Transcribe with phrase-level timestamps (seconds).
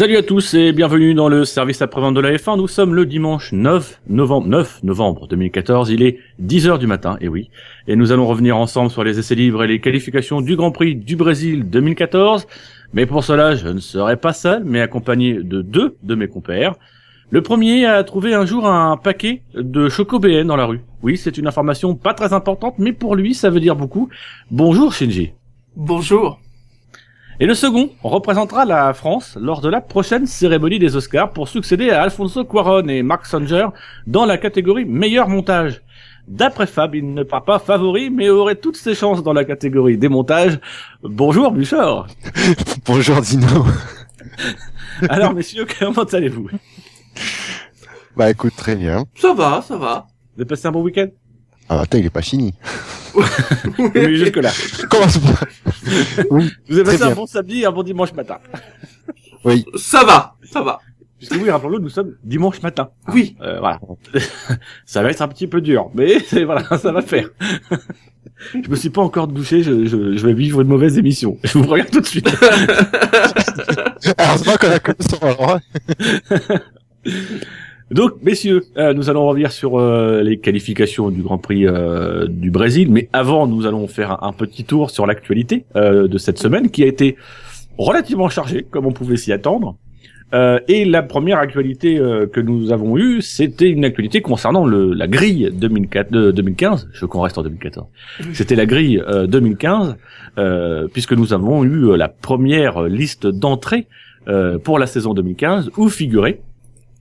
[0.00, 2.56] Salut à tous et bienvenue dans le service après-vente de la F1.
[2.56, 5.90] Nous sommes le dimanche 9 novembre, 9 novembre 2014.
[5.90, 7.50] Il est 10 heures du matin, et oui.
[7.86, 10.96] Et nous allons revenir ensemble sur les essais libres et les qualifications du Grand Prix
[10.96, 12.46] du Brésil 2014.
[12.94, 16.76] Mais pour cela, je ne serai pas seul, mais accompagné de deux de mes compères.
[17.28, 20.80] Le premier a trouvé un jour un paquet de Choco dans la rue.
[21.02, 24.08] Oui, c'est une information pas très importante, mais pour lui, ça veut dire beaucoup.
[24.50, 25.32] Bonjour Shinji.
[25.76, 26.40] Bonjour.
[27.42, 31.88] Et le second représentera la France lors de la prochaine cérémonie des Oscars pour succéder
[31.88, 33.68] à Alfonso Cuaron et Mark Sanger
[34.06, 35.80] dans la catégorie meilleur montage.
[36.28, 39.96] D'après Fab, il ne part pas favori, mais aurait toutes ses chances dans la catégorie
[39.96, 40.60] des montages.
[41.02, 42.08] Bonjour Bouchard
[42.84, 43.64] Bonjour Dino
[45.08, 46.50] Alors messieurs, comment allez-vous?
[48.18, 49.06] Bah écoute, très bien.
[49.14, 50.08] Ça va, ça va.
[50.34, 51.08] Vous avez passé un bon week-end?
[51.72, 52.52] Ah attends, il est pas fini.
[53.78, 54.50] Oui, jusque là.
[54.88, 55.46] Commence pas.
[56.30, 57.14] Oui, Vous avez Très passé un bien.
[57.16, 58.38] bon samedi et un bon dimanche matin.
[59.44, 59.64] oui.
[59.76, 60.80] Ça va, ça va.
[61.18, 62.90] Puisque oui, rappelons-le, nous sommes dimanche matin.
[63.12, 63.36] Oui.
[63.42, 63.78] Euh, voilà.
[64.86, 67.28] ça va être un petit peu dur, mais c'est- voilà, ça va faire.
[68.54, 71.38] je me suis pas encore douché, je, je, je vais vivre une mauvaise émission.
[71.44, 72.28] Je vous regarde tout de suite.
[74.18, 75.56] Heureusement qu'on a commencé alors.
[75.56, 75.60] hein.
[77.90, 82.50] Donc, messieurs, euh, nous allons revenir sur euh, les qualifications du Grand Prix euh, du
[82.50, 86.38] Brésil, mais avant, nous allons faire un, un petit tour sur l'actualité euh, de cette
[86.38, 87.16] semaine, qui a été
[87.78, 89.76] relativement chargée, comme on pouvait s'y attendre.
[90.32, 94.92] Euh, et la première actualité euh, que nous avons eue, c'était une actualité concernant le,
[94.92, 96.88] la grille 2004, de 2015.
[96.92, 97.88] Je veux qu'on reste en 2014.
[98.32, 99.96] C'était la grille euh, 2015,
[100.38, 103.88] euh, puisque nous avons eu la première liste d'entrée
[104.28, 106.40] euh, pour la saison 2015, où figuraient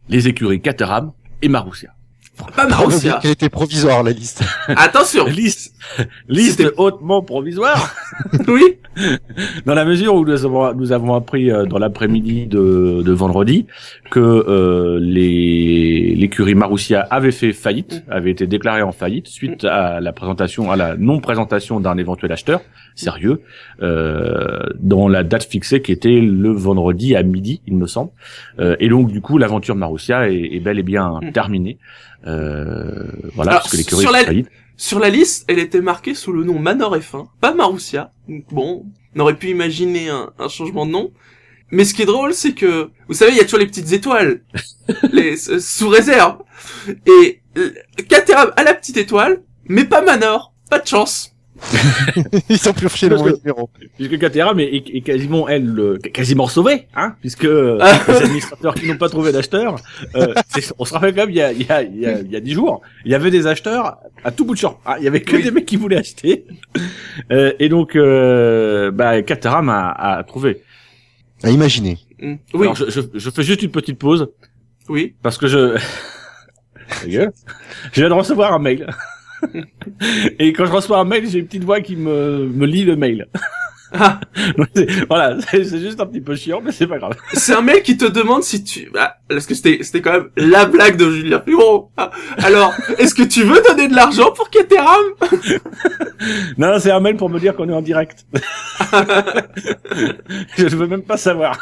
[0.09, 1.93] les écuries Caterham et Marussia.
[2.55, 3.19] Pas Marussia.
[3.23, 4.43] Elle était provisoire la liste.
[4.67, 5.25] Attention.
[5.25, 5.73] Liste,
[6.27, 7.93] liste hautement provisoire,
[8.47, 8.77] Oui.
[9.65, 13.65] dans la mesure où nous avons, nous avons appris euh, dans l'après-midi de, de vendredi
[14.11, 20.01] que euh, les l'écurie Marussia avait fait faillite, avait été déclarée en faillite suite à
[20.01, 22.61] la présentation, à la non présentation d'un éventuel acheteur
[22.95, 23.41] sérieux
[23.81, 28.11] euh, dans la date fixée qui était le vendredi à midi, il me semble.
[28.59, 31.31] Euh, et donc du coup, l'aventure Marussia est, est bel et bien Mm.
[31.31, 31.77] terminée.
[32.27, 34.47] Euh, voilà, Alors, parce que l'écurie sur la- faillite.
[34.77, 38.13] Sur la liste, elle était marquée sous le nom Manor F1, pas Marussia.
[38.29, 38.85] Donc bon,
[39.15, 41.11] on aurait pu imaginer un, un changement de nom.
[41.71, 43.91] Mais ce qui est drôle, c'est que, vous savez, il y a toujours les petites
[43.91, 44.41] étoiles,
[45.11, 46.37] les s- sous réserve.
[47.05, 47.71] Et euh,
[48.07, 50.53] Caterham a la petite étoile, mais pas Manor.
[50.69, 51.35] Pas de chance.
[52.49, 53.69] Ils ont pioché le mauvais numéro.
[53.97, 57.77] puisque Caterham est, est- est quasiment elle quasiment sauvée, hein, puisque euh,
[58.07, 59.75] les administrateurs qui n'ont pas trouvé d'acheteur,
[60.15, 60.33] euh,
[60.79, 62.31] on se rappelle quand même il y a il y a il y a il
[62.31, 64.95] y a dix jours, il y avait des acheteurs à tout bout de champ, hein,
[64.99, 65.43] il y avait que Oui.
[65.43, 66.45] des mecs qui voulaient acheter,
[67.31, 70.61] Euh, et donc euh, bah Caterham a, a trouvé.
[71.43, 71.97] À imaginer.
[72.21, 72.35] Hmm.
[72.53, 74.29] Oui, Alors je, je, je fais juste une petite pause
[74.89, 75.15] oui.
[75.21, 75.77] parce que je
[77.07, 77.29] je
[78.01, 78.87] viens de recevoir un mail.
[80.39, 82.95] Et quand je reçois un mail, j'ai une petite voix qui me, me lit le
[82.95, 83.27] mail.
[83.91, 84.19] Ah,
[85.09, 87.15] voilà, c'est juste un petit peu chiant, mais c'est pas grave.
[87.33, 88.91] c'est un mec qui te demande si tu...
[88.97, 91.89] Ah, parce que c'était c'était quand même la blague de Julien Fluron.
[91.97, 95.05] Ah, alors, est-ce que tu veux donner de l'argent pour Caterham
[96.57, 98.25] Non, c'est un mail pour me dire qu'on est en direct.
[100.57, 101.57] je ne veux même pas savoir.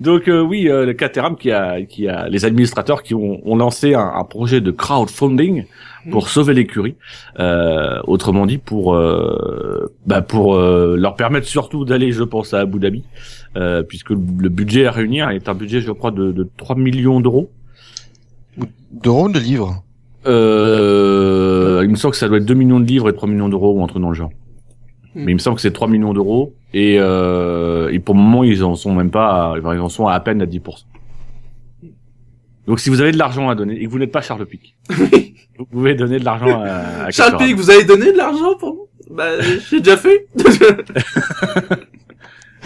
[0.00, 3.56] Donc euh, oui, euh, le Caterham qui a, qui a les administrateurs qui ont, ont
[3.56, 5.64] lancé un, un projet de crowdfunding
[6.10, 6.94] pour sauver l'écurie.
[7.38, 12.60] Euh, autrement dit, pour euh, bah, pour euh, leur permettre surtout d'aller, je pense, à
[12.60, 13.04] Abu Dhabi,
[13.56, 17.20] euh, puisque le budget à réunir est un budget, je crois, de, de 3 millions
[17.20, 17.50] d'euros.
[18.92, 19.82] D'euros de livres.
[20.26, 23.48] Euh, il me semble que ça doit être 2 millions de livres et 3 millions
[23.48, 24.30] d'euros ou un truc dans le genre.
[25.14, 25.24] Hmm.
[25.24, 28.42] Mais il me semble que c'est 3 millions d'euros et, euh, et pour le moment
[28.42, 30.60] ils en sont même pas, à, ils en sont à, à peine à 10%.
[32.66, 34.76] Donc si vous avez de l'argent à donner et que vous n'êtes pas Charles Pic,
[35.58, 37.36] vous pouvez donner de l'argent à, à Charles.
[37.36, 40.26] Pic, vous avez donné de l'argent pour moi Bah, j'ai déjà fait.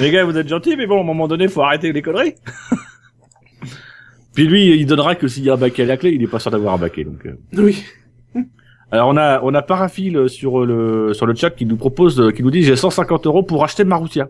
[0.00, 2.34] Les gars, vous êtes gentils, mais bon, à un moment donné, faut arrêter les conneries.
[4.32, 6.28] Puis lui, il donnera que s'il y a un baquet à la clé, il est
[6.28, 7.02] pas sûr d'avoir un baquet.
[7.02, 7.34] Donc, euh.
[7.54, 7.82] oui.
[8.92, 12.44] alors on a on a Paraphile sur le sur le chat qui nous propose, qui
[12.44, 14.28] nous dit j'ai 150 euros pour acheter Marussia.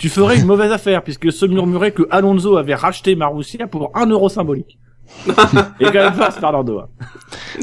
[0.00, 4.06] Tu ferais une mauvaise affaire puisque se murmurait que Alonso avait racheté Marussia pour un
[4.06, 4.78] euro symbolique.
[5.80, 6.80] Et quand même pas Fernando.
[6.80, 6.88] hein.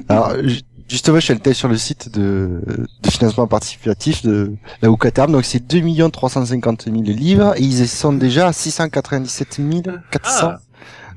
[0.09, 2.61] Alors, ju- justement, je suis allé sur le site de,
[3.03, 5.31] de financement participatif de la Oukaterm.
[5.31, 9.59] Donc, c'est 2 350 000 livres et ils sont déjà à 697
[10.11, 10.59] 400 Ah.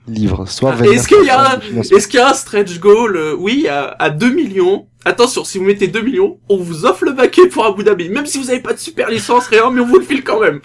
[0.09, 1.97] livres, soit Ah, est-ce qu'il y a 29% un- du financement.
[1.99, 4.87] Est-ce qu'il y a un stretch goal euh, Oui, à, à 2 millions.
[5.05, 8.11] Attention, si vous mettez 2 millions, on vous offre le baquet pour Abu Dhabi.
[8.11, 10.41] Même si vous avez pas de super licence, rien, mais on vous le file quand
[10.41, 10.61] même.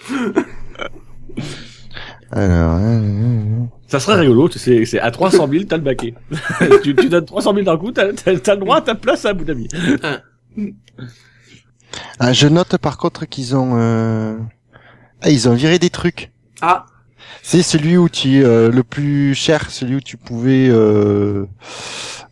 [2.32, 6.14] Alors, euh, Ça serait rigolo, c'est c'est à 300 000, t'as le baquet.
[6.82, 9.24] tu, tu donnes 300 000 d'un coup, t'as t'as- t'as le droit à ta place
[9.24, 9.68] à Abu Dhabi.
[12.18, 14.36] ah, je note par contre qu'ils ont, euh...
[15.22, 16.30] ah, ils ont viré des trucs.
[16.60, 16.86] Ah,
[17.42, 21.44] C'est celui où tu euh, le plus cher, celui où tu pouvais euh,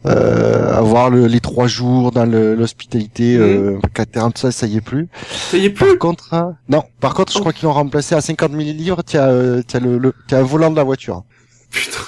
[0.06, 5.08] euh, avoir le- les trois jours dans l'hospitalité, euh, 40 ça, ça y est plus.
[5.50, 5.86] ça y est plus.
[5.86, 6.82] Par contre, hein, non.
[7.00, 9.02] Par contre, je crois qu'ils l'ont remplacé à 50 000 livres.
[9.06, 11.22] Tu as, euh, t'as le, le t'as un volant de la voiture.
[11.70, 11.98] Putain.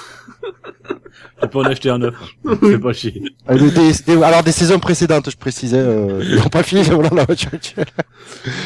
[1.41, 2.15] Tu peux en acheter un neuf.
[2.63, 3.21] C'est pas chier.
[3.49, 6.95] Des- des- des- alors des saisons précédentes, je précisais, euh, ils n'ont pas fini le
[6.95, 7.85] volant de la voiture actuelle.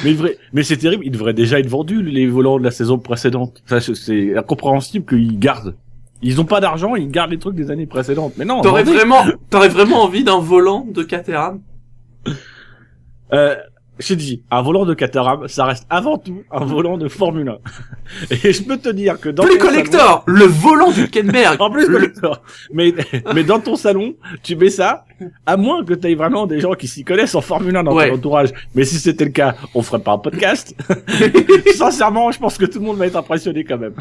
[0.03, 2.71] Mais, il devrait- mais c'est terrible, il devrait déjà être vendu, les volants de la
[2.71, 3.62] saison précédente.
[3.65, 5.75] Ça, c'est- incompréhensible qu'ils gardent.
[6.21, 8.33] Ils ont pas d'argent, ils gardent les trucs des années précédentes.
[8.38, 11.59] Mais non, T'aurais vraiment, t'aurais vraiment envie d'un volant de Caterham?
[13.33, 13.56] Euh,
[14.01, 17.57] j'ai dit, un volant de Caterham, ça reste avant tout un volant de Formule 1.
[18.44, 21.57] Et je peux te dire que dans Plus salon- collector, le volant du Kenberg.
[21.62, 22.42] En plus Le- collector.
[22.74, 22.94] Mais,
[23.33, 25.06] mais dans ton salon, tu mets ça,
[25.45, 27.94] à moins que tu aies vraiment des gens qui s'y connaissent en Formule 1 dans
[27.95, 28.09] Ouais.
[28.09, 28.50] ton entourage.
[28.75, 30.75] Mais si c'était le cas, on ferait pas un podcast.
[31.75, 33.94] Sincèrement, je pense que tout le monde va être impressionné quand même.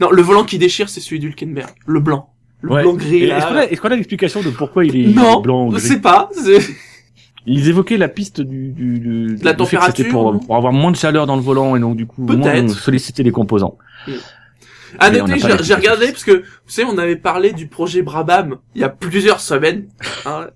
[0.00, 1.70] Non, le volant qui déchire, c'est celui du Kenberg.
[1.86, 2.30] Le blanc.
[2.62, 2.82] Le Ouais.
[2.82, 3.24] blanc gris.
[3.24, 5.76] Est-ce qu'on a, est-ce qu'on a l'explication de pourquoi il est Non, blanc ou je
[5.78, 6.28] gris sais pas.
[7.46, 10.56] Ils évoquaient la piste du, du, du De la du fait que c'était température, pour,
[10.56, 13.78] avoir moins de chaleur dans le volant et donc du coup moins solliciter les composants.
[14.98, 18.02] À Mais on noter, j'ai regardé parce que, vous savez, on avait parlé du projet
[18.02, 19.88] Brabham il y a plusieurs semaines.
[20.24, 20.48] hein.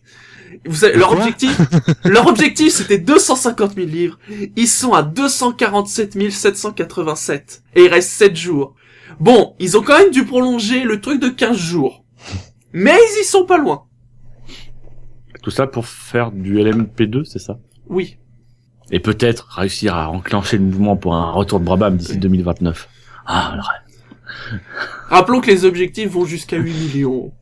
[0.66, 1.58] Vous savez, leur objectif,
[2.04, 4.19] leur objectif, c'était 250 000 livres.
[4.56, 7.62] Ils sont à 247 787.
[7.76, 8.75] Et il reste 7 jours.
[9.20, 12.04] Bon, ils ont quand même dû prolonger le truc de 15 jours.
[12.72, 13.84] Mais ils y sont pas loin.
[15.42, 17.58] Tout ça pour faire du LMP2, c'est ça?
[17.88, 18.19] Oui.
[18.90, 22.88] Et peut-être réussir à enclencher le mouvement pour un retour de Brabham d'ici 2029.
[23.26, 24.60] Ah, le rêve.
[25.08, 27.32] Rappelons que les objectifs vont jusqu'à 8 millions.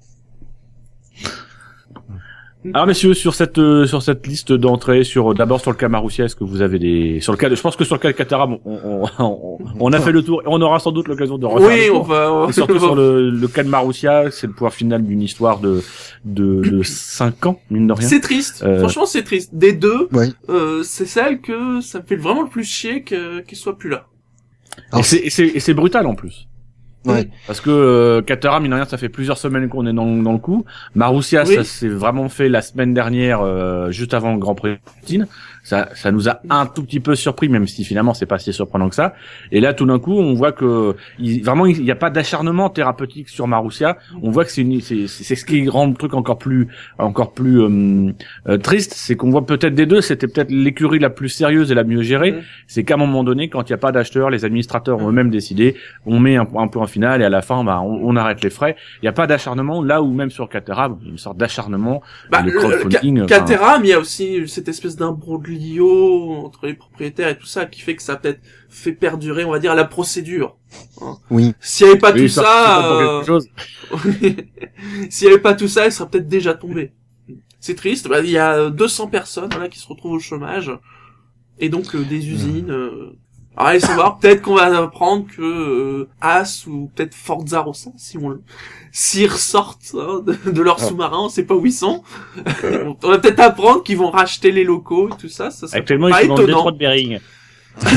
[2.75, 5.89] Alors messieurs, sur cette euh, sur cette liste d'entrées, sur euh, d'abord sur le cas
[5.89, 8.01] Marussia, est-ce que vous avez des sur le cas, de- je pense que sur le
[8.01, 10.93] cas de Caterham, on, on, on, on a fait le tour et on aura sans
[10.93, 12.05] doute l'occasion de refaire Oui, le on tour.
[12.07, 15.05] va, on Et surtout va- sur le, le cas de Marussia, c'est le point final
[15.05, 15.83] d'une histoire de
[16.25, 18.07] de, de 5 ans, mine de rien.
[18.09, 18.63] C'est triste.
[18.67, 19.55] Euh, Franchement, c'est triste.
[19.55, 20.29] Des deux, Ouais.
[20.49, 23.91] euh, c'est celle que ça me fait vraiment le plus chier que- qu'il soit plus
[23.91, 24.07] là.
[24.97, 26.47] Et c'est et c'est et c'est brutal en plus.
[27.05, 27.29] Ouais.
[27.47, 30.33] Parce que euh, Caterham, mine de rien, ça fait plusieurs semaines qu'on est dans, dans
[30.33, 30.65] le coup.
[30.95, 31.55] Marussia, Oui.
[31.55, 35.27] ça s'est vraiment fait la semaine dernière, euh, juste avant le Grand Prix de Poutine.
[35.65, 38.53] Ça, ça nous a un tout petit peu surpris, même si finalement c'est pas si
[38.55, 39.15] surprenant que ça.
[39.53, 42.71] Et là, tout d'un coup, on voit que il, vraiment il n'y a pas d'acharnement
[42.71, 43.99] thérapeutique sur Marussia.
[44.23, 46.69] On voit que c'est c'est ce qui rend le truc encore plus
[46.99, 48.13] encore plus euh,
[48.49, 51.75] euh, triste, c'est qu'on voit peut-être des deux, c'était peut-être l'écurie la plus sérieuse et
[51.75, 52.37] la mieux gérée.
[52.67, 55.31] C'est qu'à un moment donné, quand il n'y a pas d'acheteurs, les administrateurs ont eux-mêmes
[55.31, 55.77] décidé,
[56.07, 58.51] on met un, un point final et à la fin, bah, on, on arrête les
[58.51, 58.75] frais.
[58.97, 62.03] Il n'y a pas d'acharnement là où même sur Caterham, une sorte d'acharnement.
[62.31, 66.67] Bah, le le- crowdfunding, Ca- enfin- Caterham, il y a aussi cette espèce d'imbroglio entre
[66.67, 69.59] les propriétaires et tout ça qui fait que ça a peut-être fait perdurer, on va
[69.61, 70.57] dire, la procédure.
[71.31, 71.55] Oui.
[71.61, 73.23] S'il n'y avait pas Oui, tout ça, euh,
[75.11, 76.93] s'il n'y avait pas tout ça, elle serait peut-être déjà tombée.
[77.61, 78.09] C'est triste.
[78.09, 80.71] Bah, il y a 200 personnes voilà, qui se retrouvent au chômage
[81.59, 82.71] et donc euh, des usines.
[82.71, 83.13] Euh...
[83.59, 88.17] Alors, allez savoir, peut-être qu'on va apprendre que euh, As ou peut-être Forza Rossa, si
[88.17, 88.41] on le-
[88.93, 90.85] s'ils ressortent hein, de, de leur Ah.
[90.85, 92.05] sous-marin, on sait pas où ils sont.
[93.03, 95.51] on va peut-être apprendre qu'ils vont racheter les locaux et tout ça.
[95.51, 97.19] Ça serait Actuellement, ils pas sont dans le détroit de Bering.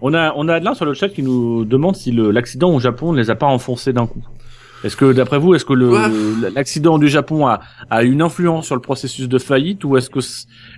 [0.00, 2.80] on a, on a Adelin sur le chat qui nous demande si le- l'accident au
[2.80, 4.22] Japon ne les a pas enfoncés d'un coup.
[4.82, 5.74] Est-ce que, d'après vous, est-ce que
[6.54, 10.20] l'accident du Japon a, a une influence sur le processus de faillite ou est-ce que,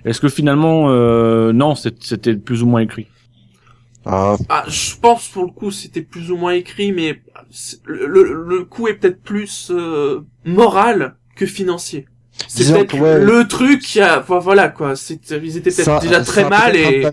[0.03, 3.07] est-ce que finalement, euh, non, c'était plus ou moins écrit?
[4.05, 7.21] Ah, Ah, je pense pour le coup c'était plus ou moins écrit, mais
[7.85, 12.07] le, le, le coup est peut-être plus euh, moral que financier.
[12.47, 13.19] C'est peut-être ouais.
[13.23, 14.93] le truc qui a, vo- voilà quoi.
[15.09, 17.07] Ils étaient peut-être déjà très mal et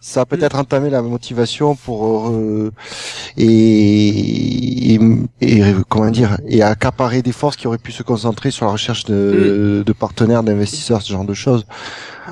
[0.00, 2.72] ça a peut-être entamé la motivation pour euh,
[3.36, 5.00] et, et,
[5.40, 9.04] et, comment dire et accaparer des forces qui auraient pu se concentrer sur la recherche
[9.04, 9.84] de, Mm.
[9.84, 11.66] de partenaires, d'investisseurs, ce genre de choses.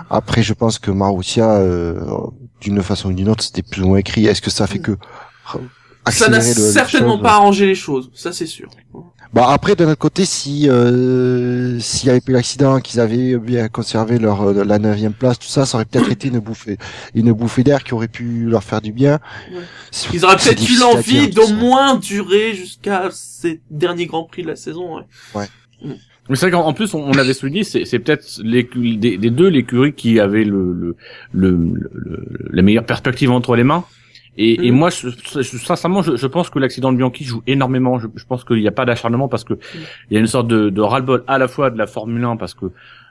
[0.09, 2.01] Après, je pense que Marussia, euh,
[2.61, 4.27] d'une façon ou d'une autre, c'était plus ou moins écrit.
[4.27, 4.97] Est-ce que ça fait que
[6.09, 8.69] ça n'a certainement pas arrangé les choses, ça c'est sûr.
[9.33, 13.69] Bah après d'un autre côté si euh, s'il y avait eu l'accident qu'ils avaient bien
[13.69, 16.79] conservé leur euh, la neuvième place tout ça ça aurait peut-être été une bouffée
[17.15, 19.21] une bouffée d'air qui aurait pu leur faire du bien.
[19.53, 19.61] Ouais.
[20.13, 24.57] Ils auraient peut-être eu l'envie d'au moins durer jusqu'à ces derniers grands prix de la
[24.57, 25.05] saison.
[25.35, 25.47] Ouais.
[26.31, 29.19] Mais c'est vrai qu'en en plus, on, on avait souligné, c'est, c'est peut-être l'écu- des,
[29.19, 30.97] des deux l'écurie qui avait le, le,
[31.33, 31.51] le,
[31.93, 33.85] le- les meilleures perspectives entre les mains.
[34.39, 34.77] Et, et Mhm.
[34.79, 37.99] moi, je, je- sincèrement, je, je pense que l'accident de Bianchi joue énormément.
[37.99, 39.55] Je, je pense qu'il n'y a pas d'acharnement parce que
[40.09, 42.37] il y a une sorte de, de ras-le-bol à la fois de la Formule 1
[42.37, 42.67] parce que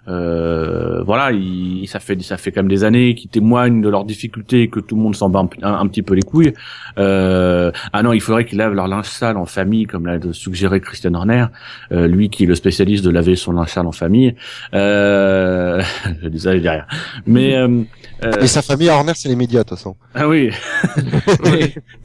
[0.10, 4.06] euh, voilà, il, ça fait ça fait quand même des années qui témoignent de leurs
[4.06, 6.54] difficultés et que tout le monde s'en bat un, un- un petit peu les couilles.
[6.98, 10.82] Euh, ah non, il faudrait qu'ils lavent leur linge sale en famille, comme l'a suggéré
[10.82, 11.46] Christian Horner,
[11.92, 14.36] euh, lui qui est le spécialiste de laver son linge sale en famille.
[14.74, 15.82] Euh,
[16.24, 16.86] je dis ça, je dis rien.
[17.26, 17.82] Mais euh,
[18.24, 19.96] euh, Et sa famille Horner, c'est les médias, de toute façon.
[20.16, 20.50] ah oui.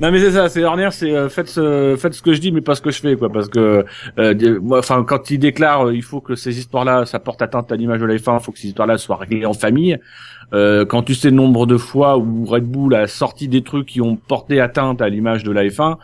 [0.00, 2.52] Non mais c'est ça, c'est Horner, c'est euh, faites ce faites ce que je dis
[2.52, 3.84] mais pas ce que je fais quoi parce que
[4.18, 7.76] euh, moi, enfin quand il déclare il faut que ces histoires-là ça porte atteinte à
[7.76, 9.98] l'image de la F1, il faut que ces histoires-là soient réglées en famille.
[10.52, 13.86] Euh, quand tu sais le nombre de fois où Red Bull a sorti des trucs
[13.86, 15.96] qui ont porté atteinte à l'image de la F1,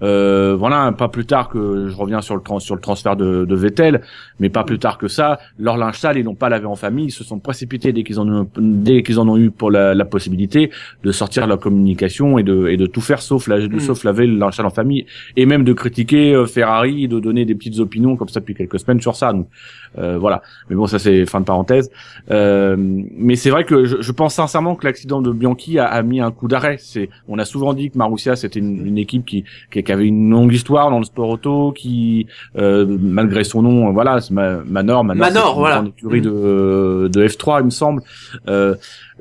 [0.00, 3.44] euh, voilà, pas plus tard que je reviens sur le trans- sur le transfert de,
[3.44, 4.02] de Vettel,
[4.38, 7.06] mais pas plus tard que ça, leur linge sale ils l'ont pas lavé en famille,
[7.06, 9.94] ils se sont précipités dès qu'ils en ont dès qu'ils en ont eu pour la,
[9.96, 10.70] la possibilité
[11.02, 13.80] de sortir leur communication et de et de tout faire sauf la, Mm.
[13.80, 15.04] sauf laver le linge sale en famille
[15.36, 18.54] et même de critiquer euh, Ferrari, et de donner des petites opinions comme ça depuis
[18.54, 19.32] quelques semaines sur ça.
[19.32, 19.48] Donc
[19.96, 20.42] voilà.
[20.68, 21.90] Mais bon, ça c'est fin de parenthèse.
[22.30, 26.02] Euh, mais c'est vrai que je, je pense sincèrement que l'accident de Bianchi a, a
[26.02, 26.76] mis un coup d'arrêt.
[26.78, 30.06] C'est, on a souvent dit que Marussia c'était une, une équipe qui, qui qui avait
[30.06, 32.26] une longue histoire dans le sport auto, qui
[32.56, 35.84] euh, malgré son nom, voilà, Ma- Manor, Manor, Manor, une voilà.
[35.96, 38.02] écurie de de F3 il me semble.
[38.48, 38.74] Euh,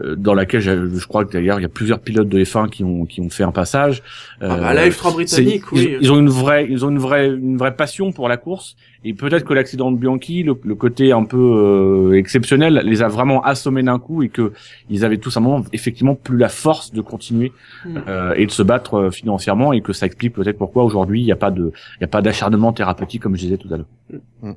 [0.03, 2.69] euh, dans laquelle je, je crois que d'ailleurs il y a plusieurs pilotes de F1
[2.69, 4.03] qui ont qui ont fait un passage.
[4.41, 5.97] Ah bah, la Euh, F3 c'est- britannique, ils, oui.
[6.01, 8.75] ils ont une vraie, ils ont une vraie, une vraie passion pour la course.
[9.03, 13.07] Et peut-être que l'accident de Bianchi, le, le côté un peu euh, exceptionnel, les a
[13.07, 14.53] vraiment assommés d'un coup et que
[14.89, 17.51] ils avaient tout simplement, effectivement, plus la force de continuer
[17.85, 17.97] Mm.
[18.07, 21.25] euh, et de se battre euh, financièrement et que ça explique peut-être pourquoi aujourd'hui il
[21.25, 23.77] n'y a pas de, il y a pas d'acharnement thérapeutique comme je disais tout à
[23.77, 24.55] l'heure.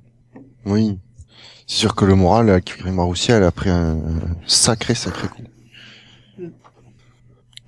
[0.66, 0.98] Oui.
[1.66, 3.98] C'est sûr que le moral, la Curie Marussia, elle a pris un
[4.46, 5.42] sacré, sacré coup.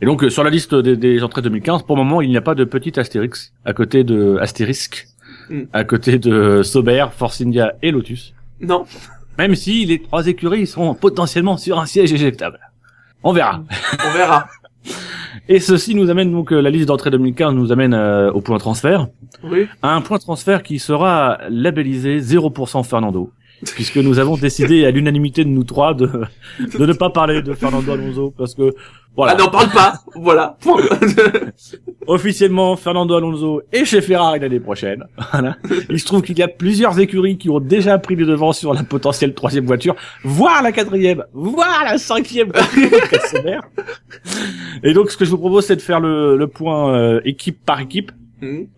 [0.00, 2.36] Et donc euh, sur la liste des, des entrées 2015, pour le moment, il n'y
[2.36, 5.06] a pas de petit astérix à côté de astérisque,
[5.50, 5.62] Mm.
[5.72, 8.34] à côté de Sauber, Force India et Lotus.
[8.60, 8.84] Non.
[9.38, 12.58] Même si les trois écuries seront potentiellement sur un siège éjectable.
[13.22, 13.62] On verra.
[14.06, 14.46] On verra.
[15.48, 18.58] Et ceci nous amène donc euh, la liste d'entrée 2015 nous amène euh, au point
[18.58, 19.08] transfert,
[19.42, 19.66] Oui.
[19.82, 23.30] un point transfert qui sera labellisé 0% Fernando,
[23.74, 26.08] puisque nous avons décidé à l'unanimité de nous trois de
[26.78, 28.74] de ne pas parler de Fernando Alonso parce que
[29.14, 29.92] voilà, Ah n'en parle pas.
[30.14, 30.56] voilà.
[32.06, 35.04] Officiellement Fernando Alonso est chez Ferrari l'année prochaine.
[35.32, 35.56] Voilà.
[35.90, 38.72] Il se trouve qu'il y a plusieurs écuries qui ont déjà pris les devants sur
[38.72, 42.52] la potentielle troisième voiture, voire la quatrième, voire la cinquième.
[44.82, 47.64] Et donc ce que je vous propose c'est de faire le, le point euh, équipe
[47.64, 48.12] par équipe.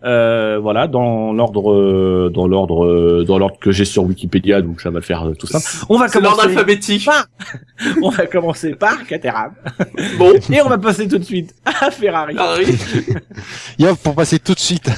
[0.03, 4.79] Euh, voilà, dans l'ordre, euh, dans l'ordre, euh, dans l'ordre que j'ai sur Wikipédia, donc
[4.81, 5.65] ça va le faire euh, tout simple.
[5.89, 6.47] On va commencer.
[6.47, 7.09] alphabétique.
[8.01, 9.53] On va commencer par Caterham
[10.17, 10.33] Bon.
[10.51, 12.35] et on va passer tout de suite à Ferrari.
[12.35, 12.65] Ferrari.
[13.79, 14.89] Yop, pour passer tout de suite.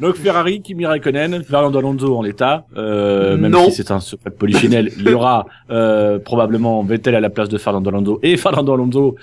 [0.00, 3.64] Donc Ferrari, Kimi Raikkonen, Fernando Alonso en l'état, euh, même Non.
[3.64, 7.58] si c'est un secret polichinelle, il y aura euh, probablement Vettel à la place de
[7.58, 9.16] Fernando Alonso et Fernando Alonso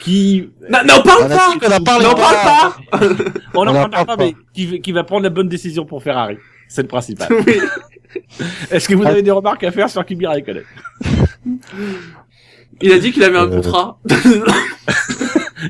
[0.00, 1.98] qui, Non, n'en parle On a pas.
[2.00, 2.14] N'en pas.
[2.14, 2.76] parle pas.
[3.54, 5.84] on On en en parle parle pas, mais qui, qui va prendre la bonne décision
[5.84, 6.36] pour Ferrari.
[6.68, 7.28] C'est le principal.
[7.46, 7.60] Oui.
[8.70, 10.64] Est-ce que vous avez des remarques à faire sur Kimi Raikkonen?
[12.80, 13.98] Il a dit qu'il avait un Euh, contrat.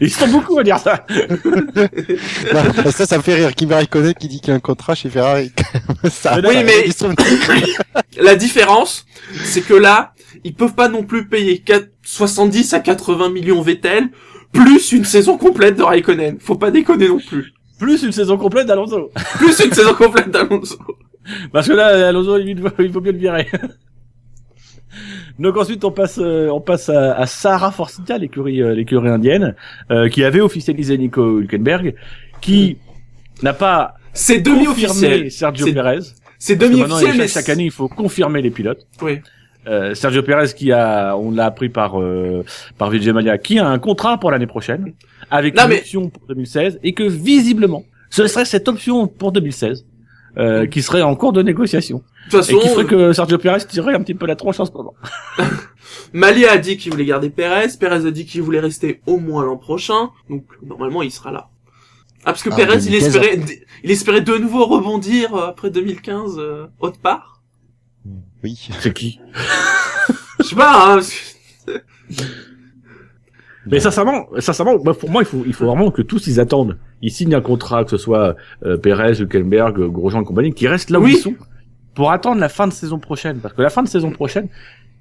[0.02, 1.06] Ils sont beaucoup à dire ça.
[1.08, 3.54] Non, ça, ça me fait rire.
[3.54, 5.50] Kimi Raikkonen qui dit qu'il a un contrat chez Ferrari.
[6.10, 7.14] ça, Mais oui, ça- mais- ils sont-
[8.20, 9.06] La différence,
[9.44, 10.12] c'est que là,
[10.44, 14.08] ils peuvent pas non plus payer 4 70 à 80 millions Vettel,
[14.50, 16.38] plus une saison complète de Raikkonen.
[16.40, 17.52] Faut pas déconner non plus.
[17.78, 19.10] Plus une saison complète d'Alonso.
[19.38, 20.78] Plus une saison complète d'Alonso.
[21.52, 23.46] Parce que là, Alonso, il faut, il faut bien le virer.
[25.38, 29.54] Donc ensuite, on passe, euh, on passe à, à Sarah Forsythia, l'écurie, euh, l'écurie indienne,
[29.90, 31.94] euh, qui avait officialisé Nico Hülkenberg,
[32.40, 32.78] qui
[33.42, 35.30] n'a pas C'est confirmé demi-officiel.
[35.30, 36.00] Sergio Perez.
[36.38, 38.86] C'est demi-officiel, mais chaque année, il faut confirmer les pilotes.
[39.02, 39.20] Oui.
[39.66, 42.44] Euh, Sergio Perez qui a, on l'a appris par euh,
[42.78, 43.12] par Vijay
[43.42, 44.94] qui a un contrat pour l'année prochaine
[45.30, 49.32] avec Non, une mais- option pour 2016 et que visiblement, ce serait cette option pour
[49.32, 49.84] 2016
[50.38, 53.36] euh, qui serait en cours de négociation De toute et façon, qui ferait que Sergio
[53.38, 54.94] Perez tirerait un petit peu la tronche en ce moment.
[56.12, 59.44] Malia a dit qu'il voulait garder Perez, Perez a dit qu'il voulait rester au moins
[59.44, 61.48] l'an prochain, donc normalement il sera là.
[62.24, 63.16] Ah parce que Ah, Perez il 2015.
[63.16, 63.40] espérait,
[63.84, 67.37] il espérait de nouveau rebondir euh, après 2015 euh, autre part.
[68.42, 68.68] Oui.
[68.80, 69.20] C'est qui
[70.40, 70.96] Je sais pas.
[70.96, 71.00] Hein,
[73.66, 76.78] Mais sincèrement, sincèrement, bah, pour moi, il faut, il faut vraiment que tous ils attendent.
[77.02, 80.90] Ils signent un contrat, que ce soit euh, Perez, Hülkenberg, Grosjean et compagnie, qui restent
[80.90, 81.14] là où Oui.
[81.16, 81.34] ils sont
[81.94, 83.40] pour attendre la fin de saison prochaine.
[83.40, 84.48] Parce que la fin de saison prochaine,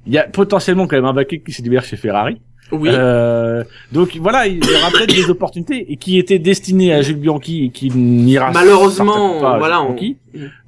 [0.06, 2.42] il y a potentiellement quand même un baquet qui se libère chez Ferrari.
[2.72, 2.90] Oui.
[2.92, 7.16] Euh, donc voilà, il y aura peut-être des opportunités et qui étaient destinées à Jules
[7.18, 10.18] Bianchi et qui n'ira Malheureusement, pas à voilà, Jules on- Bianchi.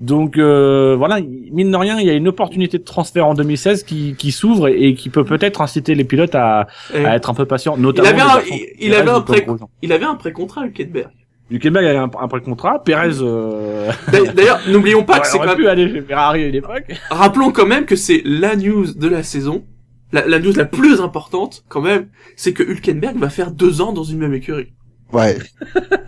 [0.02, 1.20] Donc euh, voilà,
[1.52, 4.68] mine de rien, il y a une opportunité de transfert en 2016 qui, qui s'ouvre
[4.70, 8.08] et, qui peut peut-être inciter les pilotes à, à être un peu patients, notamment.
[8.08, 8.42] avait les un-
[8.80, 9.46] il- il avait un pré-.
[9.82, 11.10] Il avait un pré-contrat, Hülkenberg.
[11.52, 15.66] Hülkenberg avait un, un pré-contrat, Perez euh, D'a- D'ailleurs, n'oublions pas que c'est quand même...
[15.68, 16.86] aller chez Ferrari à l'époque.
[17.10, 19.64] Rappelons quand même que c'est la news de la saison.
[20.12, 23.94] La, la news la plus importante, quand même, c'est que Hülkenberg va faire deux ans
[23.94, 24.74] dans une même écurie.
[25.14, 25.38] Ouais.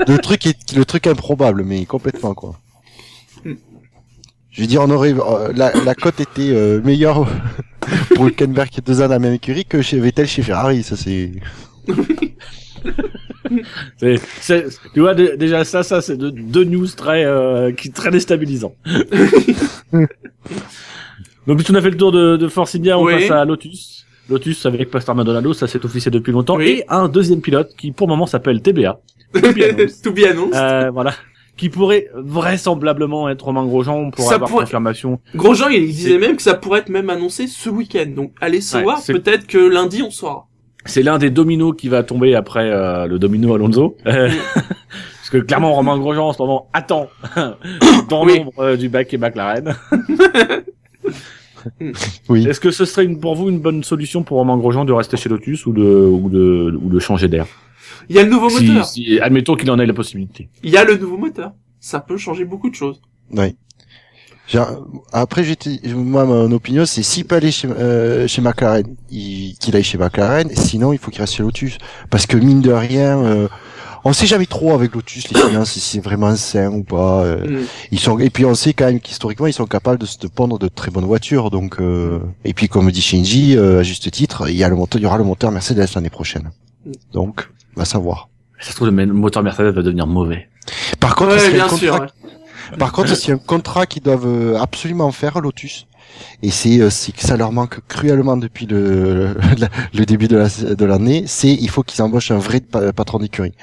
[0.08, 2.60] le truc est le truc improbable, mais complètement quoi.
[3.46, 3.54] Hmm.
[4.52, 7.28] Je veux dire, on aurait euh, la, la cote était euh, meilleure
[8.16, 10.84] pour Hülkenberg qui a deux ans dans la même écurie que chez Vettel chez Ferrari.
[10.84, 11.32] Ça c'est.
[13.98, 17.92] C'est, c'est- tu vois, dé- déjà ça, ça, c'est deux, deux news très, euh, qui
[17.92, 18.74] très déstabilisants.
[21.48, 23.14] Donc, on a fait le tour de, de Force India, on Oui.
[23.14, 24.06] passe à Lotus.
[24.30, 26.56] Lotus avec Pastor Maldonado, ça s'est officié depuis longtemps.
[26.58, 26.68] Oui.
[26.70, 29.00] Et un deuxième pilote qui, pour le moment, s'appelle TBA.
[29.34, 30.04] be announced.
[30.04, 30.56] to be announced.
[30.56, 31.14] Euh, voilà.
[31.58, 35.20] Qui pourrait vraisemblablement être Romain Grosjean pour Ça avoir pourrait- confirmation.
[35.36, 38.08] Grosjean, il disait même que ça pourrait être même annoncé ce week-end.
[38.16, 40.48] Donc, allez savoir, peut-être que lundi, on saura.
[40.86, 43.98] C'est l'un des dominos qui va tomber après euh, le domino Alonso.
[44.08, 44.30] Euh,
[45.22, 47.08] Parce que clairement, Romain Grosjean en ce moment attend
[48.10, 48.40] dans Oui.
[48.40, 49.76] l'ombre euh, du bac et McLaren.
[52.30, 52.48] Oui.
[52.48, 55.18] Est-ce que ce serait une, pour vous une bonne solution pour Romain Grosjean de rester
[55.18, 57.46] chez Lotus ou de, ou de, ou de changer d'air?
[58.10, 58.86] Il y a le nouveau si, moteur.
[58.86, 60.50] si- Admettons qu'il en ait la possibilité.
[60.64, 61.54] Il y a le nouveau moteur.
[61.80, 63.02] Ça peut changer beaucoup de choses.
[64.54, 65.44] Un- Après,
[65.96, 69.98] moi, mon opinion, c'est s'il peut aller chez, euh, chez McLaren, il- qu'il aille chez
[69.98, 70.50] McLaren.
[70.54, 71.78] Sinon, il faut qu'il reste chez Lotus,
[72.10, 73.48] parce que mine de rien, euh,
[74.04, 77.24] on sait jamais trop avec Lotus les finances si c'est vraiment sain ou pas.
[77.24, 77.66] euh, Mm.
[77.92, 80.58] Ils sont et puis on sait quand même qu'historiquement ils sont capables de se pondre
[80.60, 81.50] de très bonnes voitures.
[81.52, 84.76] Donc euh, et puis comme dit Shinji euh, à juste titre, il y a le
[84.76, 86.52] moteur, il y aura le moteur Mercedes l'année prochaine.
[86.86, 86.92] Mm.
[87.14, 88.30] Donc va savoir.
[88.60, 90.48] Ça se trouve, le moteur Mercedes va devenir mauvais.
[91.00, 91.92] Par contre, Ouais, bien sûr.
[91.94, 92.08] contrat,
[92.78, 95.88] par contre, s'il y a un contrat qu'ils doivent euh, absolument faire Lotus,
[96.44, 99.68] et c'est euh, c'est que ça leur manque cruellement depuis le le,
[100.00, 103.20] le début de la- de l'année, c'est il faut qu'ils embauchent un vrai pa- patron
[103.20, 103.54] d'écurie.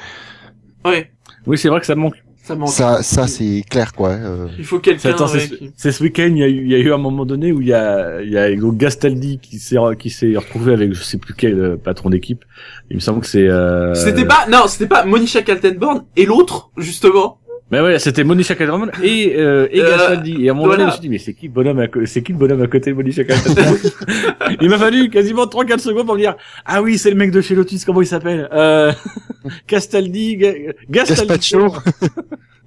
[0.84, 1.10] Ouais.
[1.46, 2.14] Oui, c'est vrai que ça manque.
[2.42, 2.68] ça manque.
[2.70, 4.10] Ça ça c'est clair quoi.
[4.10, 4.48] euh.
[4.58, 6.70] Il faut quelqu'un Attends, c'est ce- qui- c'est ce week-end, il y a eu, il
[6.70, 9.58] y a eu un moment donné où il y a, il y a Gastaldi qui
[9.58, 12.44] s'est, qui s'est retrouvé avec je sais plus quel euh, patron d'équipe.
[12.90, 13.46] Il me semble que c'est.
[13.48, 13.94] Euh...
[13.94, 17.38] C'était pas, non, c'était pas Monisha Kaltenborn et l'autre, justement.
[17.70, 20.36] Mais ouais, c'était Monisha Kaltenborn et euh, et Euh, Gastaldi.
[20.44, 21.86] Et à un moment donné, je me suis dit mais c'est qui le bonhomme à
[22.06, 23.76] c'est qui le bonhomme à côté de Monisha Kaltenborn
[24.62, 27.40] Il m'a fallu quasiment 3-4 secondes pour me dire ah oui c'est le mec de
[27.42, 28.92] chez Lotus comment il s'appelle euh,
[29.66, 30.54] Castaldi Ga-
[30.88, 31.26] Gastaldi.
[31.28, 31.74] Gaspacho.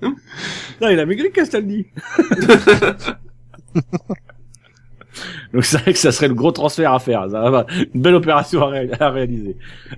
[0.03, 1.87] Non, il a maigri Castaldi.
[5.53, 8.15] Donc c'est vrai que ça serait le gros transfert à faire, ça va, une belle
[8.15, 9.57] opération à, ré- à réaliser.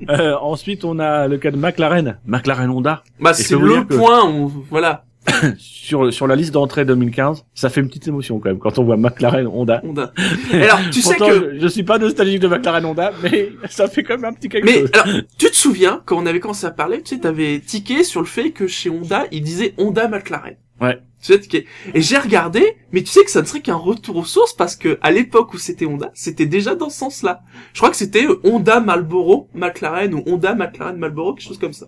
[0.09, 4.29] Euh, ensuite, on a le cas de McLaren, McLaren Honda Bah, c'est le que- point
[4.29, 5.05] où, voilà,
[5.57, 7.45] sur sur la liste d'entrée 2015.
[7.53, 9.79] Ça fait une petite émotion quand même quand on voit McLaren Honda.
[9.83, 10.11] Honda.
[10.53, 13.87] Alors, tu sais Pourtant, que, je, je suis pas nostalgique de McLaren Honda, mais ça
[13.87, 14.91] fait quand même un petit quelque mais, chose.
[14.93, 18.19] alors, tu te souviens, quand on avait commencé à parler, tu sais, t'avais tiqué sur
[18.19, 20.55] le fait que chez Honda, il disait Honda McLaren.
[20.81, 20.99] Ouais.
[21.23, 21.65] Tu sais, tiqué.
[21.93, 24.75] Et j'ai regardé, mais tu sais que ça ne serait qu'un retour aux sources parce
[24.75, 27.43] que, à l'époque où c'était Honda, c'était déjà dans ce sens-là.
[27.71, 31.71] Je crois que c'était euh, Honda Marlboro McLaren ou Honda McLaren Marlboro, quelque chose comme
[31.71, 31.85] ça.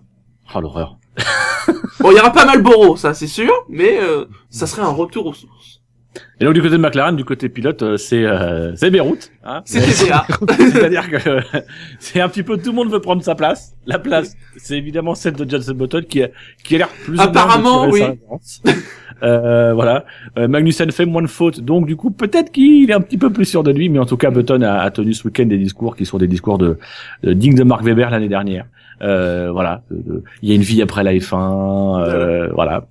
[0.54, 0.96] Oh l'horreur.
[2.00, 5.26] Bon, il y aura pas Marlboro, ça c'est sûr, mais euh, ça serait un retour
[5.26, 5.75] aux sources.
[6.40, 9.30] Et donc du côté de McLaren, du côté pilote, euh, c'est euh, c'est Beyrouth.
[9.44, 9.80] Hein C'est.
[10.58, 11.40] C'est-à-dire que euh,
[11.98, 13.74] c'est un petit peu tout le monde veut prendre sa place.
[13.86, 16.28] La place, c'est évidemment celle de Johnson Button qui a
[16.64, 18.02] qui a l'air plus ou moins de Apparemment, oui.
[19.22, 20.04] euh, voilà.
[20.38, 23.30] Euh, Magnussen fait moins de fautes, donc du coup peut-être qu'il est un petit peu
[23.30, 25.58] plus sûr de lui, mais en tout cas Button a, a tenu ce week-end des
[25.58, 26.78] discours qui sont des discours de,
[27.22, 28.66] de dignes de Mark Webber l'année dernière.
[29.02, 32.86] Euh, voilà, de- il y a une vie après la F1, euh, voilà.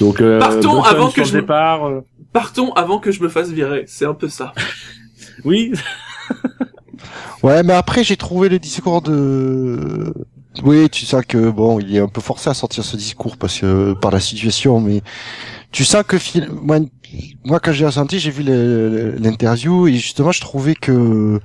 [0.00, 1.90] Donc euh, Partons Button avant que je départ.
[2.32, 4.52] Partons avant que je me fasse virer, c'est un peu ça.
[5.44, 5.72] oui,
[7.42, 10.14] Ouais, mais après j'ai trouvé le discours de.
[10.62, 13.58] Oui, tu sens que bon, il est un peu forcé à sortir ce discours parce
[13.58, 15.00] que par la situation, mais
[15.72, 16.16] tu sens que
[16.50, 16.78] moi,
[17.44, 21.40] moi quand j'ai ressenti, j'ai vu l'interview et justement je trouvais que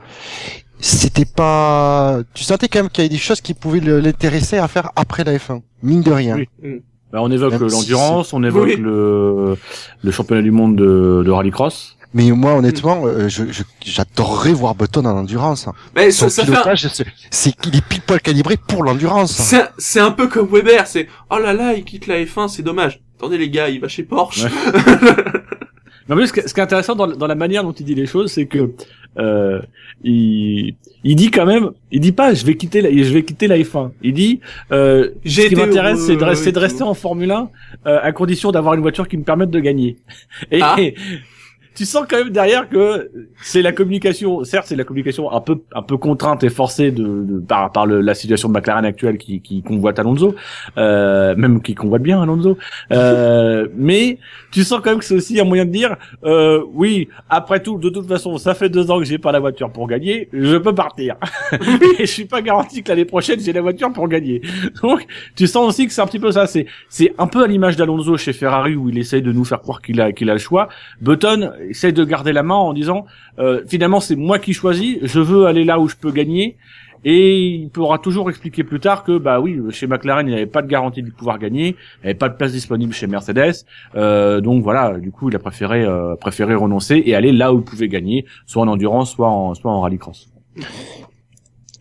[0.79, 2.19] c'était pas.
[2.33, 5.23] Tu sentais quand même qu'il y avait des choses qui pouvaient l'intéresser à faire après
[5.23, 6.35] la F1, mine de rien.
[6.35, 6.83] Oui.
[7.11, 8.75] Bah, on évoque l'endurance, on évoque Oui.
[8.75, 9.55] le,
[10.03, 11.93] le championnat du monde de, de rallycross.
[12.13, 15.67] Mais moi, honnêtement, euh, je, je- j'adorerais voir Button en endurance.
[15.95, 19.31] Mais Son ça, fait un- pilotage, c'est- c'est qu'il est pile poil calibré pour l'endurance.
[19.33, 22.47] c'est un- c'est un peu comme Weber, c'est oh là là, il quitte la F1,
[22.47, 23.01] c'est dommage.
[23.17, 24.43] Attendez les gars, il va chez Porsche.
[24.45, 24.49] Ouais.
[26.07, 27.85] Mais en plus, ce qui ce qui est intéressant dans, dans la manière dont il
[27.85, 28.71] dit les choses, c'est que
[29.17, 29.61] euh,
[30.03, 33.47] il, il dit quand même, il dit pas je vais quitter la, je vais quitter
[33.47, 33.91] la F1.
[34.01, 34.39] Il dit
[34.71, 37.49] euh, ce qui m'intéresse c'est de, rester en Formule 1
[37.85, 39.97] euh, à condition d'avoir une voiture qui me permette de gagner.
[40.51, 40.75] Et Ah.
[41.77, 43.11] tu sens quand même derrière que
[43.41, 47.03] c'est la communication, certes c'est la communication un peu un peu contrainte et forcée de,
[47.23, 50.33] de- par par le- la situation de McLaren actuelle qui qui convoite Alonso,
[50.77, 52.57] euh, même qui convoite bien Alonso.
[52.91, 54.17] Euh, mais
[54.51, 57.77] tu sens quand même que c'est aussi un moyen de dire euh, oui après tout
[57.77, 60.57] de toute façon ça fait deux ans que j'ai pas la voiture pour gagner, je
[60.57, 61.15] peux partir.
[61.99, 64.41] et je suis pas garanti que l'année prochaine j'ai la voiture pour gagner.
[64.81, 66.47] Donc tu sens aussi que c'est un petit peu ça.
[66.47, 69.61] C'est c'est un peu à l'image d'Alonso chez Ferrari où il essaye de nous faire
[69.61, 70.69] croire qu'il a qu'il a le choix.
[71.01, 73.05] Button essaye de garder la main en disant
[73.39, 76.57] euh, finalement c'est moi qui choisis, je veux aller là où je peux gagner.
[77.05, 80.47] Et il pourra toujours expliquer plus tard que bah oui chez McLaren il n'y avait
[80.47, 83.53] pas de garantie de pouvoir gagner, il n'y avait pas de place disponible chez Mercedes,
[83.95, 87.59] Euh, donc voilà du coup il a préféré euh, préféré renoncer et aller là où
[87.59, 90.27] il pouvait gagner, soit en endurance, soit en soit en rallycross.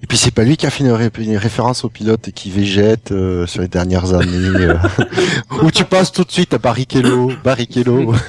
[0.02, 2.50] Et puis c'est pas lui qui a fait une, ré- une référence au pilote qui
[2.50, 4.36] végète euh, sur les dernières années.
[4.36, 4.74] euh,
[5.62, 8.12] où tu passes tout de suite à Barrichello, Barrichello.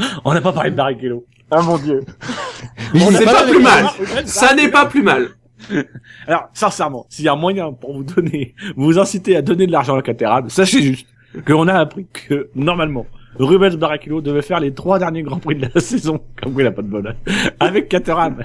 [0.24, 1.24] On n'a pas parlé de Barrichello.
[1.50, 2.00] Ah mon dieu.
[2.94, 3.86] C'est est pas là, plus mal.
[4.24, 5.28] Ça n'est pas plus mal.
[6.26, 9.72] Alors, sincèrement, s'il y a un moyen pour vous donner, vous inciter à donner de
[9.72, 11.06] l'argent à Caterham, sachez juste
[11.46, 13.06] qu'on a appris que, normalement,
[13.38, 16.66] Rubens Barrichello devait faire les trois derniers Grands Prix de la saison, comme quoi il
[16.66, 17.14] a pas de bol,
[17.60, 18.44] avec Caterham.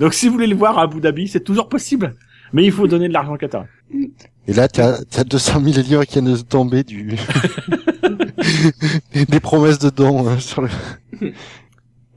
[0.00, 2.14] Donc si vous voulez le voir à Abu Dhabi, c'est toujours possible.
[2.52, 3.66] Mais il faut donner de l'argent à Caterham.
[4.46, 7.12] Et là, t'as as 200 000 livres qui viennent de tomber du...
[9.14, 10.68] des promesses de dons hein, sur le...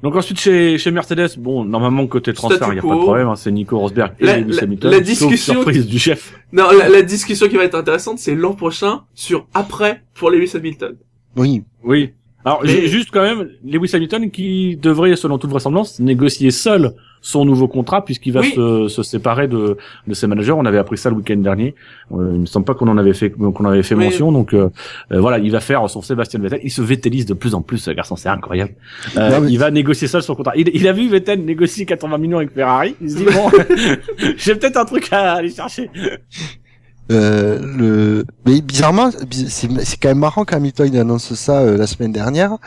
[0.03, 3.27] Donc ensuite chez, chez Mercedes, bon, normalement côté transfert, il n'y a pas de problème,
[3.27, 4.89] hein, c'est Nico Rosberg et La- Lewis Hamilton.
[4.89, 6.33] la discussion- surprise du chef.
[6.51, 10.51] Non, la, la discussion qui va être intéressante, c'est l'an prochain sur après pour Lewis
[10.55, 10.95] Hamilton.
[11.35, 11.63] Oui.
[11.83, 12.13] Oui.
[12.45, 17.45] Alors, j'ai juste quand même Lewis Hamilton qui devrait, selon toute vraisemblance, négocier seul son
[17.45, 18.51] nouveau contrat puisqu'il va Oui.
[18.55, 19.77] se, se séparer de,
[20.07, 20.53] de ses managers.
[20.53, 21.75] On avait appris ça le week-end dernier.
[22.11, 24.05] Euh, il me semble pas qu'on en avait fait qu'on avait fait Oui.
[24.05, 24.31] mention.
[24.31, 24.69] Donc euh,
[25.11, 26.61] euh, voilà, il va faire son Sébastien Vettel.
[26.63, 28.71] Il se vétélise de plus en plus, ce garçon, c'est incroyable.
[29.17, 30.53] Euh, Non, mais- Il va négocier seul son contrat.
[30.55, 32.95] Il, il a vu Vettel négocier 80 millions avec Ferrari.
[32.99, 33.51] Il se dit bon,
[34.37, 35.91] j'ai peut-être un truc à aller chercher.
[37.11, 38.25] Euh, le...
[38.45, 42.11] Mais bizarrement, biz- c'est c'est quand même marrant qu'Hamilton il annonce ça euh, la semaine
[42.11, 42.57] dernière.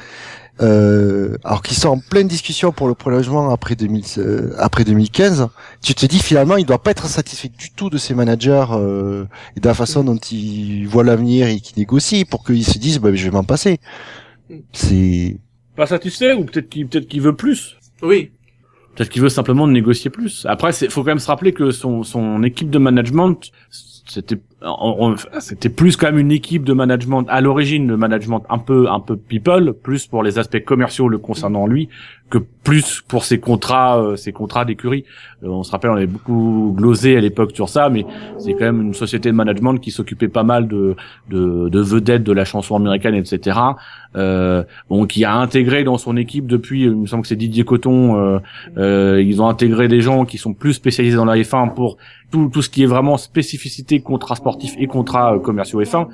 [0.63, 5.49] Euh, alors qu'ils sont en pleine discussion pour le prolongement après 2000, euh, après 2015,
[5.83, 9.25] tu te dis finalement il doit pas être satisfait du tout de ses managers euh,
[9.57, 13.01] et de la façon dont ils voient l'avenir et qu'ils négocient pour qu'ils se disent
[13.01, 13.81] bah, je vais m'en passer.
[14.73, 15.39] C'est
[15.77, 17.77] Pas satisfait ou peut-être qu'il peut-être qu'il veut plus.
[18.03, 18.31] Oui.
[18.95, 20.47] Peut-être qu'il veut simplement négocier plus.
[20.49, 23.51] Après, c'est faut quand même se rappeler que son son équipe de management,
[24.07, 24.41] c'était
[25.41, 29.01] c'était plus quand même une équipe de management à l'origine, de management un peu un
[29.01, 31.89] peu people, plus pour les aspects commerciaux le concernant lui
[32.31, 35.05] que plus pour ses contrats euh, ses contrats d'écurie.
[35.43, 38.07] Euh, on se rappelle, on avait beaucoup glosé à l'époque sur ça, mais
[38.39, 40.97] c'est quand même une société de management qui s'occupait pas mal de
[41.29, 43.59] de, de vedettes de la chanson américaine, etc.
[44.17, 47.65] Euh, bon, qui a intégré dans son équipe depuis, il me semble que c'est Didier
[47.65, 48.17] Coton.
[48.17, 48.39] Euh,
[48.77, 51.97] euh, ils ont intégré des gens qui sont plus spécialisés dans la F1 pour
[52.31, 56.09] tout, tout ce qui est vraiment spécificité contrat sportif et contrat euh, commerciaux F1.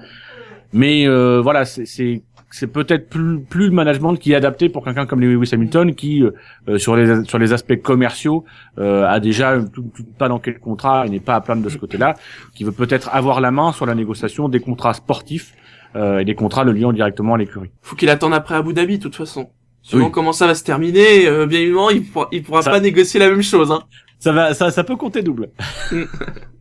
[0.72, 2.22] Mais euh, voilà, c'est
[2.53, 6.22] c'est peut-être plus plus le management qui est adapté pour quelqu'un comme Lewis Hamilton qui
[6.22, 6.31] euh,
[6.68, 8.44] euh, sur les sur les aspects commerciaux
[8.79, 11.68] euh, a déjà tout, tout- pas dans quel contrat, il n'est pas à plaindre de
[11.68, 12.14] ce côté-là,
[12.55, 15.55] qui veut peut-être avoir la main sur la négociation des contrats sportifs
[15.96, 17.70] euh, et des contrats le liant directement à l'écurie.
[17.83, 19.50] Faut qu'il attende après Abu Dhabi, de toute façon.
[19.83, 20.11] Selon Oui.
[20.12, 23.18] comment ça va se terminer, euh, bien évidemment, il pourra, il pourra Ça- pas négocier
[23.20, 23.81] la même chose, hein.
[24.18, 25.50] Ça va, ça, ça peut compter double.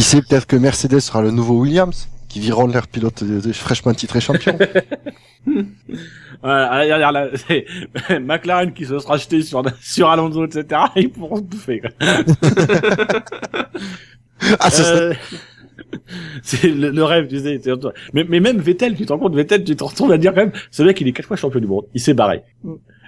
[0.00, 3.52] qui sait peut-être que Mercedes sera le nouveau Williams qui viront leur pilote de- de-
[3.52, 4.56] fraîchement titré champion.
[6.42, 7.66] Voilà, regarde là, c'est
[8.20, 10.80] McLaren qui se sera jeté sur sur Alonso, etc.
[10.96, 11.80] Ils pourront se bouffer.
[11.80, 11.90] quoi.
[14.58, 15.14] ah ça Euh,
[16.42, 17.60] c'est le, le rêve, tu sais.
[18.14, 20.40] Mais, mais même Vettel, tu te rends compte, Vettel, tu te retrouves à dire quand
[20.40, 21.84] même, ce mec, il est quatre fois champion du monde.
[21.94, 22.42] Il s'est barré.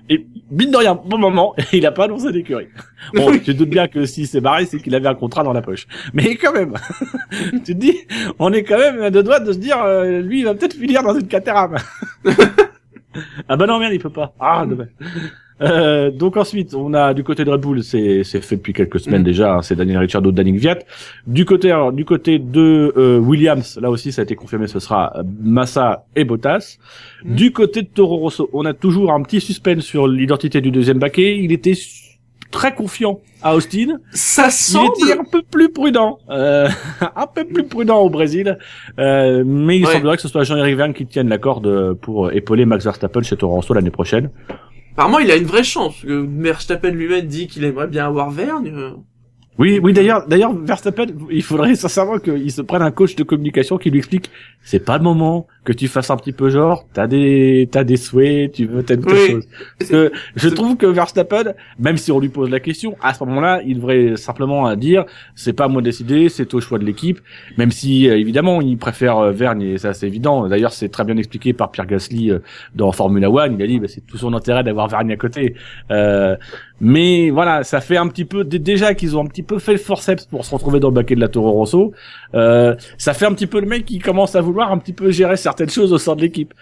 [0.08, 2.68] Et mine de rien, bon moment, il a pas annoncé d'écurie.
[3.14, 5.52] Bon, tu te doutes bien que s'il s'est barré, c'est qu'il avait un contrat dans
[5.52, 5.86] la poche.
[6.12, 6.74] Mais quand même,
[7.52, 7.96] tu te dis,
[8.38, 10.74] on est quand même à deux doigts de se dire, euh, lui, il va peut-être
[10.74, 11.76] finir dans une Caterham.
[13.48, 14.34] ah bah non, merde, il peut pas.
[14.40, 14.88] Ah, dommage.
[15.62, 19.00] Euh, donc ensuite, on a du côté de Red Bull, c'est c'est fait depuis quelques
[19.00, 19.24] semaines Mm.
[19.24, 20.78] déjà, hein, c'est Daniel Ricciardo, Danny Viat.
[21.26, 24.80] Du côté alors, du côté de euh, Williams, là aussi ça a été confirmé, ce
[24.80, 26.78] sera euh, Massa et Bottas.
[27.24, 27.34] Mm.
[27.34, 30.98] Du côté de Toro Rosso, on a toujours un petit suspense sur l'identité du deuxième
[30.98, 31.38] baquet.
[31.38, 31.74] Il était
[32.50, 33.98] très confiant à Austin.
[34.10, 34.90] Ça Il semble...
[35.02, 36.68] était un peu plus prudent, euh,
[37.16, 38.58] un peu plus prudent au Brésil,
[38.98, 39.92] euh, mais il Ouais.
[39.92, 43.36] semblerait que ce soit Jean-Éric Vergne qui tienne la corde pour épauler Max Verstappen chez
[43.36, 44.28] Toro Rosso l'année prochaine.
[44.92, 46.00] Apparemment, il a une vraie chance.
[46.02, 48.72] Que Verstappen lui-même dit qu'il aimerait bien avoir Vergne.
[49.62, 53.78] Oui, oui, d'ailleurs, d'ailleurs, Verstappen, il faudrait sincèrement qu'il se prenne un coach de communication
[53.78, 54.28] qui lui explique,
[54.64, 57.96] c'est pas le moment que tu fasses un petit peu genre, t'as des, t'as des
[57.96, 59.30] souhaits, tu veux telle Oui.
[59.30, 59.48] chose.
[59.78, 63.22] Parce que je trouve que Verstappen, même si on lui pose la question, à ce
[63.22, 65.04] moment-là, il devrait simplement dire,
[65.36, 67.20] c'est pas à moi de décider, c'est au choix de l'équipe,
[67.56, 70.48] même si, euh, évidemment, il préfère euh, Vergne, et ça c'est évident.
[70.48, 72.40] D'ailleurs, c'est très bien expliqué par Pierre Gasly euh,
[72.74, 75.54] dans Formula One, il a dit, bah, c'est tout son intérêt d'avoir Vergne à côté.
[75.92, 76.34] Euh,
[76.84, 79.72] mais voilà, ça fait un petit peu dé- déjà qu'ils ont un petit peu fait
[79.72, 81.92] le forceps pour se retrouver dans le baquet de la Toro Rosso.
[82.34, 85.12] Euh, ça fait un petit peu le mec qui commence à vouloir un petit peu
[85.12, 86.52] gérer certaines choses au sein de l'équipe.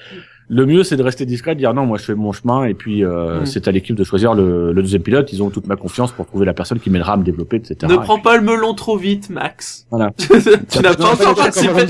[0.53, 2.75] Le mieux, c'est de rester discret, de dire non, moi je fais mon chemin et
[2.75, 3.47] puis euh, Mm.
[3.47, 5.33] c'est à l'équipe de choisir le, le deuxième pilote.
[5.33, 7.77] Ils ont toute ma confiance pour trouver la personne qui m'aidera à me développer, etc.
[7.89, 9.87] Ne prends pas le melon trop vite, Max.
[9.91, 10.11] Voilà.
[10.19, 11.87] tu n'as pas encore participé.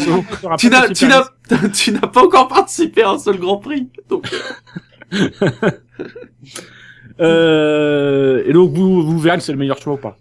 [0.58, 1.24] Tu n'as, tu n'as,
[1.72, 3.88] tu n'as pas encore participé à un seul Grand Prix.
[4.10, 4.28] Donc,
[7.20, 10.16] Euh, et donc vous, vous verrez, c'est le meilleur choix ou pas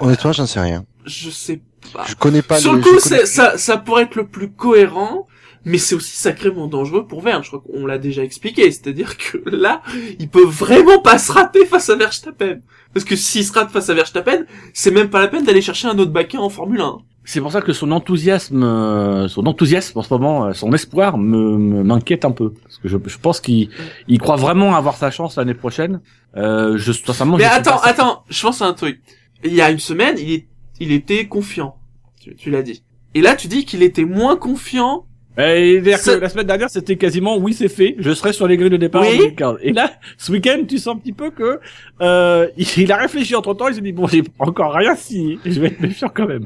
[0.00, 0.84] Honnêtement, j'en sais rien.
[1.06, 1.60] je sais
[1.92, 2.04] pas.
[2.06, 5.26] Je connais pas Sur le le coup, connais- ça, ça pourrait être le plus cohérent,
[5.64, 7.42] mais c'est aussi sacrément dangereux pour Verne.
[7.42, 8.70] Je crois qu'on l'a déjà expliqué.
[8.70, 9.82] C'est-à-dire que là,
[10.18, 12.58] il peut vraiment pas se rater face à Verstappen.
[12.92, 14.44] Parce que s'il se rate face à Verstappen,
[14.74, 16.98] c'est même pas la peine d'aller chercher un autre baquin en Formule 1.
[17.28, 21.18] C'est pour ça que son enthousiasme, euh, son enthousiasme en ce moment, euh, son espoir
[21.18, 23.68] me me- m'inquiète un peu parce que je, je pense qu'il
[24.06, 26.00] il croit vraiment avoir sa chance l'année prochaine.
[26.36, 27.36] Euh, je sincèrement.
[27.36, 29.00] Mais je attends, attends, je pense à un truc.
[29.44, 30.46] Il y a une semaine, il, est,
[30.80, 31.76] il était confiant.
[32.22, 32.82] Tu, tu l'as dit.
[33.14, 35.04] Et là, tu dis qu'il était moins confiant.
[35.38, 37.94] Et que la semaine dernière, c'était quasiment oui, c'est fait.
[37.98, 39.08] Je serai sur les grilles de départ Oui.
[39.08, 39.56] en 2015.
[39.60, 41.60] Et là, ce week-end, tu sens un petit peu que
[42.00, 43.68] euh, il a réfléchi entre temps.
[43.68, 45.38] Il s'est dit bon, j'ai encore rien signé.
[45.44, 46.44] Je vais être méfiant quand même.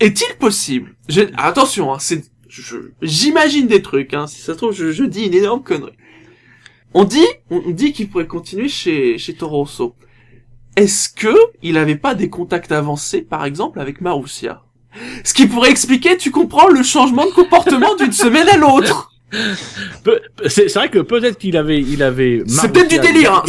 [0.00, 0.94] Est-il possible?
[1.08, 4.14] J'ai- Attention, hein, c'est, je- j'imagine des trucs.
[4.14, 5.92] Hein, si ça se trouve, je, je dis une énorme connerie.
[6.94, 9.66] On dit, on dit qu'il pourrait continuer chez chez Toro.
[10.76, 14.62] Est-ce que il avait pas des contacts avancés, par exemple, avec Marussia?
[15.24, 19.10] Ce qui pourrait expliquer, tu comprends, le changement de comportement d'une semaine à l'autre.
[20.48, 22.42] C'est vrai que peut-être qu'il avait, il avait.
[22.46, 23.42] C'est peut-être du délire, hein.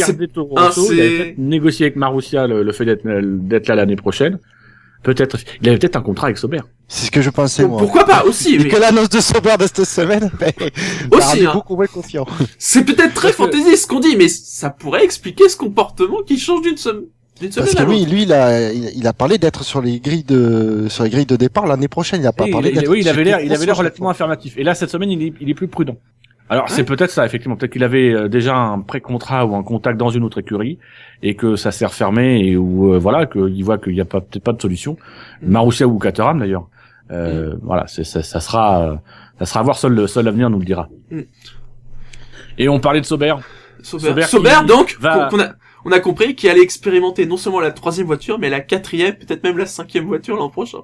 [0.56, 4.38] hein, c'est- peut-être négocié avec Marussia le, le fait d'être d'être là l'année prochaine.
[5.04, 6.60] Peut-être, il avait peut-être un contrat avec Sauber.
[6.88, 7.78] C'est ce que je pensais, moi.
[7.78, 10.52] Pourquoi pas aussi Et mais que l'annonce de Sauber de cette semaine, ben,
[11.10, 11.52] m'a Aussi, hein.
[11.54, 12.26] beaucoup moins confiant.
[12.58, 16.62] C'est peut-être très fantaisiste ce qu'on dit, mais ça pourrait expliquer ce comportement qui change
[16.62, 17.04] d'une semaine.
[17.40, 17.92] D'une semaine Parce que l'autre.
[18.04, 21.10] lui, lui, il a, il il a parlé d'être sur les grilles de, sur les
[21.10, 22.20] grilles de départ l'année prochaine.
[22.22, 24.54] Il a pas Et parlé il- oui, il avait l'air, il avait l'air relativement affirmatif.
[24.56, 25.96] Et là, cette semaine, il est, il est plus prudent.
[26.50, 27.56] Alors, c'est peut-être ça, effectivement.
[27.56, 30.78] Peut-être qu'il avait euh, déjà un pré-contrat ou un contact dans une autre écurie
[31.22, 34.20] et que ça s'est refermé et où, euh, voilà, qu'il voit qu'il n'y a pas,
[34.20, 34.96] peut-être pas de solution.
[35.42, 35.50] Mm.
[35.50, 36.68] Marussia ou Caterham, d'ailleurs.
[37.10, 38.96] Euh, Voilà, c'est, ça, ça sera, euh,
[39.38, 40.88] ça sera à voir seul, seul l'avenir nous le dira.
[41.10, 41.20] Mm.
[42.58, 43.34] Et on parlait de Sauber.
[43.82, 45.48] Sauber, Sauber donc, va- qu'on a,
[45.84, 49.42] on a compris qu'il allait expérimenter non seulement la troisième voiture, mais la quatrième, peut-être
[49.44, 50.78] même la cinquième voiture l'an prochain.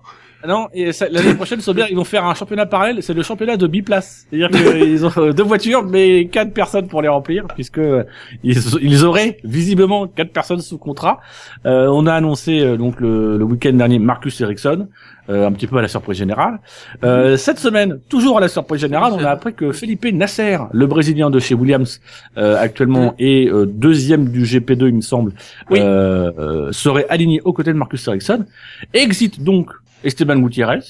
[0.46, 3.66] Non, et l'année prochaine, Sauber, ils vont faire un championnat parallèle, c'est le championnat de
[3.66, 4.26] biplace.
[4.30, 8.04] C'est-à-dire qu'ils ont euh, deux voitures, mais quatre personnes pour les remplir, puisque euh,
[8.42, 11.20] ils, ils auraient visiblement quatre personnes sous contrat.
[11.66, 14.88] Euh, on a annoncé euh, donc le, le week-end dernier Marcus Ericsson,
[15.28, 16.58] euh, un petit peu à la surprise générale.
[17.04, 20.86] Euh, cette semaine, toujours à la surprise générale, on a appris que Felipe Nasser, le
[20.86, 22.00] Brésilien de chez Williams,
[22.38, 25.32] euh, actuellement est euh, deuxième du GP2, il me semble,
[25.68, 25.80] Oui.
[25.82, 28.46] euh, euh, serait aligné aux côtés de Marcus Ericsson.
[28.94, 29.70] Exit donc
[30.04, 30.80] Esteban Gutiérrez.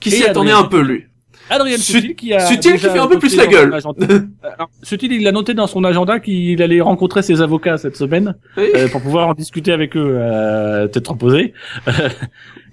[0.00, 1.04] Qui s'y attendait Adrien un peu, lui.
[1.50, 3.82] Adrien Sut- Sutil qui a Sutil qui fait un peu noté plus la dans gueule.
[3.82, 7.76] son agenda- Alors, Sutil, il a noté dans son agenda qu'il allait rencontrer ses avocats
[7.76, 8.64] cette semaine Oui.
[8.74, 11.52] euh, pour pouvoir en discuter avec eux euh, tête reposée.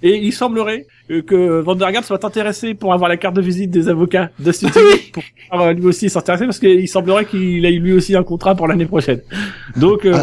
[0.03, 3.71] Et il semblerait euh, que Van der soit intéressé pour avoir la carte de visite
[3.71, 4.81] des avocats de Sutil
[5.13, 8.55] pour pouvoir euh, lui aussi s'intéresser parce qu'il semblerait qu'il ait lui aussi un contrat
[8.55, 9.19] pour l'année prochaine.
[9.75, 10.17] Donc, euh,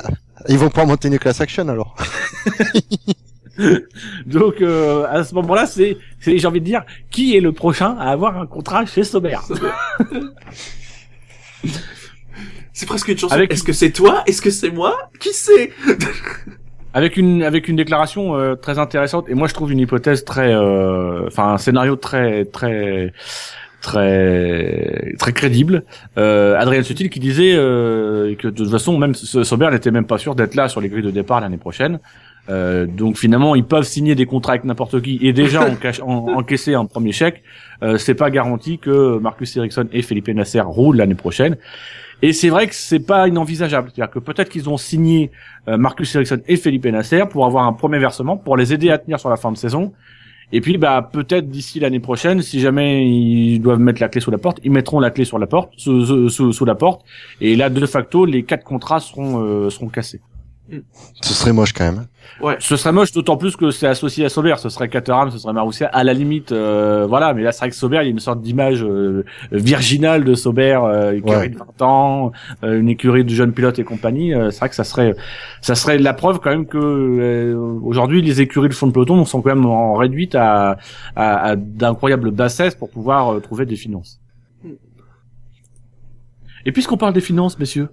[0.49, 1.95] Ils vont pas monter une class action alors.
[4.27, 7.97] donc euh, à ce moment-là, c'est, c'est j'ai envie de dire, qui est le prochain
[7.99, 9.37] à avoir un contrat chez Sauber?
[12.73, 13.35] C'est presque une chanson.
[13.35, 14.23] Avec- Est-ce que c'est toi?
[14.27, 14.97] Est-ce que c'est moi?
[15.19, 15.73] Qui c'est?
[16.95, 19.27] Avec une avec une déclaration euh, très intéressante.
[19.29, 23.13] Et moi je trouve une hypothèse très euh, enfin un scénario très très
[23.83, 25.85] très très crédible.
[26.17, 30.07] Euh, Adrien Sutil qui disait euh, que de toute façon même S- Sauber n'était même
[30.07, 32.01] pas sûr d'être là sur les grilles de départ l'année prochaine
[32.51, 36.01] euh, donc finalement ils peuvent signer des contrats avec n'importe qui et déjà en cache-
[36.03, 37.43] en- encaisser un premier chèque
[37.83, 41.57] euh, c'est pas garanti que Marcus Ericsson et Felipe Nasser roulent l'année prochaine
[42.23, 45.31] et c'est vrai que c'est pas inenvisageable c'est-à-dire que peut-être qu'ils ont signé
[45.69, 48.99] euh, Marcus Ericsson et Felipe Nasser pour avoir un premier versement pour les aider à
[48.99, 49.93] tenir sur la fin de saison
[50.51, 54.31] Et puis, bah, peut-être d'ici l'année prochaine, si jamais ils doivent mettre la clé sous
[54.31, 57.01] la porte, ils mettront la clé sur la porte, sous, sous, sous la porte.
[57.43, 60.23] Et là, de facto, les quatre contrats seront, euh, seront cassés.
[61.23, 62.07] Ce serait moche quand même.
[62.61, 64.55] Ce serait moche, d'autant plus que c'est associé à Sauber.
[64.59, 65.89] Ce serait Caterham, ce serait Marussia.
[65.89, 67.33] À la limite, euh, voilà.
[67.35, 70.35] Mais là, c'est vrai que Sauber, il y a une sorte d'image euh, virginale de
[70.35, 71.49] Sauber, euh, écurie Ouais.
[71.49, 72.33] de 20 ans,
[72.65, 74.35] euh, une écurie de jeunes pilotes et compagnie.
[74.35, 75.15] Euh, c'est vrai que ça serait,
[75.63, 79.25] ça serait la preuve quand même que euh, aujourd'hui, les écuries de fond de peloton
[79.25, 80.77] sont quand même en réduite à,
[81.17, 84.21] à, à d'incroyables bassesses pour pouvoir euh, trouver des finances.
[84.63, 84.69] Mm.
[86.67, 87.89] Et puisqu'on parle des finances, messieurs,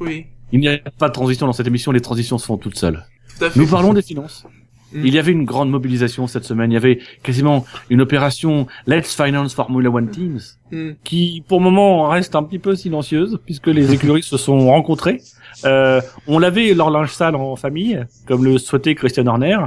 [0.00, 1.90] Oui, il n'y a pas de transition dans cette émission.
[1.92, 3.04] Les transitions se font toutes seules.
[3.38, 3.58] tout à fait.
[3.58, 4.46] Nous parlons des finances.
[4.92, 5.00] Mm.
[5.04, 6.70] Il y avait une grande mobilisation cette semaine.
[6.70, 10.38] Il y avait quasiment une opération Let's Finance Formula One Teams
[10.74, 10.92] Hmm.
[11.04, 15.20] qui, pour le moment, reste un petit peu silencieuse puisque les écuries se sont rencontrées.
[15.66, 19.58] Euh, on lavait leur linge sale en famille, comme le souhaitait Christian Horner,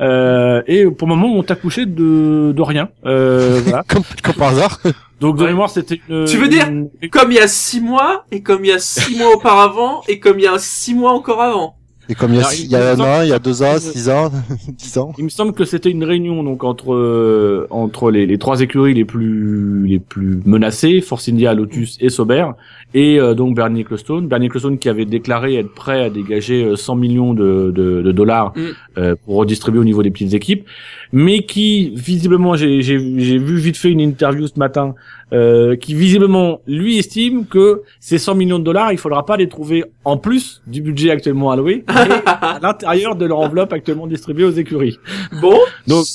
[0.00, 2.88] euh, et pour le moment, on accouché de, de rien.
[3.04, 3.84] Euh, voilà.
[3.88, 4.80] Comme, comme par hasard.
[5.20, 5.48] Donc de Ouais.
[5.48, 6.24] mémoire, c'était une.
[6.26, 8.78] Tu veux dire une- Comme il y a six mois, et comme il y a
[8.78, 11.74] six mois auparavant, et comme il y a six mois encore avant.
[12.08, 13.40] Et comme il y a, Alors, il- y a un il- an, il y a
[13.40, 14.30] deux ans, six ans,
[14.68, 15.12] dix ans.
[15.18, 18.94] Il me semble que c'était une réunion donc entre euh, entre les, les trois écuries
[18.94, 22.46] les plus les plus menacées, Force India, Lotus et Sauber,
[22.94, 24.28] et euh, donc Bernie Ecclestone.
[24.28, 28.12] Bernie Ecclestone qui avait déclaré être prêt à dégager euh, 100 millions de, de, de
[28.12, 28.60] dollars Mm.
[28.98, 30.64] euh, pour redistribuer au niveau des petites équipes,
[31.12, 34.94] mais qui visiblement j'ai j'ai j'ai vu vite fait une interview ce matin,
[35.32, 39.48] euh, qui visiblement lui estime que ces 100 millions de dollars, il faudra pas les
[39.48, 41.94] trouver en plus du budget actuellement alloué, mais
[42.26, 44.98] à l'intérieur de leur enveloppe actuellement distribuée aux écuries.
[45.40, 46.06] Bon, Donc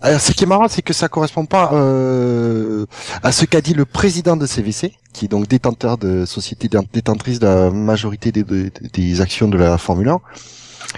[0.00, 2.86] Alors, ce qui est marrant, c'est que ça correspond pas euh,
[3.22, 7.38] à ce qu'a dit le président de CVC, qui est donc détenteur de société détentrice
[7.38, 10.20] de la majorité des, des, des actions de la Formule 1.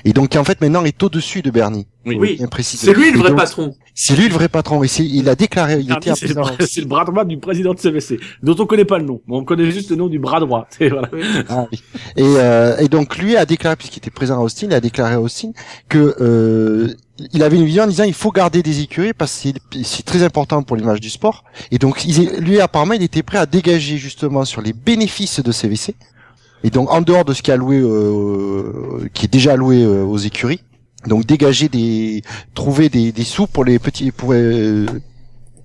[0.04, 1.86] Et donc, qui, en fait, maintenant est au-dessus de Bernie.
[2.06, 2.38] Oui.
[2.62, 3.74] C'est lui le vrai donc, patron.
[3.94, 4.84] C'est lui le vrai patron.
[4.84, 7.24] Et il a déclaré, il était Arnie, un c'est le, bras- c'est le bras droit
[7.24, 9.96] du président de CVC, dont on connaît pas le nom, mais on connaît juste le
[9.96, 10.68] nom du bras droit.
[10.80, 11.08] Voilà.
[11.48, 11.82] Ah oui.
[12.16, 15.14] Et, euh, et donc lui a déclaré, puisqu'il était présent à Austin, il a déclaré
[15.14, 15.50] à Austin
[15.88, 16.94] que euh,
[17.32, 19.48] il avait une vision en disant il faut garder des écuries parce que
[19.82, 21.44] c'est- très important pour l'image du sport.
[21.72, 25.50] Et donc il lui apparemment il était prêt à dégager justement sur les bénéfices de
[25.50, 25.94] CVC.
[26.64, 30.02] Et donc en dehors de ce qui est alloué, euh, qui est déjà alloué euh,
[30.04, 30.60] aux écuries,
[31.06, 32.22] donc dégager des,
[32.54, 34.86] trouver des, des sous pour les petits, pour euh,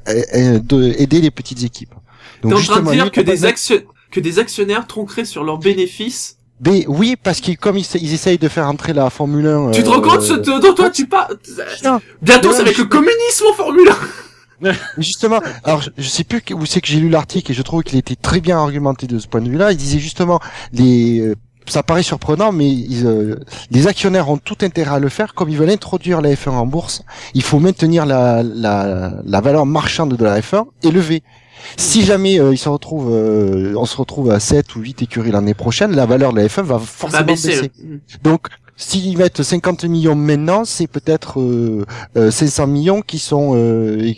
[0.08, 1.93] euh, euh, de- aider les petites équipes.
[2.41, 3.77] Donc T'es en train de justement, dire que des action...
[4.12, 6.38] que des actionnaires tronqueraient sur leurs bénéfices.
[6.65, 9.71] mais oui, parce qu'ils comme ils, ils essayent de faire entrer la Formule 1.
[9.71, 10.34] Tu te euh, rends compte, ce...
[10.34, 11.27] dont toi tu pas
[11.75, 13.95] Putain, Bientôt ça va être le communisme en Formule 1
[14.62, 17.56] mais justement, alors je, je sais plus que- où c'est que j'ai lu l'article et
[17.56, 19.71] je trouve qu'il était très bien argumenté de ce point de vue-là.
[19.71, 20.39] Il disait justement
[20.71, 21.36] les euh,
[21.67, 23.36] ça paraît surprenant, mais ils, euh,
[23.69, 25.34] les actionnaires ont tout intérêt à le faire.
[25.34, 29.65] Comme ils veulent introduire la F1 en bourse, il faut maintenir la, la, la valeur
[29.65, 31.24] marchande de la F1 élevée.
[31.78, 35.32] Si jamais euh, ils se retrouvent, euh, on se retrouve à 7 ou 8 écuries
[35.32, 37.50] l'année prochaine, la valeur de la F1 va forcément Va baisser.
[37.50, 37.71] baisser.
[37.84, 37.97] Mm.
[38.24, 41.86] Donc, s'ils mettent 50 millions maintenant, c'est peut-être euh,
[42.17, 44.12] euh, 500 millions qui sont euh,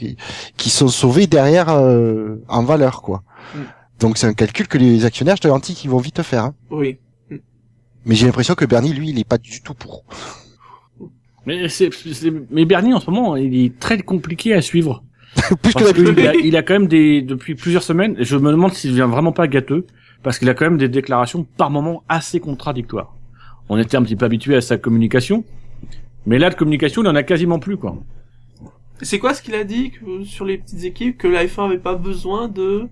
[0.56, 3.24] qui sont sauvés derrière euh, en valeur, quoi.
[3.54, 3.60] Mm.
[4.00, 6.44] Donc c'est un calcul que les actionnaires, je te garantis, qu'ils vont vite faire.
[6.46, 6.54] hein.
[6.72, 6.98] Oui.
[8.06, 10.04] Mais j'ai l'impression que Bernie, lui, il est pas du tout pour.
[11.46, 15.04] Mais c'est, c'est- mais Bernie en ce moment, il est très compliqué à suivre.
[15.36, 16.16] Plus que Parce d'habitude.
[16.16, 19.08] qu'il a, il a quand même des, depuis plusieurs semaines, je me demande s'il vient
[19.08, 19.86] vraiment pas gâteux,
[20.22, 23.16] parce qu'il a quand même des déclarations par moments assez contradictoires.
[23.70, 25.44] On était un petit peu habitué à sa communication,
[26.26, 27.98] mais là de communication, il en a quasiment plus quoi.
[29.02, 31.78] C'est quoi ce qu'il a dit que, sur les petites équipes que la F1 avait
[31.80, 32.88] pas besoin de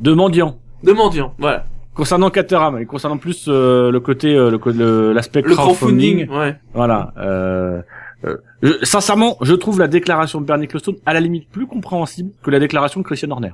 [0.00, 0.58] De mendiant.
[0.84, 1.66] de mendiants Voilà.
[1.94, 6.28] Concernant Caterham et concernant plus euh, le côté, euh, le l'aspect Le crowdfunding, crowdfunding.
[6.30, 6.56] Ouais.
[6.74, 7.12] Voilà.
[7.18, 7.80] Euh,
[8.24, 12.30] euh, je- sincèrement, je trouve la déclaration de Bernie Ecclestone à la limite plus compréhensible
[12.42, 13.52] que la déclaration de Christian Horner.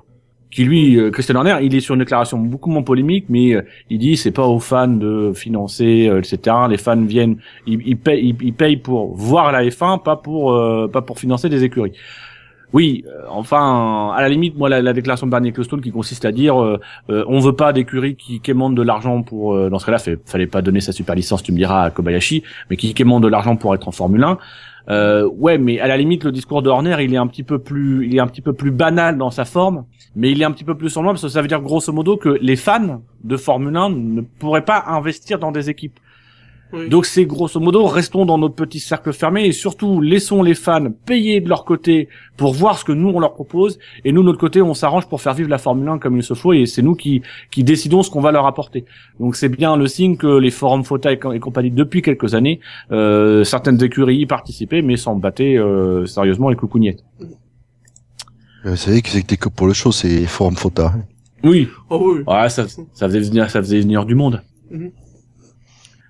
[0.50, 3.62] Qui lui, euh, Christian Horner, il est sur une déclaration beaucoup moins polémique, mais euh,
[3.88, 6.56] il dit c'est pas aux fans de financer, euh, etc.
[6.68, 7.36] Les fans viennent,
[7.66, 11.18] ils, ils payent, ils, ils payent pour voir la F1, pas pour euh, pas pour
[11.20, 11.92] financer des écuries.
[12.72, 16.24] Oui, euh, enfin, à la limite, moi, la, la déclaration de Bernie Ecclestone qui consiste
[16.24, 16.78] à dire, euh,
[17.10, 20.46] euh, on veut pas d'écuries qui quémandent de l'argent pour, euh, dans ce cas-là, fallait
[20.46, 23.56] pas donner sa super licence, tu me diras, à Kobayashi, mais qui quémandent de l'argent
[23.56, 24.38] pour être en Formule 1.
[24.88, 27.58] Euh, ouais, mais à la limite, le discours de Horner, il est un petit peu
[27.58, 29.84] plus, il est un petit peu plus banal dans sa forme,
[30.16, 32.16] mais il est un petit peu plus loin parce que ça veut dire grosso modo
[32.16, 35.98] que les fans de Formule 1 ne pourraient pas investir dans des équipes.
[36.72, 36.88] Oui.
[36.88, 40.90] Donc c'est grosso modo, restons dans notre petit cercle fermé et surtout laissons les fans
[41.04, 44.26] payer de leur côté pour voir ce que nous on leur propose et nous de
[44.26, 46.66] notre côté on s'arrange pour faire vivre la Formule 1 comme il se faut et
[46.66, 48.84] c'est nous qui qui décidons ce qu'on va leur apporter.
[49.18, 52.34] Donc c'est bien le signe que les forums FOTA et, co- et compagnie depuis quelques
[52.34, 52.60] années,
[52.92, 57.02] euh, certaines écuries y participaient mais s'en battaient euh, sérieusement les coucougnettes.
[58.64, 60.92] Vous savez que c'était que pour le show, c'est Forum Fota.
[61.42, 62.22] Oui, Oh oui.
[62.26, 64.42] Ouais, ça, ça faisait venir, ça faisait venir du monde.
[64.70, 64.90] Mhm.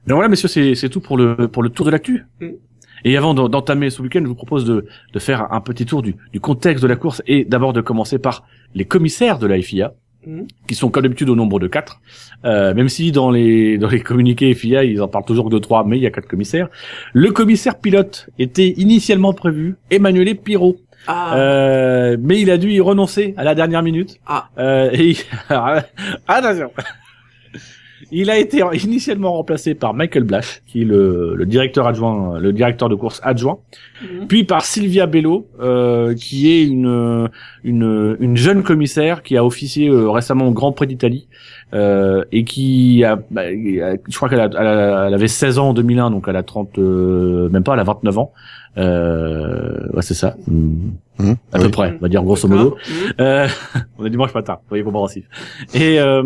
[0.06, 2.24] Donc voilà, messieurs, c'est, c'est tout pour le, pour le tour de l'actu.
[2.40, 2.52] Mhm.
[3.04, 6.02] Et avant d'en- d'entamer ce week-end, je vous propose de, de faire un petit tour
[6.02, 8.44] du, du contexte de la course et d'abord de commencer par
[8.74, 9.94] les commissaires de la FIA,
[10.26, 10.46] Mhm.
[10.68, 12.00] qui sont comme d'habitude au nombre de quatre.
[12.44, 15.58] Euh, même si dans les, dans les communiqués FIA, ils en parlent toujours que de
[15.58, 16.68] trois, mais il y a quatre commissaires.
[17.14, 20.76] Le commissaire pilote était initialement prévu Emmanuel Pirot.
[21.06, 21.38] Ah.
[21.38, 24.18] Euh, mais il a dû y renoncer à la dernière minute.
[24.26, 24.50] Ah.
[24.58, 25.16] Euh, et il-
[26.28, 26.70] attention.
[28.10, 32.52] Il a été initialement remplacé par Michael Blash, qui est le, le directeur adjoint, le
[32.52, 33.58] directeur de course adjoint,
[34.02, 34.26] Mhm.
[34.28, 37.28] puis par Sylvia Bello, euh, qui est une,
[37.64, 41.28] une une jeune commissaire qui a officié euh, récemment au Grand Prix d'Italie
[41.74, 45.68] euh, et qui a, bah, je crois qu'elle a- elle a- elle avait 16 ans
[45.70, 48.32] en 2001, donc elle a 30, euh, même pas, elle a 29 ans.
[48.78, 50.36] Euh, ouais, c'est ça.
[50.48, 51.64] Hum, À oui.
[51.64, 52.76] peu près, on va dire grosso modo.
[52.88, 53.12] Mhm.
[53.20, 53.48] Euh,
[53.98, 55.24] on est dimanche matin, voyez Brassif.
[55.74, 56.22] Et euh,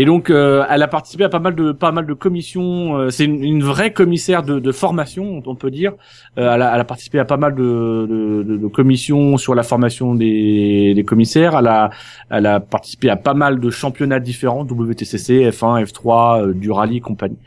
[0.00, 2.96] et donc euh, elle a participé à pas mal de pas mal de commissions.
[2.96, 5.94] euh, c'est une, vraie commissaire de, formation, on peut dire.
[6.38, 11.58] Euh, elle, a, participé à pas mal de, commissions sur la formation des, des commissaires.
[11.58, 11.90] Elle a
[12.30, 17.00] elle a participé à pas mal de championnats différents, WTCC, F1, F3, euh, du rallye,
[17.00, 17.38] compagnie.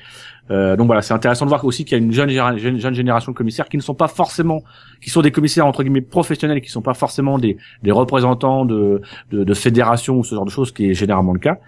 [0.50, 2.78] Euh, donc voilà, c'est intéressant de voir aussi qu'il y a une jeune, géra- jeune,
[2.80, 4.64] jeune génération de commissaires qui ne sont pas forcément,
[5.02, 9.02] qui sont des commissaires entre guillemets professionnels qui sont pas forcément des, des représentants de,
[9.32, 11.60] de, de fédérations ou ce genre de choses, qui est généralement le cas.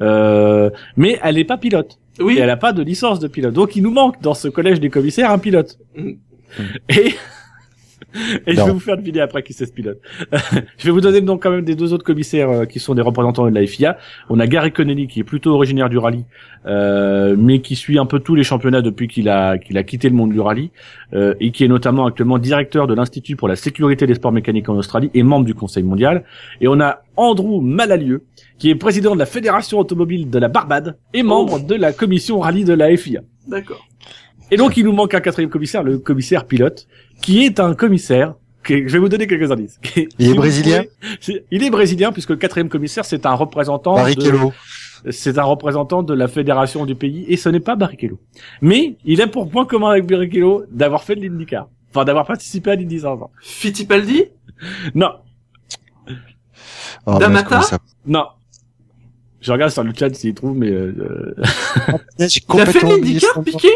[0.00, 2.36] Euh, mais elle n'est pas pilote Oui.
[2.38, 3.52] et elle n'a pas de licence de pilote.
[3.52, 5.78] Donc il nous manque dans ce collège des commissaires un pilote.
[5.96, 6.12] Mm.
[6.90, 7.14] Et
[8.46, 10.00] et je vais vous faire deviner après qui c'est ce pilote.
[10.78, 13.02] je vais vous donner donc quand même des deux autres commissaires euh, qui sont des
[13.02, 13.98] représentants de la FIA.
[14.28, 16.24] On a Gary Connelly qui est plutôt originaire du rallye,
[16.66, 20.08] euh, mais qui suit un peu tous les championnats depuis qu'il a qu'il a quitté
[20.08, 20.70] le monde du rallye
[21.14, 24.68] euh, et qui est notamment actuellement directeur de l'Institut pour la sécurité des sports mécaniques
[24.68, 26.24] en Australie et membre du Conseil mondial.
[26.60, 28.24] Et on a Andrew Malalieu
[28.58, 32.40] qui est président de la Fédération automobile de la Barbade et membre de la commission
[32.40, 33.22] rallye de la FIA.
[33.48, 33.84] D'accord.
[34.52, 36.86] Et donc il nous manque un quatrième commissaire, le commissaire pilote,
[37.22, 38.34] qui est un commissaire.
[38.64, 39.80] qui- je vais vous donner quelques indices.
[40.20, 40.84] Il est brésilien
[41.24, 43.94] pouvez- Il est brésilien puisque le quatrième commissaire c'est un représentant.
[43.94, 44.52] de- Barrichello.
[45.10, 48.20] c'est un représentant de la fédération du pays et ce n'est pas Barrichello.
[48.60, 51.68] Mais il a pour point commun avec Barrichello d'avoir fait de l'IndyCar.
[51.90, 53.30] Enfin, d'avoir participé à l'Indy 500.
[53.42, 54.26] Fittipaldi
[54.94, 55.10] Non,
[57.04, 58.26] Oh, Damata ça- non.
[59.40, 61.34] Je regarde sur le chat s'il trouve, mais euh,
[62.20, 63.42] J'ai Il a fait l'IndyCar.
[63.42, 63.68] Piqué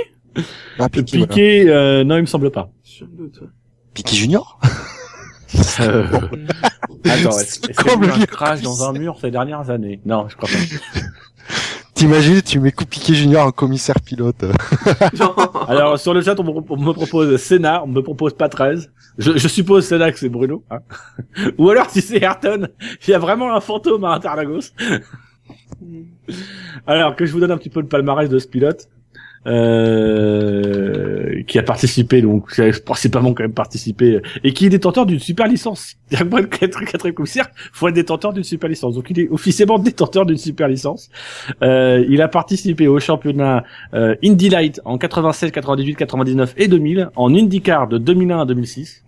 [0.78, 1.26] Ah, Piqué, voilà.
[1.32, 2.70] Piqué, euh, non, il me semble pas.
[2.96, 3.48] Sur le doute, ouais.
[3.94, 4.58] Piqué Junior
[5.80, 6.04] Euh,
[7.04, 9.16] Attends, est-ce C'est est-ce qu'il y a comme eu un le- crash dans un mur
[9.20, 10.00] ces dernières années?
[10.04, 11.54] Non, je crois pas.
[11.94, 14.44] T'imagines, tu mets coup Piqué Junior en commissaire pilote.
[15.68, 18.90] Alors sur le chat, on me, on me propose Senna, on me propose pas 13.
[19.18, 20.64] Je, je suppose Senna que c'est Bruno.
[20.70, 20.80] Hein
[21.58, 22.68] Ou alors si c'est Ayrton,
[23.06, 24.72] il y a vraiment un fantôme à Interlagos.
[26.86, 28.88] Alors que je vous donne un petit peu le palmarès de ce pilote.
[29.46, 35.06] Euh, qui a participé donc qui a principalement quand même participé et qui est détenteur
[35.06, 35.94] d'une super licence.
[36.10, 38.94] Être quatre- quatrième commissaire, faut être détenteur d'une super licence.
[38.94, 41.10] Donc il est officiellement détenteur d'une super licence.
[41.62, 43.62] Euh, il a participé au championnat
[43.94, 49.04] euh, Indy Light en 96, 98, 99 et 2000, en IndyCar de 2001 à 2006.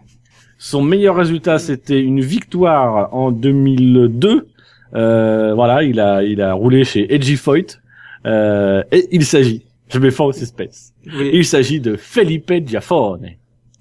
[0.59, 4.47] Son meilleur résultat, c'était une victoire en 2002.
[4.95, 7.81] Euh, voilà, il a il a roulé chez Edgy Foyt.
[8.27, 10.93] Euh, et il s'agit, je mets fin au suspense.
[11.07, 11.31] Oui.
[11.33, 13.31] Il s'agit de Felipe Giafone.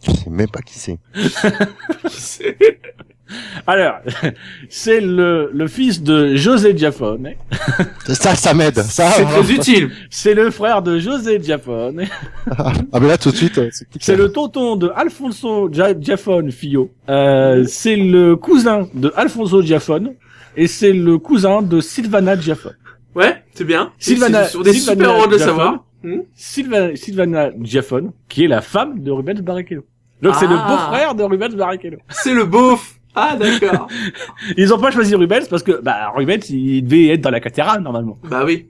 [0.05, 0.97] Je sais même pas qui c'est.
[3.65, 3.95] Alors,
[4.69, 7.31] c'est le, le fils de José Giafone.
[8.07, 8.77] Ça, ça m'aide.
[8.83, 9.89] Ça, C'est très utile.
[10.09, 12.05] C'est le frère de José Giafone.
[12.93, 16.89] Ah, mais là, tout de suite, euh, c'est le tonton de Alfonso Gia- Giafone Fio.
[17.09, 20.13] Euh, c'est le cousin de Alfonso Giafone.
[20.55, 22.77] Et c'est le cousin de Silvana Giafone.
[23.13, 23.91] Ouais, c'est bien.
[23.99, 25.55] Sylvana- C'est sur des Sylvana super heureux de le Giafone.
[25.57, 25.83] savoir.
[26.03, 29.83] Hmm Silvana Giafone, qui est la femme de Rubens Barrichello.
[30.21, 30.67] Donc c'est le Ah.
[30.69, 31.97] beau-frère de Rubens Barrichello.
[32.09, 32.95] C'est le beauf.
[33.15, 33.87] Ah, d'accord.
[34.57, 37.81] Ils ont pas choisi Rubens parce que bah Rubens il devait être dans la cathédrale
[37.81, 38.17] normalement.
[38.23, 38.67] bah oui.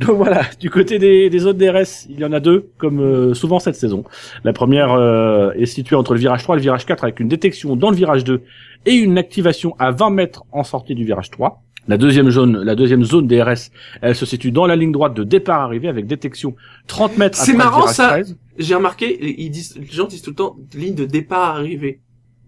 [0.00, 3.34] Donc voilà, du côté des, des autres DRS, il y en a deux, comme euh,
[3.34, 4.04] souvent cette saison.
[4.44, 7.28] La première euh, est située entre le virage 3 et le virage 4 avec une
[7.28, 8.42] détection dans le virage 2
[8.86, 11.62] et une activation à 20 mètres en sortie du virage 3.
[11.90, 15.24] La deuxième zone, la deuxième zone DRS, elle se situe dans la ligne droite de
[15.24, 16.54] départ arrivée avec détection
[16.86, 18.10] 30 mètres C'est marrant, ça.
[18.10, 18.36] 13.
[18.58, 22.00] J'ai remarqué, ils disent, les gens disent tout le temps ligne de départ arrivée.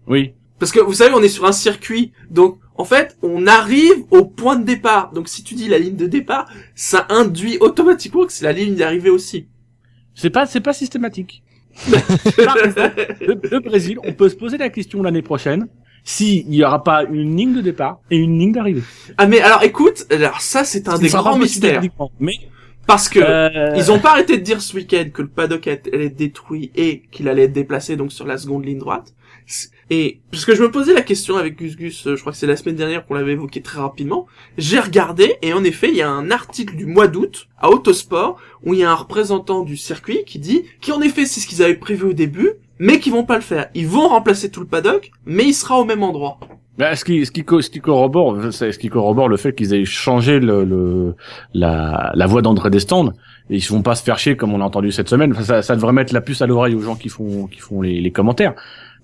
[0.07, 0.31] Oui.
[0.59, 4.23] Parce que vous savez, on est sur un circuit, donc en fait, on arrive au
[4.23, 5.11] point de départ.
[5.11, 8.75] Donc si tu dis la ligne de départ, ça induit automatiquement que c'est la ligne
[8.75, 9.49] d'arrivée aussi.
[10.15, 11.43] C'est pas, c'est pas systématique.
[11.87, 15.67] Le Brésil, on peut se poser la question l'année prochaine
[16.03, 18.83] s'il n'y aura pas une ligne de départ et une ligne d'arrivée.
[19.17, 21.81] ah mais alors écoute, alors ça c'est un des grands mystères.
[22.19, 22.33] Mais
[22.85, 26.05] Parce que euh, ils ont pas arrêté de dire ce week-end que le paddock allait
[26.05, 29.13] être détruit et qu'il allait être déplacé donc sur la seconde ligne droite.
[29.89, 32.47] Et puisque je me posais la question avec Gus Gus, euh, je crois que c'est
[32.47, 34.27] la semaine dernière qu'on l'avait évoqué très rapidement,
[34.57, 38.37] j'ai regardé et en effet il y a un article du mois d'août à Autosport
[38.63, 41.61] où il y a un représentant du circuit qui dit qu'en effet c'est ce qu'ils
[41.61, 43.67] avaient prévu au début, mais qu'ils vont pas le faire.
[43.73, 46.39] Ils vont remplacer tout le paddock, mais il sera au même endroit.
[46.77, 49.73] Bah, ce qui, ce qui, ce qui corrobore, c'est ce qui corrobore le fait qu'ils
[49.75, 51.15] aient changé le, le
[51.53, 53.11] la, la voie d'entrée des stands.
[53.49, 55.31] Et ils vont pas se faire chier comme on a entendu cette semaine.
[55.33, 57.81] Enfin, ça, ça devrait mettre la puce à l'oreille aux gens qui font, qui font
[57.81, 58.53] les, les commentaires.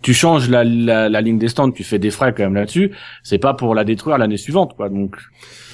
[0.01, 2.91] Tu changes la, la, la ligne des stands, tu fais des frais quand même là-dessus.
[3.21, 4.87] C'est pas pour la détruire l'année suivante, quoi.
[4.89, 5.17] Donc,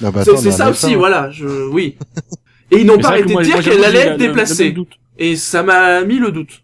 [0.02, 0.96] Non, bah, C'est ça aussi, F1.
[0.96, 1.96] voilà, je, oui.
[2.72, 4.74] Et ils n'ont pas arrêté de dire qu'elle allait être déplacée.
[5.18, 6.60] Et ça m'a mis le doute.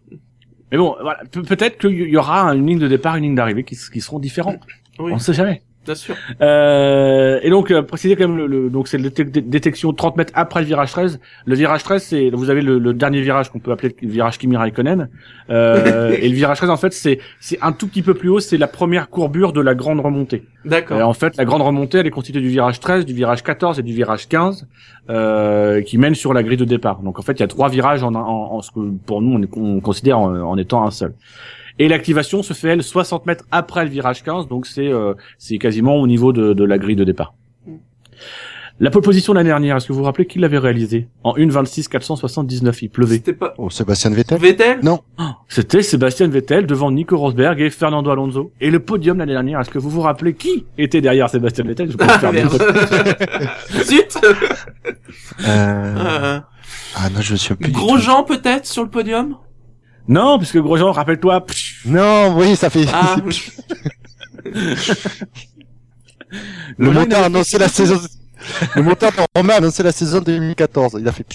[0.73, 1.19] Mais bon, voilà.
[1.31, 4.59] Pe- peut-être qu'il y aura une ligne de départ, une ligne d'arrivée qui, seront différentes.
[4.97, 5.61] Oui, On sait jamais.
[5.85, 6.15] Bien sûr.
[6.41, 10.17] Euh, et donc, euh, préciser quand même, le, le- donc c'est dé- dé- détection 30
[10.17, 11.19] mètres après le virage 13.
[11.45, 14.37] Le virage 13, c'est, vous avez le, le dernier virage qu'on peut appeler le virage
[14.37, 15.09] Kimi Raikkonen.
[15.49, 18.39] Euh, et le virage 13, en fait, c'est, c'est un tout petit peu plus haut,
[18.39, 20.43] c'est la première courbure de la grande remontée.
[20.65, 20.97] D'accord.
[20.99, 23.79] Et en fait, la grande remontée, elle est constituée du virage 13, du virage 14
[23.79, 24.65] et du virage 15,
[25.09, 27.01] euh, qui mènent sur la grille de départ.
[27.01, 29.45] Donc en fait, il y a trois virages en, en, en ce que pour nous
[29.55, 31.13] on, on considère en, en étant un seul.
[31.79, 35.57] Et l'activation se fait elle 60 mètres après le virage 15, donc c'est euh, c'est
[35.57, 37.33] quasiment au niveau de, de la grille de départ.
[37.65, 37.71] Mm.
[38.79, 41.87] La pole position l'année dernière, est-ce que vous vous rappelez qui l'avait réalisé En 1.26
[41.89, 43.15] 479, il pleuvait.
[43.17, 44.39] C'était pas Oh, Sébastien Vettel.
[44.39, 44.79] Vettel?
[45.47, 48.51] C'était Sébastien Vettel devant Nico Rosberg et Fernando Alonso.
[48.59, 51.91] Et le podium l'année dernière, est-ce que vous vous rappelez qui était derrière Sébastien Vettel?
[51.91, 52.33] Je peux Ah, faire.
[53.83, 54.33] Zut Euh...
[55.47, 56.39] Euh,
[56.95, 57.67] Ah non, je me souviens plus.
[57.67, 57.79] du tout.
[57.79, 59.37] Grosjean peut-être sur le podium?
[60.07, 61.45] Non, puisque Grosjean, rappelle-toi,
[61.85, 62.85] Non, oui, ça fait.
[62.91, 63.15] Ah,
[66.77, 67.99] le monteur a annoncé la saison.
[68.75, 70.97] Le monteur de Romain a annoncé la saison 2014.
[70.99, 71.25] Il a fait.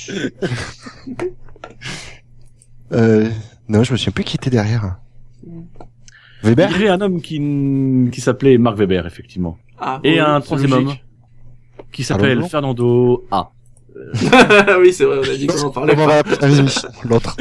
[2.92, 3.28] euh...
[3.68, 4.96] Non, je me souviens plus qui était derrière.
[5.46, 6.74] il y Weber.
[6.74, 7.38] avait un homme qui,
[8.12, 9.58] qui s'appelait Marc Weber, effectivement.
[9.78, 10.94] ah, Et oui, un troisième homme
[11.92, 13.50] qui s'appelle Fernando A.
[14.80, 15.94] oui, c'est vrai, on a dit qu'on en parlait
[17.04, 17.36] L'autre?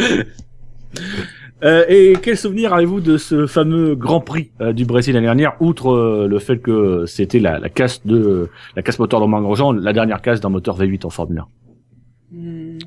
[1.64, 5.60] Euh, et quel souvenir avez-vous de ce fameux Grand Prix euh, du Brésil l'année dernière,
[5.60, 9.42] outre euh, le fait que c'était la, la casse de la casse moteur de Romain
[9.42, 11.48] Grosjean, la dernière casse d'un moteur V8 en Formule 1
[12.30, 12.78] Hmm,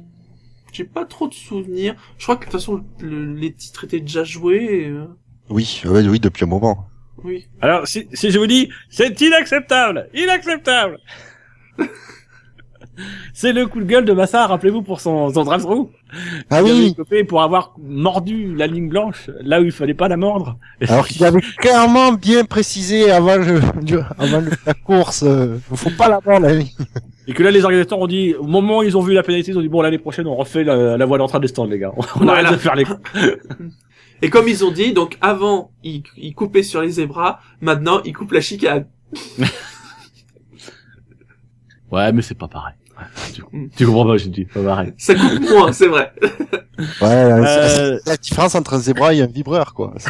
[0.72, 1.94] J'ai pas trop de souvenirs.
[2.18, 4.82] Je crois que de toute façon, le- les titres étaient déjà joués.
[4.84, 5.06] et, euh,
[5.48, 6.86] Oui, ouais, oui, depuis un moment.
[7.24, 7.48] Oui.
[7.60, 10.98] Alors, si, si je vous dis, c'est inacceptable, inacceptable.
[13.32, 15.88] c'est le coup de gueule de Massa, rappelez-vous pour son, son drive-through.
[16.50, 17.24] Ah Il avait oui.
[17.24, 20.56] pour avoir mordu la ligne blanche là où il fallait pas la mordre.
[20.88, 23.60] Alors qu'il avait clairement bien précisé avant le,
[24.18, 26.70] avant le- la course, euh, faut pas la voir la ligne.
[27.28, 29.52] Et que là, les organisateurs ont dit, au moment où ils ont vu la pénalité,
[29.52, 31.78] ils ont dit, bon, l'année prochaine, on refait la, la voie d'entrée des stands, les
[31.78, 31.92] gars.
[31.96, 32.32] On Voilà.
[32.32, 32.84] arrête de faire les
[34.22, 38.12] Et comme ils ont dit, donc avant, ils, ils coupaient sur les zébras, maintenant, ils
[38.12, 38.86] coupent la chicane.
[41.90, 42.74] Ouais, mais c'est pas pareil.
[43.34, 43.42] Tu,
[43.76, 44.92] tu comprends pas, je dis, pas pareil.
[44.98, 46.12] Ça coupe moins, c'est vrai.
[46.78, 49.94] Ouais, Euh, c'est la différence entre un zébra et un vibreur, quoi.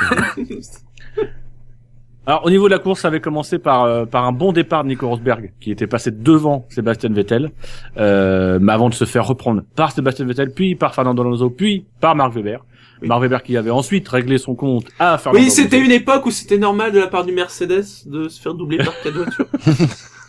[2.26, 4.84] Alors, au niveau de la course, ça avait commencé par, euh, par un bon départ
[4.84, 7.50] de Nico Rosberg, qui était passé devant Sébastien Vettel,
[7.96, 11.86] euh, mais avant de se faire reprendre par Sébastien Vettel, puis par Fernando Alonso, puis
[11.98, 12.64] par Marc Weber.
[13.02, 13.08] Oui.
[13.08, 16.30] Marc Weber qui avait ensuite réglé son compte à Fernando Oui, c'était une époque où
[16.30, 19.46] c'était normal de la part du Mercedes de se faire doubler par quatre voitures.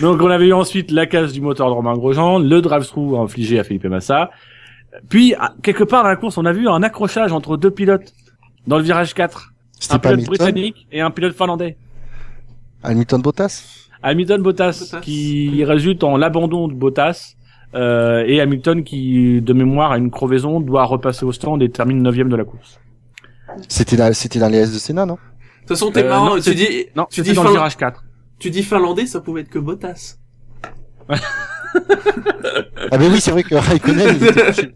[0.00, 3.58] Donc on avait eu ensuite la casse du moteur de Romain Grosjean, le drive-through infligé
[3.58, 4.30] à Felipe Massa.
[5.08, 8.12] Puis, quelque part dans la course, on a vu un accrochage entre deux pilotes
[8.66, 9.52] dans le virage 4.
[9.80, 11.76] C'était Un pas pilote Hamilton, britannique et un pilote finlandais.
[12.82, 15.00] Hamilton Bottas Hamilton Bottas, Bottas.
[15.00, 17.34] qui résulte en l'abandon de Bottas
[17.74, 22.02] euh, et Hamilton qui, de mémoire, a une crevaison, doit repasser au stand et termine
[22.02, 22.78] neuvième de la course.
[23.68, 25.14] C'était dans, c'était dans les S de Sénat, non?
[25.14, 25.18] De
[25.60, 27.76] toute façon, t'es Euh, marrant, non, tu c'est- dis, Non, tu dis, dans le virage
[27.76, 28.04] 4.
[28.44, 30.18] Tu dis finlandais, ça pouvait être que Bottas.
[32.92, 34.70] Ah ben oui, c'est vrai que Raikkonen, il était couché.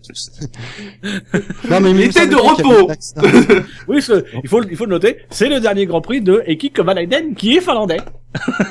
[1.70, 2.90] Non, mais Il était de repos.
[2.90, 3.22] accident.
[3.88, 6.72] Oui, ce- il faut, il faut le noter, c'est le dernier Grand Prix de Eki
[6.72, 7.98] Kovalainen qui est finlandais.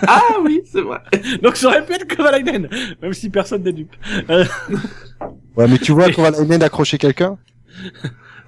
[0.08, 0.98] Ah oui, c'est vrai.
[1.42, 2.68] Donc ça aurait pu être Kovalainen,
[3.02, 3.96] même si personne n'est dupe.
[4.30, 4.44] Euh,
[5.56, 7.38] Ouais, mais tu vois qu'on va la d'accrocher quelqu'un?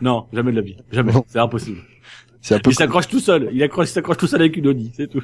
[0.02, 0.78] Non, jamais de la vie.
[0.92, 1.14] Jamais.
[1.28, 1.80] C'est impossible.
[2.42, 3.50] C'est un peu Il s'accroche tout seul.
[3.54, 5.22] Il accroche, il s'accroche tout seul avec une Audi, c'est tout.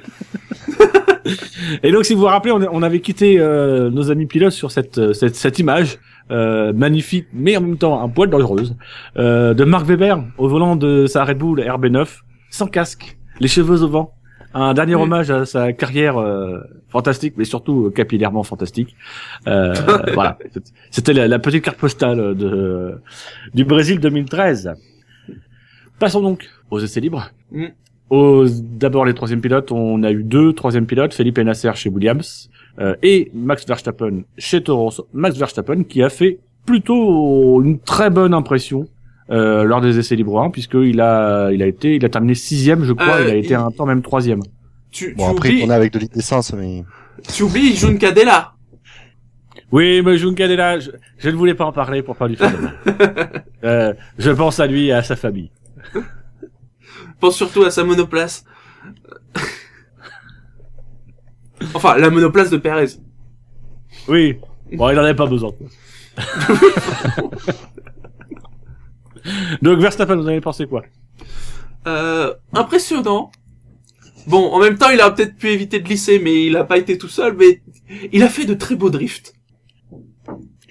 [1.83, 4.71] Et donc, si vous vous rappelez, on, on avait quitté euh, nos amis pilotes sur
[4.71, 5.97] cette euh, cette, cette image
[6.31, 8.75] euh, magnifique, mais en même temps un poil dangereuse,
[9.17, 12.07] euh, de Mark Webber au volant de sa Red Bull RB9,
[12.49, 14.11] sans casque, les cheveux au vent.
[14.57, 15.01] Un dernier Oui.
[15.03, 18.95] hommage à sa carrière euh, fantastique, mais surtout capillairement fantastique.
[19.47, 19.73] Euh,
[20.13, 20.37] voilà,
[20.91, 22.95] c'était la, la petite carte postale de
[23.53, 24.73] du Brésil 2013.
[25.99, 27.29] Passons donc aux essais libres.
[27.51, 27.65] Mm.
[28.11, 32.49] D'abord les troisièmes pilotes, on a eu deux troisièmes pilotes, Felipe Nasser chez Williams
[32.79, 35.07] euh, et Max Verstappen chez Toro Rosso.
[35.13, 38.87] Max Verstappen qui a fait plutôt une très bonne impression
[39.31, 42.83] euh, lors des essais libres 1 puisqu'il a il a été il a terminé sixième
[42.83, 44.41] je crois, Euh, il a été il- un temps même troisième.
[44.91, 46.83] Tu, Bon, tu après, oublies, on est avec de l'essence, mais...
[47.33, 48.51] tu oublies Jun Cadella.
[49.71, 52.61] Oui, mais Junkadela, je, je ne voulais pas en parler pour pas lui faire de
[52.63, 52.75] mal.
[53.63, 55.49] euh, je pense à lui et à sa famille.
[57.19, 58.45] Pense surtout à sa monoplace.
[61.73, 62.97] enfin, la monoplace de Perez.
[64.07, 64.37] Oui.
[64.73, 65.51] Bon, il en avait pas besoin.
[69.61, 70.83] Donc Verstappen, vous en avez pensé quoi?
[71.87, 73.31] Euh, impressionnant.
[74.27, 76.77] Bon, en même temps, il a peut-être pu éviter de glisser, mais il a pas
[76.77, 77.61] été tout seul, mais
[78.11, 79.35] il a fait de très beaux drifts.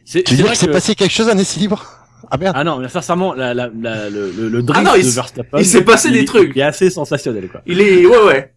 [0.05, 1.94] C'est Tu veux dire qu'il s'est passé quelque chose en essai libre?
[2.35, 4.97] Ah merde Ah non, mais sincèrement, la, la, la, le, le, le drift Ah non,
[4.97, 6.53] il de s- Verstappen, il s'est passé il- des trucs.
[6.57, 7.61] Il est assez sensationnel, quoi.
[7.66, 8.53] Il est, ouais, ouais.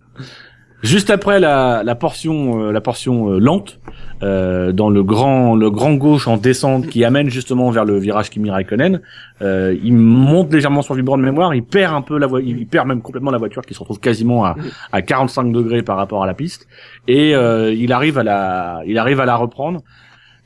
[0.84, 3.80] Juste après la, la portion, euh, la portion euh, lente,
[4.22, 8.30] euh, dans le grand, le grand gauche en descente qui amène justement vers le virage
[8.30, 9.02] Kimi Raikkonen,
[9.42, 12.68] euh, il monte légèrement son vibrant de mémoire, il perd un peu la voiture, il
[12.68, 14.56] perd même complètement la voiture qui se retrouve quasiment à,
[14.92, 16.68] à 45 degrés par rapport à la piste,
[17.08, 19.82] et euh, il arrive à la, il arrive à la reprendre.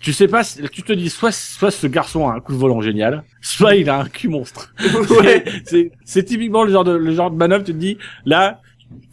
[0.02, 2.58] Tu sais pas, si- tu te dis soit, soit ce garçon a un coup de
[2.58, 4.74] volant génial, soit il a un cul monstre.
[5.24, 5.44] ouais.
[5.66, 8.62] c'est c'est typiquement le genre de le genre de manœuvre tu te dis là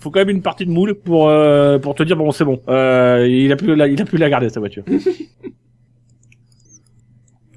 [0.01, 2.61] faut quand même une partie de moule pour euh, pour te dire bon c'est bon
[2.69, 4.83] euh, il a pu la, il a pu la garder sa voiture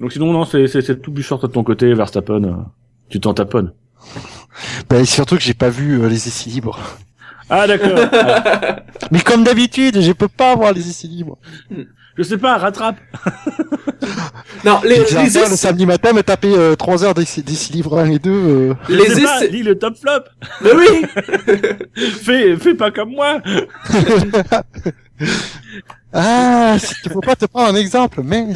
[0.00, 2.52] donc sinon non c'est c'est c'est tout bûcheur de ton côté Verstappen euh,
[3.08, 3.72] tu t'en taponnes
[4.88, 6.78] bah, Surtout que j'ai pas vu euh, les essais libres.
[7.48, 8.76] ah d'accord Ouais.
[9.10, 11.38] Mais comme d'habitude, je peux pas voir les essais libres.
[12.16, 12.96] Je sais pas rattrape
[14.64, 18.10] Non, les, les, le samedi matin me taper euh, 3 heures d'essais d'essais libres 1
[18.10, 18.30] et 2.
[18.30, 18.74] euh.
[18.88, 20.22] Je les sais pas, essais, lis le top flop
[20.62, 21.04] mais oui.
[22.22, 23.40] fais fais pas comme moi
[26.12, 28.46] Ah, il faut pas te prendre un exemple, mais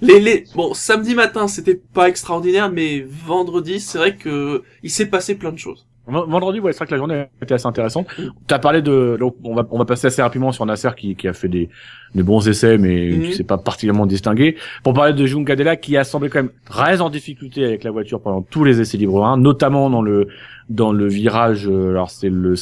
[0.00, 5.06] Les, les, bon, samedi matin, c'était pas extraordinaire, mais vendredi, c'est vrai que il s'est
[5.06, 5.86] passé plein de choses.
[6.06, 8.06] Vendredi, ouais, c'est vrai que la journée était assez intéressante.
[8.46, 11.26] T'as parlé de, donc on va on va passer assez rapidement sur Nasser qui qui
[11.28, 11.70] a fait des
[12.14, 13.22] des bons essais, mais Mhm.
[13.22, 14.56] qui s'est pas particulièrement distingué.
[14.82, 17.90] Pour parler de Jun Cadella qui a semblé quand même très en difficulté avec la
[17.90, 20.28] voiture pendant tous les essais libres 1, notamment dans le
[20.68, 21.68] dans le virage.
[21.68, 22.54] euh, Alors c'est le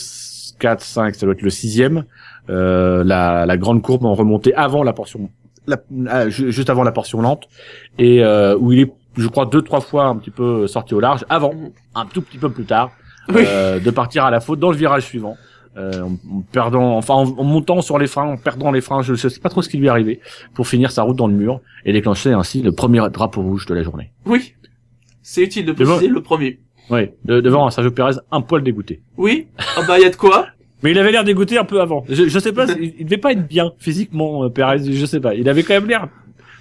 [0.60, 2.04] 4, 5, ça doit être le sixième.
[2.48, 5.30] Euh, la la grande courbe en remontée avant la portion,
[5.66, 5.78] la,
[6.08, 7.48] ah, ju- juste avant la portion lente
[7.98, 11.00] et euh, où il est, je crois, deux trois fois un petit peu sorti au
[11.00, 11.70] large avant, Mhm.
[11.96, 12.90] un tout petit peu plus tard
[13.28, 13.42] Oui.
[13.46, 15.36] euh, de partir à la faute dans le virage suivant,
[15.76, 19.14] euh, en, perdant, enfin en, en montant sur les freins, en perdant les freins, je,
[19.14, 20.20] je sais pas trop ce qui lui est arrivé,
[20.54, 23.74] pour finir sa route dans le mur et déclencher ainsi le premier drapeau rouge de
[23.74, 24.10] la journée.
[24.26, 24.54] Oui.
[25.22, 26.58] C'est utile de préciser le premier.
[26.90, 29.00] Ouais, de- devant un Sergio Perez un poil dégoûté.
[29.16, 29.46] Oui.
[29.76, 30.48] Ah bah, y a de quoi.
[30.82, 32.04] Mais il avait l'air dégoûté un peu avant.
[32.08, 34.92] Je, je sais pas, il, il devait pas être bien physiquement, euh, Perez.
[34.92, 35.34] Je sais pas.
[35.34, 36.08] Il avait quand même l'air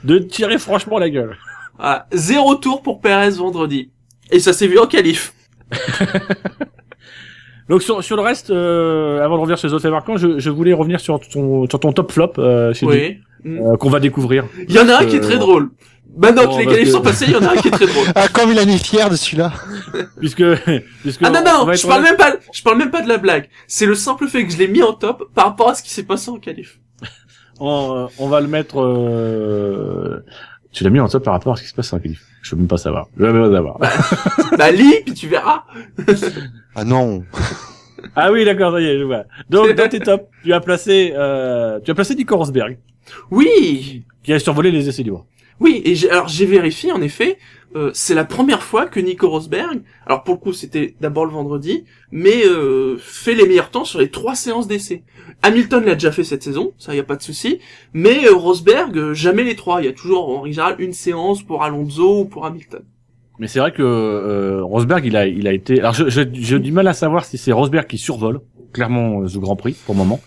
[0.04, 1.36] de tirer franchement la gueule.
[1.80, 3.90] Ah, zéro tour pour Perez vendredi.
[4.30, 5.34] Et ça s'est vu en qualif.
[7.70, 10.40] Donc sur, sur le reste, euh, avant de revenir sur les autres faits marquants, je,
[10.40, 13.20] je voulais revenir sur ton, sur ton top flop euh, Oui.
[13.46, 14.46] Euh, qu'on va découvrir.
[14.68, 15.70] Il y en a un qui est Euh, très drôle.
[16.18, 17.70] Maintenant bon, que les parce qualifs que- sont passés, il y en a un qui
[17.70, 18.06] est très drôle.
[18.16, 19.54] ah, comme il en est fier de celui-là.
[20.20, 20.44] puisque
[21.02, 23.18] puisque Ah non, on non, je parle même pas, je parle même pas de la
[23.18, 23.48] blague.
[23.68, 25.90] C'est le simple fait que je l'ai mis en top par rapport à ce qui
[25.92, 26.80] s'est passé en qualif.
[27.62, 28.76] on, on va le mettre.
[30.72, 32.24] Tu l'as mis en top par rapport à ce qui se passe en qualif.
[32.42, 33.08] Je veux même pas savoir.
[33.18, 33.78] Je veux même pas savoir.
[34.58, 35.64] bah, lis, puis tu verras.
[36.74, 37.26] Ah non.
[38.16, 39.26] ah oui, d'accord, ça y est, je vois.
[39.50, 42.78] Donc dans tes tops, tu as placé, euh, tu as placé Nico Rosberg,
[43.30, 44.06] Oui.
[44.24, 45.26] qui a survolé les essais libres.
[45.60, 47.38] Oui, et j'ai, alors j'ai vérifié en effet,
[47.76, 51.32] euh, c'est la première fois que Nico Rosberg, alors pour le coup c'était d'abord le
[51.32, 55.04] vendredi, mais euh, fait les meilleurs temps sur les trois séances d'essai.
[55.42, 57.60] Hamilton l'a déjà fait cette saison, ça y a pas de souci,
[57.94, 59.82] mais euh, Rosberg jamais les trois.
[59.82, 62.82] Il y a toujours en général une séance pour Alonso ou pour Hamilton.
[63.40, 65.80] Mais c'est vrai que Rosberg, il a, il a été.
[65.80, 68.42] Alors, j'ai du mal à savoir si c'est Rosberg qui survole
[68.72, 70.20] clairement ce Grand Prix pour le moment.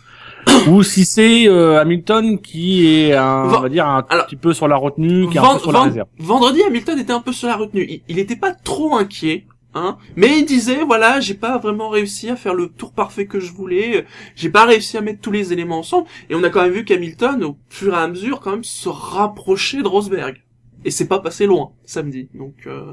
[0.68, 4.36] ou si c'est euh, Hamilton qui est un, Ven- on va dire un Alors, petit
[4.36, 6.08] peu sur la retenue, qui est un peu sur la réserve.
[6.18, 7.86] Vendredi, Hamilton était un peu sur la retenue.
[7.88, 12.28] Il, il était pas trop inquiet, hein, mais il disait voilà, j'ai pas vraiment réussi
[12.30, 14.04] à faire le tour parfait que je voulais.
[14.36, 16.06] J'ai pas réussi à mettre tous les éléments ensemble.
[16.30, 18.88] Et on a quand même vu qu'Hamilton, au fur et à mesure, quand même se
[18.88, 20.42] rapprochait de Rosberg.
[20.84, 22.28] Et c'est pas passé loin samedi.
[22.34, 22.92] Donc euh,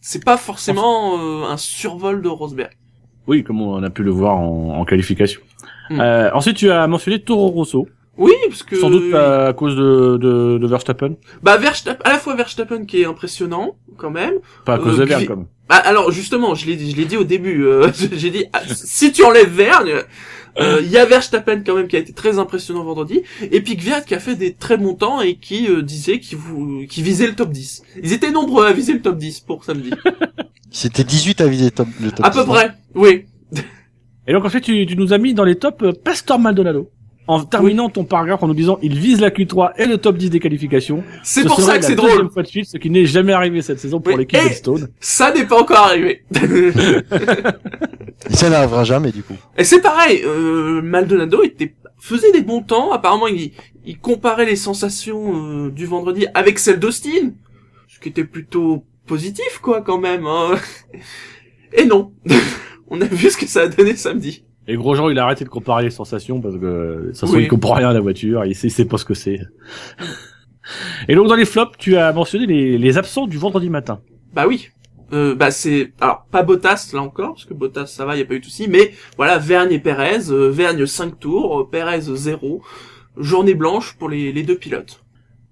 [0.00, 2.70] c'est pas forcément euh, un survol de Rosberg.
[3.26, 5.40] Oui, comme on a pu le voir en, en qualification.
[5.90, 6.00] Hmm.
[6.00, 10.16] Euh, ensuite, tu as mentionné Toro Rosso, Oui, parce que sans doute à cause de,
[10.16, 14.34] de, de Verstappen, bah Verstappen, à la fois Verstappen qui est impressionnant quand même.
[14.64, 15.46] pas à cause Euh, de Vergne, comme.
[15.68, 17.64] Bah, alors justement, je l'ai dit, je l'ai dit au début.
[17.64, 19.94] euh, j'ai dit ah, si tu enlèves Vergne,
[20.60, 23.74] euh, il y a Verstappen quand même qui a été très impressionnant vendredi, et puis
[23.76, 26.38] Gviat qui a fait des très bons temps et qui euh, disait qu'il
[26.88, 27.82] qu'il visait le top 10.
[28.02, 29.90] Ils étaient nombreux à viser le top 10 pour samedi.
[30.70, 33.26] C'était 18 à viser top, le top à peu 10, près, oui.
[34.26, 36.90] Et donc ensuite, tu, tu nous as mis dans les tops euh, Pastor Maldonado.
[37.26, 40.28] En terminant ton paragraphe en nous disant il vise la Q3 et le top 10
[40.28, 41.02] des qualifications.
[41.22, 42.30] C'est Ce pour ça que c'est deuxième drôle.
[42.30, 44.88] fois de suite, ce qui n'est jamais arrivé cette saison pour Oui, l'équipe de Stone.
[45.00, 46.22] Ça n'est pas encore arrivé.
[48.30, 49.36] Et ça n'arrivera jamais, du coup.
[49.56, 52.92] Et c'est pareil, euh, Maldonado était, faisait des bons temps.
[52.92, 53.52] Apparemment, il,
[53.86, 57.32] il comparait les sensations euh, du vendredi avec celles d'Austin,
[57.88, 60.26] ce qui était plutôt positif, quoi, quand même.
[60.26, 60.56] Hein.
[61.72, 62.12] Et non,
[62.88, 64.44] on a vu ce que ça a donné samedi.
[64.66, 67.42] Et Grosjean, il a arrêté de comparer les sensations parce que ça Oui.
[67.42, 69.40] il comprend rien à la voiture, il sait, il sait pas ce que c'est.
[71.08, 74.00] Et donc dans les flops, tu as mentionné les, les absents du vendredi matin.
[74.32, 74.68] Bah oui.
[75.12, 78.22] Euh, bah c'est alors pas Bottas là encore parce que Bottas ça va, il y
[78.22, 81.68] a pas eu de souci, mais voilà Vergne et Perez, euh, Vergne 5 tours, euh,
[81.70, 82.62] Perez 0.
[83.18, 85.04] Journée blanche pour les, les deux pilotes.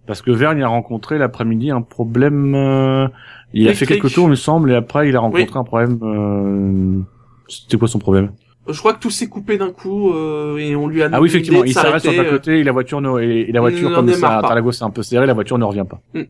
[0.06, 2.54] Parce que Vergne a rencontré l'après-midi un problème.
[2.54, 3.06] euh,
[3.52, 7.04] il a fait quelques tours, il me semble, et après il a rencontré un problème.
[7.52, 8.32] C'était quoi son problème
[8.68, 11.28] Je crois que tout s'est coupé d'un coup euh, et on lui a Ah oui,
[11.28, 14.12] effectivement, il s'arrête sur le côté, et la voiture, ne, et, et la voiture comme
[14.12, 14.42] ça, pas.
[14.42, 16.00] Tarlago c'est un peu serré, la voiture ne revient pas.
[16.14, 16.22] Mm.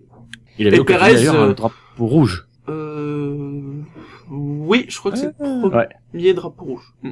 [0.58, 1.74] Il avait Et Perez, euh, un drapeau
[2.06, 2.46] rouge.
[2.68, 3.60] Euh...
[4.30, 5.88] Oui, je crois que c'est le Ouais.
[6.10, 6.92] premier drapeau rouge.
[7.02, 7.10] Mm.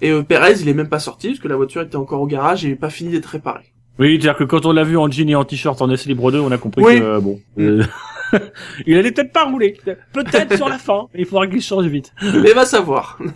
[0.00, 2.26] Et euh, Perez, il est même pas sorti parce que la voiture était encore au
[2.26, 3.72] garage et pas fini d'être réparée.
[3.98, 6.30] Oui, c'est-à-dire que quand on l'a vu en jean et en t-shirt en S libre
[6.30, 7.00] 2, on a compris Oui.
[7.00, 7.82] que bon, euh,
[8.86, 9.76] il allait peut-être pas rouler,
[10.12, 11.06] peut-être sur la fin.
[11.14, 12.12] Il faudra qu'il change vite.
[12.22, 13.18] Mais va savoir.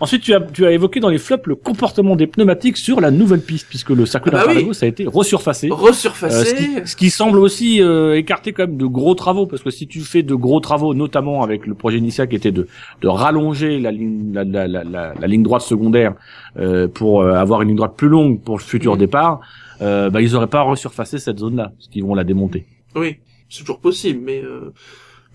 [0.00, 3.10] Ensuite, tu as tu as évoqué dans les flops le comportement des pneumatiques sur la
[3.10, 4.72] nouvelle piste, puisque le circuit Ah bah oui.
[4.72, 5.68] ça a été resurfacé.
[5.70, 6.44] Euh, Resurfacé.
[6.44, 9.70] ce, qui, ce qui semble aussi euh, écarter quand même de gros travaux, parce que
[9.70, 12.68] si tu fais de gros travaux, notamment avec le projet initial qui était de,
[13.02, 16.14] de rallonger la ligne, la, la, la, la- ligne droite secondaire
[16.60, 18.98] euh, pour euh, avoir une ligne droite plus longue pour le futur Mhm.
[19.00, 19.40] départ,
[19.80, 22.66] euh, bah, ils auraient pas resurfacé cette zone-là, parce qu'ils vont la démonter.
[22.94, 23.16] Oui,
[23.48, 24.72] c'est toujours possible, mais euh...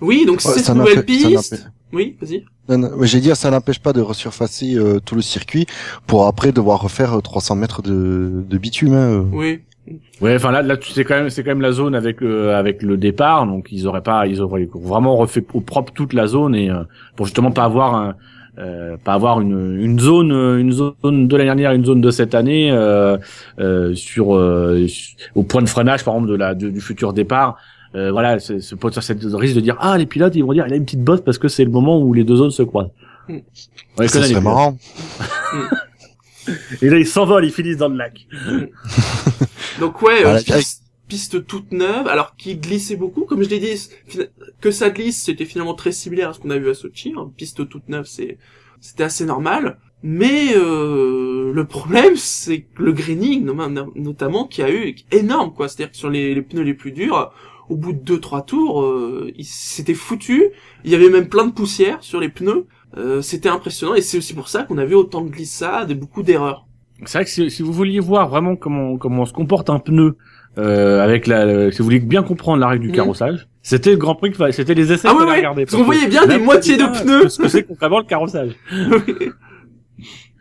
[0.02, 1.70] oui, donc Ouais, cette nouvelle piste.
[1.92, 2.44] Oui, vas-y.
[2.70, 5.66] Non, non, mais j'ai dit, ça n'empêche pas de resurfacer euh, tout le circuit
[6.08, 8.94] pour après devoir refaire euh, 300 mètres de, de bitume.
[8.94, 9.24] hein, euh.
[9.32, 9.62] Oui.
[10.22, 12.52] Ouais, enfin là, là, tu sais quand même, c'est quand même la zone avec le,
[12.56, 16.26] avec le départ, donc ils auraient pas, ils auraient vraiment refait au propre toute la
[16.26, 16.84] zone et euh,
[17.18, 18.16] pour justement pas avoir un,
[18.60, 22.12] euh, pas avoir une, une zone, euh, une zone de l'année dernière, une zone de
[22.12, 23.18] cette année euh,
[23.60, 27.12] euh, sur, euh, su- au point de freinage par exemple de la, de- du futur
[27.12, 27.58] départ.
[27.96, 30.66] Euh, voilà, c'est ce pot- cette risque de dire ah les pilotes ils vont dire
[30.68, 32.64] il a une petite bosse parce que c'est le moment où les deux zones se
[32.64, 32.92] croisent.
[33.28, 33.38] Mm.
[33.98, 34.78] Ouais, ça serait marrant.
[36.82, 38.28] Et là ils s'envolent, ils finissent dans le lac.
[39.80, 43.90] Donc ouais, euh, piste, piste toute neuve, alors qui glissait beaucoup, comme je l'ai dit,
[44.60, 47.14] que ça glisse, c'était finalement très similaire à ce qu'on a vu à Sochi.
[47.18, 47.32] Hein.
[47.38, 48.38] Piste toute neuve, c'est
[48.82, 49.78] c'était assez normal.
[50.06, 53.46] Mais euh, le problème, c'est que le greening,
[53.96, 55.70] notamment, qui a eu énorme, quoi.
[55.70, 57.32] C'est-à-dire que sur les, les pneus les plus durs,
[57.70, 60.50] au bout de deux trois tours, euh, il s'était foutu.
[60.84, 62.66] Il y avait même plein de poussière sur les pneus.
[62.98, 65.96] Euh, c'était impressionnant et c'est aussi pour ça qu'on a vu autant de glissades et
[65.96, 66.68] beaucoup d'erreurs.
[67.06, 70.16] C'est vrai que si, si vous vouliez voir vraiment comment comment se comporte un pneu
[70.60, 74.14] euh, avec la, si vous vouliez bien comprendre la règle du carrossage, c'était le Grand
[74.14, 77.30] Prix, c'était les essais Ah qu'il ouais, parce qu'on voyait bien des moitiés de pneus.
[77.30, 78.52] Ce que c'est concrètement le carrossage.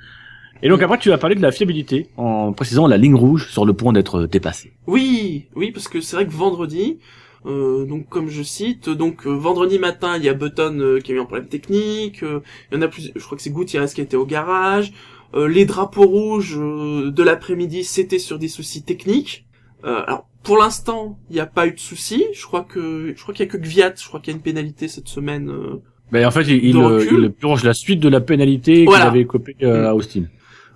[0.62, 3.64] Et donc après, tu vas parler de la fiabilité en précisant la ligne rouge sur
[3.64, 4.72] le point d'être dépassée.
[4.86, 6.98] Oui, oui, parce que c'est vrai que vendredi,
[7.46, 11.10] euh, donc comme je cite, donc euh, vendredi matin, il y a Button euh, qui
[11.12, 12.40] a eu un problème technique, euh,
[12.70, 14.92] il y en a plus, je crois que c'est Gutiérrez qui était au garage,
[15.34, 19.44] euh, les drapeaux rouges euh, de l'après-midi, c'était sur des soucis techniques.
[19.84, 22.24] Euh, alors pour l'instant, il n'y a pas eu de soucis.
[22.34, 24.36] Je crois que je crois qu'il y a que Gviat, je crois qu'il y a
[24.36, 25.50] une pénalité cette semaine.
[25.50, 25.80] euh.
[26.12, 29.06] Mais en fait, il, il, il purge la suite de la pénalité Voilà.
[29.06, 30.24] qu'il avait copé euh, à Austin.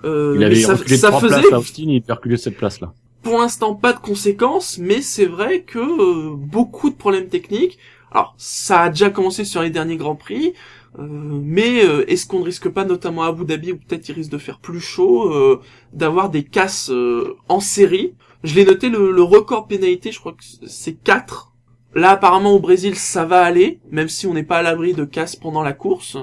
[0.05, 2.93] Euh, Il mais avait ça, reculé faisait places à Austin, il peut reculer cette place-là.
[3.23, 7.79] pour l'instant pas de conséquences, mais c'est vrai que euh, beaucoup de problèmes techniques.
[8.13, 10.55] Alors, ça a déjà commencé sur les derniers Grands Prix,
[10.99, 14.13] euh, mais euh, est-ce qu'on ne risque pas, notamment à Abu Dhabi, où peut-être il
[14.15, 15.61] risque de faire plus chaud, euh,
[15.93, 18.15] d'avoir des casses euh, en série?
[18.45, 21.53] Je l'ai noté, le, le record pénalité, je crois que c'est 4.
[21.95, 25.05] Là, apparemment, au Brésil, ça va aller, même si on n'est pas à l'abri de
[25.05, 26.17] casses pendant la course.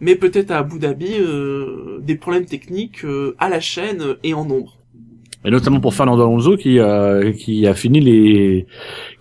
[0.00, 4.44] Mais peut-être à Abu Dhabi, euh, des problèmes techniques euh, à la chaîne et en
[4.44, 4.76] nombre.
[5.44, 8.66] Et notamment pour Fernando Alonso qui euh, qui a fini les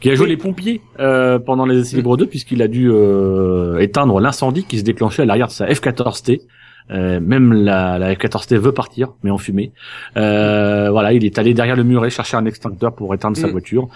[0.01, 0.31] qui a joué Oui.
[0.31, 4.77] les pompiers euh, pendant les essais libres 2 puisqu'il a dû euh, éteindre l'incendie qui
[4.79, 6.41] se déclenchait à l'arrière de sa F14T.
[6.91, 9.71] Euh, même la, la F14T veut partir, mais en fumée.
[10.17, 13.51] Euh, voilà, il est allé derrière le muret chercher un extincteur pour éteindre sa Mm.
[13.51, 13.87] voiture.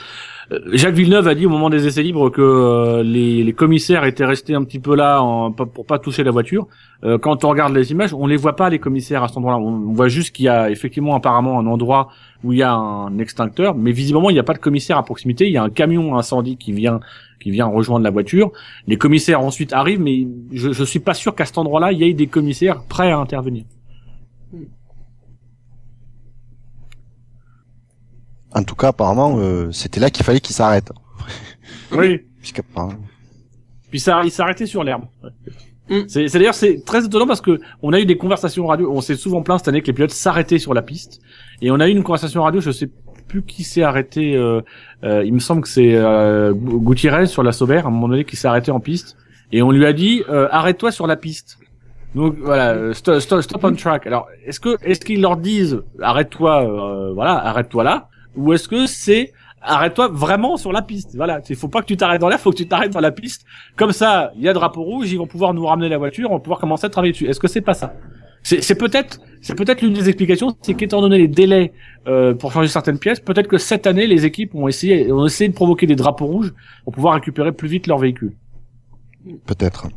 [0.51, 4.25] Euh, Jacques Villeneuve a dit au moment des essais libres que euh, les, commissaires étaient
[4.25, 6.67] restés un petit peu là en, pour pas toucher la voiture.
[7.03, 9.59] Euh, quand on regarde les images, on les voit pas les commissaires à cet endroit-là.
[9.59, 12.09] On voit juste qu'il y a effectivement apparemment un endroit
[12.43, 15.03] où il y a un extincteur, mais visiblement il n'y a pas de commissaire à
[15.03, 15.47] proximité.
[15.47, 16.99] Il y a un camion incendie qui vient
[17.39, 18.51] qui vient rejoindre la voiture.
[18.87, 22.09] Les commissaires ensuite arrivent, mais je, je suis pas sûr qu'à cet endroit-là il y
[22.09, 23.65] ait des commissaires prêts à intervenir.
[28.55, 30.91] En tout cas, apparemment, euh, c'était là qu'il fallait qu'il s'arrête.
[31.91, 32.21] Oui.
[33.91, 35.03] Puis ça, il arrêté sur l'herbe.
[35.89, 35.99] Mm.
[36.07, 38.91] C'est, d'ailleurs c'est très étonnant parce que on a eu des conversations radio.
[38.91, 41.21] On s'est souvent plaint cette année que les pilotes s'arrêtaient sur la piste.
[41.61, 42.61] Et on a eu une conversation radio.
[42.61, 42.89] Je sais
[43.27, 44.35] plus qui s'est arrêté.
[44.35, 44.61] Euh,
[45.03, 48.07] euh, il me semble que c'est euh, Gu- Gutiérrez sur la Sauber à un moment
[48.07, 49.17] donné qui s'est arrêté en piste.
[49.51, 51.59] Et on lui a dit euh, arrête-toi sur la piste.
[52.15, 54.07] Donc voilà, euh, stop, stop, stop on track.
[54.07, 58.85] Alors est-ce que est-ce qu'ils leur disent arrête-toi, euh, voilà, arrête-toi là, ou est-ce que
[58.85, 61.15] c'est arrête-toi vraiment sur la piste.
[61.15, 63.11] Voilà, il faut pas que tu t'arrêtes dans l'air, faut que tu t'arrêtes dans la
[63.11, 63.45] piste.
[63.75, 66.35] Comme ça, il y a drapeau rouge, ils vont pouvoir nous ramener la voiture, on
[66.35, 67.27] va pouvoir commencer à travailler dessus.
[67.27, 67.93] Est-ce que c'est pas ça?
[68.45, 71.71] C'est c'est peut-être, c'est peut-être l'une des explications, c'est qu'étant donné les délais
[72.07, 75.49] euh, pour changer certaines pièces, peut-être que cette année les équipes ont essayé, ont essayé
[75.49, 76.53] de provoquer des drapeaux rouges
[76.83, 78.33] pour pouvoir récupérer plus vite leur véhicule.
[79.45, 79.87] Peut-être.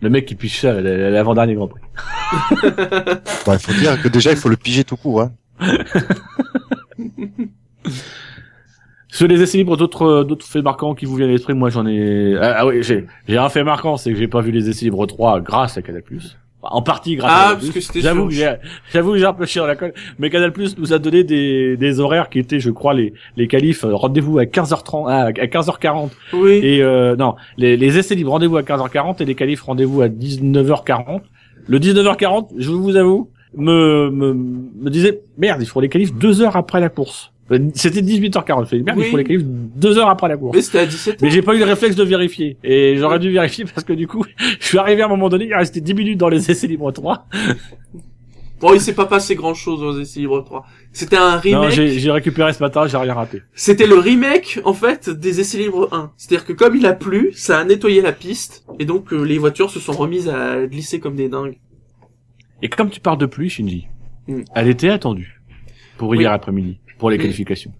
[0.00, 1.82] Le mec qui piche ça l'avant-dernier Grand Prix.
[3.44, 5.22] Bon, il faut dire que déjà, il faut le piger tout court.
[5.22, 5.32] Hein.
[9.10, 11.86] Sur les essais libres, d'autres d'autres faits marquants qui vous viennent à l'esprit, moi j'en
[11.86, 12.36] ai.
[12.40, 14.84] Ah, ah oui, j'ai j'ai un fait marquant, c'est que j'ai pas vu les essais
[14.84, 16.02] libres 3 grâce à Canal+.
[16.60, 18.56] Enfin, En partie grâce Ah, à parce que c'était J'avoue que j'ai
[18.92, 21.78] j'avoue que j'ai un peu chié dans la colle, mais Canal+ nous a donné des
[21.78, 25.30] des horaires qui étaient, je crois, les les qualifs euh, rendez-vous à 15h30 ah, à
[25.32, 26.60] 15h40 Oui.
[26.62, 30.08] et euh, non, les les essais libres rendez-vous à 15h40 et les qualifs rendez-vous à
[30.08, 31.22] 19h40.
[31.66, 36.42] Le 19h40, je vous avoue, me me me disait merde, il faut les qualifs deux
[36.42, 37.32] heures après la course.
[37.72, 38.68] C'était 18h40.
[38.70, 39.04] Je merde, Oui.
[39.06, 40.54] il faut les qualifs deux heures après la course.
[40.54, 42.58] Mais c'était à 17 Mais j'ai pas eu le réflexe de vérifier.
[42.62, 44.22] Et j'aurais dû vérifier parce que du coup,
[44.60, 46.92] je suis arrivé à un moment donné, il restait 10 minutes dans les essais libres
[46.92, 47.26] 3.
[48.60, 50.66] Bon, il s'est pas passé grand chose aux essais libres 3.
[50.92, 51.70] C'était un Non, remake.
[51.70, 53.42] j'ai j'ai récupéré ce matin, j'ai rien raté.
[53.54, 56.10] C'était le remake, en fait, des essais libres 1.
[56.16, 59.38] C'est-à-dire que comme il a plu, ça a nettoyé la piste, et donc euh, les
[59.38, 61.56] voitures se sont remises à glisser comme des dingues.
[62.62, 63.86] Et comme tu parles de pluie, Shinji,
[64.26, 64.42] Mm.
[64.54, 65.40] elle était attendue
[65.96, 66.18] pour Oui.
[66.18, 67.72] hier après-midi, pour les qualifications.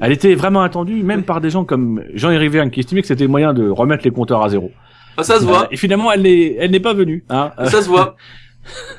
[0.00, 3.24] Elle était vraiment attendue, même par des gens comme Jean Rivière qui estimaient que c'était
[3.24, 4.72] le moyen de remettre les compteurs à zéro.
[5.18, 5.68] Ah, ça se Euh, voit.
[5.70, 7.24] et finalement, elle n'est, elle n'est pas venue.
[7.28, 7.52] Hein.
[7.58, 8.16] Euh, Ça se voit.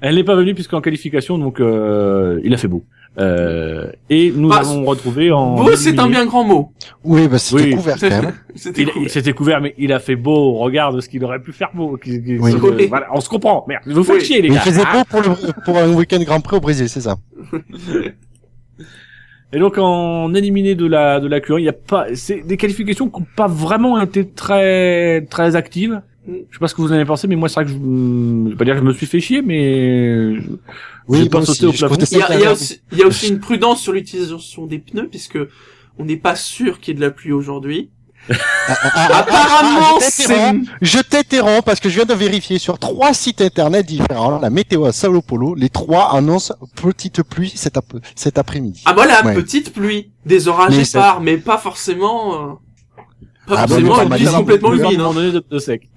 [0.00, 2.84] Elle n'est pas venue puisqu'en qualification, donc euh, il a fait beau.
[3.18, 5.56] Euh, et nous Bah, avons retrouvé en.
[5.56, 6.72] Beau, c'est un bien grand mot.
[7.02, 7.70] Oui, bah, c'était Oui.
[7.74, 8.32] couvert quand même.
[8.54, 10.52] C'était s'était couvert, mais il a fait beau.
[10.54, 11.98] Regarde ce qu'il aurait pu faire beau.
[12.06, 12.38] Oui.
[12.40, 12.86] Oui.
[12.88, 13.64] voilà, on se comprend.
[13.68, 14.24] Merde, vous faites Oui.
[14.24, 14.64] chier les Mais il gars.
[14.64, 14.98] faisait Ah.
[14.98, 17.16] beau pour, le, pour un week-end Grand Prix au Brésil, c'est ça.
[19.52, 22.58] Et donc en éliminé de la de la Q1, il y a pas, c'est des
[22.58, 26.02] qualifications qui n'ont pas vraiment été très très actives.
[26.28, 26.32] Mm.
[26.50, 27.76] Je sais pas ce que vous en avez pensé, mais moi c'est vrai que je,
[27.76, 30.40] je vais pas dire que je me suis fait chier, mais je-
[31.08, 32.04] Oui, J'ai pas moi sauté aussi, au plafond.
[32.12, 34.66] Il y, a, il y a aussi, il y a aussi une prudence sur l'utilisation
[34.66, 35.38] des pneus, puisque
[35.98, 37.88] on n'est pas sûr qu'il y ait de la pluie aujourd'hui.
[38.30, 38.34] Ah,
[38.68, 40.68] ah, ah, ah, Apparemment, je t'interromps.
[40.82, 40.86] c'est...
[40.86, 44.84] Je t'interromps parce que je viens de vérifier sur trois sites internet différents, la météo
[44.84, 48.82] à Sao Paulo, les trois annoncent petite pluie cet, ap- cet après-midi.
[48.84, 49.34] Ah voilà, Ouais.
[49.34, 52.60] petite pluie, des orages épars, mais pas forcément...
[53.48, 55.00] Pas Ah, bah, forcément une piste complètement humide.
[55.00, 55.12] hein.
[55.14, 55.88] donné de, de sec.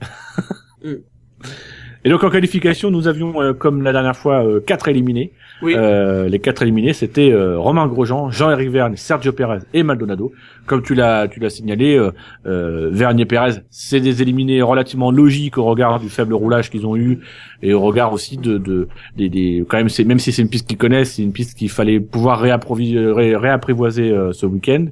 [2.04, 5.32] Et donc en qualification, nous avions, euh, comme la dernière fois, euh, quatre éliminés.
[5.62, 5.76] Oui.
[5.78, 10.32] Euh, les quatre éliminés, c'était euh, Romain Grosjean, Jean-Éric Vergne, Sergio Perez et Maldonado.
[10.66, 12.00] Comme tu l'as, tu l'as signalé,
[12.44, 16.96] Vergne et Perez, c'est des éliminés relativement logiques au regard du faible roulage qu'ils ont
[16.98, 17.20] eu
[17.62, 20.50] et au regard aussi de, de des, des quand même, c'est même si c'est une
[20.50, 24.88] piste qu'ils connaissent, c'est une piste qu'il fallait pouvoir réapprovi- ré- réapprivoiser euh, ce week-end.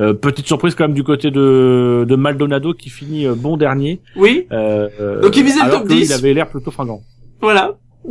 [0.00, 4.00] Euh, petite surprise quand même du côté de, de Maldonado qui finit euh, bon dernier.
[4.16, 6.08] Oui, Euh, euh, Donc, il visait le top que 10.
[6.08, 7.02] Il avait l'air plutôt fringant.
[7.40, 7.78] voilà.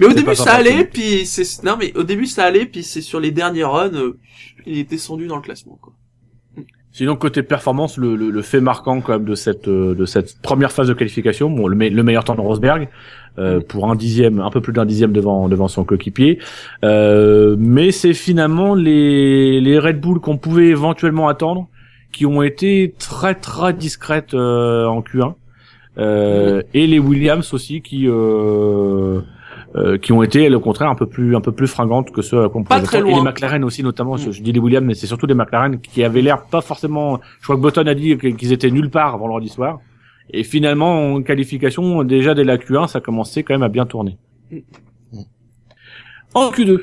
[0.00, 1.62] mais au début ça allait, puis c'est...
[1.64, 4.18] Non mais au début ça allait, puis c'est sur les derniers runs, euh,
[4.66, 5.92] il est descendu dans le classement, quoi.
[6.94, 10.36] Sinon côté performance, le, le, le fait marquant quand même de cette euh, de cette
[10.42, 12.88] première phase de qualification, bon, le, me- le meilleur temps de Rosberg
[13.38, 16.38] euh, pour un dixième, un peu plus d'un dixième devant devant son coéquipier.
[16.84, 21.66] Euh, mais c'est finalement les les Red Bull qu'on pouvait éventuellement attendre,
[22.12, 25.32] qui ont été très très discrètes euh, en Q1,
[25.96, 28.06] euh, et les Williams aussi qui
[29.74, 32.22] euh, euh, qui ont été, au contraire, un peu plus, un peu plus fringantes que
[32.22, 33.10] ceux qu'on Pas pouvait très attendre.
[33.10, 33.24] Et loin.
[33.24, 34.16] les McLaren aussi, notamment.
[34.16, 34.32] Je, Mm.
[34.32, 37.20] je dis les Williams, mais c'est surtout les McLaren qui avaient l'air pas forcément.
[37.40, 39.80] Je crois que Button a dit qu'ils étaient nulle part vendredi soir.
[40.30, 44.16] Et finalement, en qualification, déjà dès la Q1, ça commençait quand même à bien tourner.
[44.50, 44.58] Mm.
[46.34, 46.78] En Q2,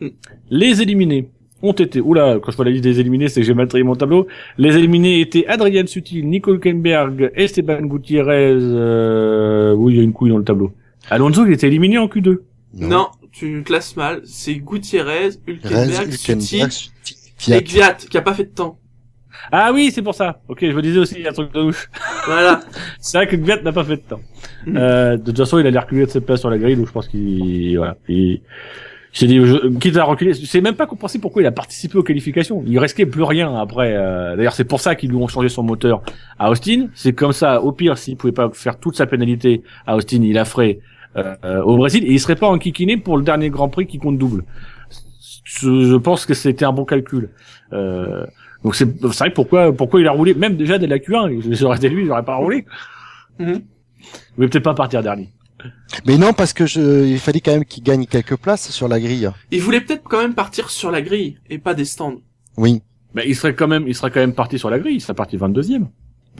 [0.00, 0.06] Mm.
[0.50, 1.28] les éliminés
[1.60, 3.82] ont été, oula, quand je vois la liste des éliminés, c'est que j'ai mal trié
[3.82, 4.28] mon tableau.
[4.58, 10.12] Les éliminés étaient Adrien Sutil, Nico Hülkenberg, Esteban Gutiérrez, euh, oui, il y a une
[10.12, 10.70] couille dans le tableau.
[11.10, 12.38] Alonso, il était éliminé en Q2.
[12.74, 14.20] Non, tu classes mal.
[14.24, 16.66] C'est Gutiérrez, Rez, Hülkenberg, Sutil
[17.48, 18.78] et Gviat, qui a pas fait de temps.
[19.52, 20.40] Ah oui, c'est pour ça.
[20.48, 21.88] Ok, je me disais aussi, il y a un truc de louche.
[22.26, 22.60] Voilà.
[22.98, 24.20] C'est vrai que Gviat n'a pas fait de temps.
[24.66, 24.76] Mm.
[24.76, 26.88] Euh, de toute façon, il a l'air reculé de ses places sur la grille, donc
[26.88, 27.96] je pense qu'il, voilà.
[28.08, 28.40] Il,
[29.12, 32.02] j'ai dit, je, quitte à reculer, c'est même pas compréhensible pourquoi il a participé aux
[32.02, 32.62] qualifications.
[32.66, 33.94] Il risquait plus rien après.
[33.96, 36.02] euh, D'ailleurs, c'est pour ça qu'ils lui ont changé son moteur
[36.38, 36.88] à Austin.
[36.94, 40.34] C'est comme ça, au pire, s'il pouvait pas faire toute sa pénalité à Austin, il
[40.34, 40.80] la ferait
[41.16, 44.18] euh, au Brésil et il serait pas enquiquiné pour le dernier Grand Prix qui compte
[44.18, 44.44] double.
[45.44, 47.30] Je, je pense que c'était un bon calcul.
[47.72, 48.26] Euh,
[48.64, 50.34] donc c'est c'est vrai pourquoi pourquoi il a roulé?
[50.34, 52.64] Même déjà dès la Q1 j'aurais été lui j'aurais pas roulé
[53.38, 53.62] Mhm.
[54.36, 55.28] mais peut-être pas partir dernier
[56.06, 58.98] Mais non, parce que je, il fallait quand même qu'il gagne quelques places sur la
[58.98, 59.30] grille.
[59.52, 62.16] Il voulait peut-être quand même partir sur la grille et pas des stands.
[62.56, 62.82] Oui.
[63.14, 65.14] mais il serait quand même il serait quand même parti sur la grille il serait
[65.14, 65.86] parti 22e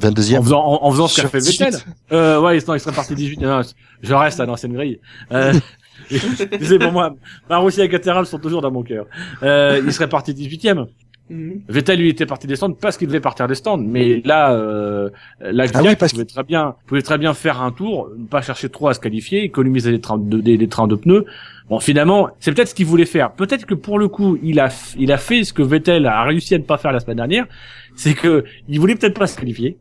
[0.01, 0.38] 22e.
[0.38, 1.86] en faisant en, en faisant ce qu'a fait Vettel 18.
[2.12, 3.61] euh, ouais non il serait parti 18 non,
[4.03, 5.01] je reste à l'ancienne grille
[5.32, 5.53] euh,
[6.11, 7.14] sais pour moi
[7.51, 9.07] Marussia et Caterham sont toujours dans mon cœur
[9.42, 10.86] euh, il serait parti 18e
[11.30, 11.61] Mhm.
[11.68, 15.11] Vettel lui était parti des stands parce qu'il devait partir des stands, mais là, euh,
[15.40, 18.40] là, Ah oui, parce pouvait très bien, pouvait très bien faire un tour, ne pas
[18.40, 21.26] chercher trop à se qualifier, économiser des trains de, des, des trains de pneus.
[21.68, 23.32] Bon, finalement, c'est peut-être ce qu'il voulait faire.
[23.32, 26.55] Peut-être que pour le coup, il a, il a fait ce que Vettel a réussi
[26.55, 27.46] à ne pas faire la semaine dernière,
[27.94, 29.76] c'est que il voulait peut-être pas se qualifier.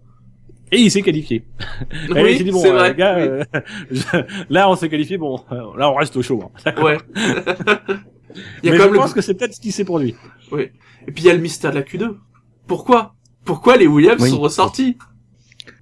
[0.72, 1.45] Et il s'est qualifié.
[1.91, 2.95] Et il Oui, s'est dit, bon, c'est euh, vrai.
[2.95, 3.24] gars, oui.
[3.24, 3.43] euh,
[3.91, 6.51] je- là, on s'est qualifié, bon, euh, là, on reste au chaud.
[6.65, 6.72] hein.
[6.84, 6.97] Ouais.
[8.63, 9.86] il y a Mais quand je même le- pense que c'est peut-être ce qui s'est
[9.86, 10.15] produit.
[10.51, 12.15] Et puis il y a le mystère de la Q2.
[12.68, 13.15] Pourquoi?
[13.45, 14.30] Pourquoi les Williams Oui.
[14.30, 14.97] sont ressortis?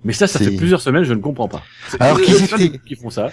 [0.03, 1.63] Mais ça, ça fait plusieurs semaines, je ne comprends pas.
[1.99, 3.31] Alors qu'ils qui font ça.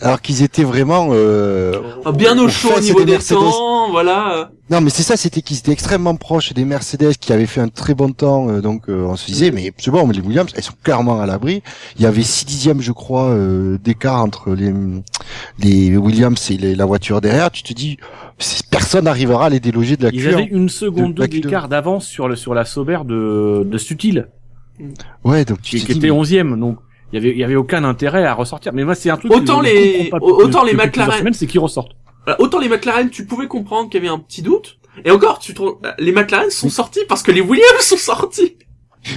[0.00, 1.72] Alors qu'ils étaient vraiment, euh,
[2.04, 4.50] Ah, Bien au au chaud au niveau des temps, voilà.
[4.70, 7.68] Non, mais c'est ça, c'était qu'ils étaient extrêmement proches des Mercedes qui avaient fait un
[7.68, 10.50] très bon temps, euh, donc euh, on se disait, mais c'est bon, mais les Williams,
[10.56, 11.62] elles sont clairement à l'abri.
[11.96, 14.72] Il y avait six dixièmes, je crois, euh, d'écart entre les
[15.58, 17.50] les Williams et les- la voiture derrière.
[17.50, 17.98] Tu te dis,
[18.70, 20.32] personne n'arrivera à les déloger de la Ils Q1.
[20.34, 24.26] avaient une seconde De- d'écart d'avance sur le sur la Sauber de de Sutil,
[25.24, 26.58] Ouais, donc tu qui, qui était mais- onzième.
[26.58, 26.78] Donc
[27.14, 28.72] il y avait il y avait aucun intérêt à ressortir.
[28.72, 29.32] Mais moi c'est un truc.
[29.32, 31.32] Autant que les- pas autant les McLaren.
[31.32, 31.92] c'est qu'ils ressortent.
[32.26, 34.78] Voilà, Autant les McLaren, tu pouvais comprendre qu'il y avait un petit doute.
[35.04, 38.56] Et encore, tu trouves, les McLaren sont sortis parce que les Williams sont sortis.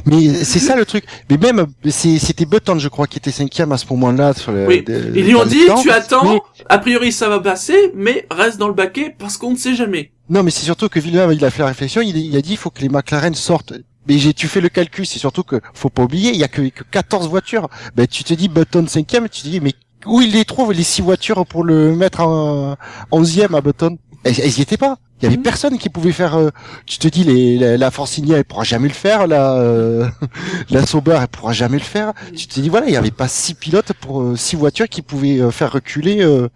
[0.06, 1.06] mais c'est ça le truc.
[1.30, 4.68] Mais même, c'est- c'était Button, je crois, qui était cinquième à ce moment-là sur le.
[4.68, 4.84] Oui.
[4.84, 5.82] de- Ils lui ont dit, temps.
[5.82, 9.52] tu attends, Mais- a priori ça va passer, mais reste dans le baquet parce qu'on
[9.52, 10.12] ne sait jamais.
[10.30, 12.52] Non, mais c'est surtout que Villeneuve, il a fait la réflexion, il, il a dit,
[12.52, 13.74] il faut que les McLaren sortent.
[14.08, 16.48] Mais j'ai, tu fais le calcul, c'est surtout que, faut pas oublier, il y a
[16.48, 17.70] que, que 14 voitures.
[17.96, 19.74] Ben, tu te dis, Button cinquième, tu te dis, mais
[20.06, 22.76] où il les trouve, les six voitures pour le mettre en
[23.12, 23.98] onzième à Button?
[24.24, 24.98] Elles, elles y étaient pas.
[25.20, 25.44] Il y avait Mhm.
[25.44, 26.50] personne qui pouvait faire, euh,
[26.86, 30.08] tu te dis, les, la, la Force India, elle pourra jamais le faire, la, euh,
[30.70, 32.14] la Sauber, elle pourra jamais le faire.
[32.36, 35.02] Tu te dis, voilà, il y avait pas six pilotes pour euh, six voitures qui
[35.02, 36.50] pouvaient euh, faire reculer, euh,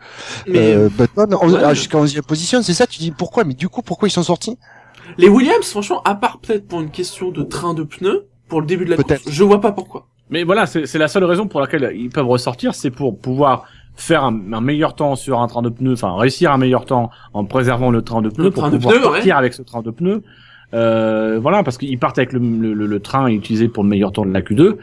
[0.48, 1.62] Mais euh, Button ouais.
[1.64, 3.46] ah, jusqu'à 11e position, c'est ça, tu dis, pourquoi?
[3.46, 4.58] Mais du coup, pourquoi ils sont sortis?
[5.18, 8.68] Les Williams, franchement, à part peut-être pour une question de train de pneus, pour le
[8.68, 10.08] début de la course, je vois pas pourquoi.
[10.30, 13.66] Mais voilà, c'est c'est la seule raison pour laquelle ils peuvent ressortir, c'est pour pouvoir
[13.96, 17.10] faire un, un meilleur temps sur un train de pneus, enfin réussir un meilleur temps
[17.34, 19.62] en préservant le train de pneus Le pour train de pouvoir pneus, partir avec ce
[19.62, 20.22] train de pneus.
[20.74, 24.14] Euh, voilà, parce qu'ils partent avec le, le, le- le train utilisé pour le meilleur
[24.14, 24.78] temps de la Q2.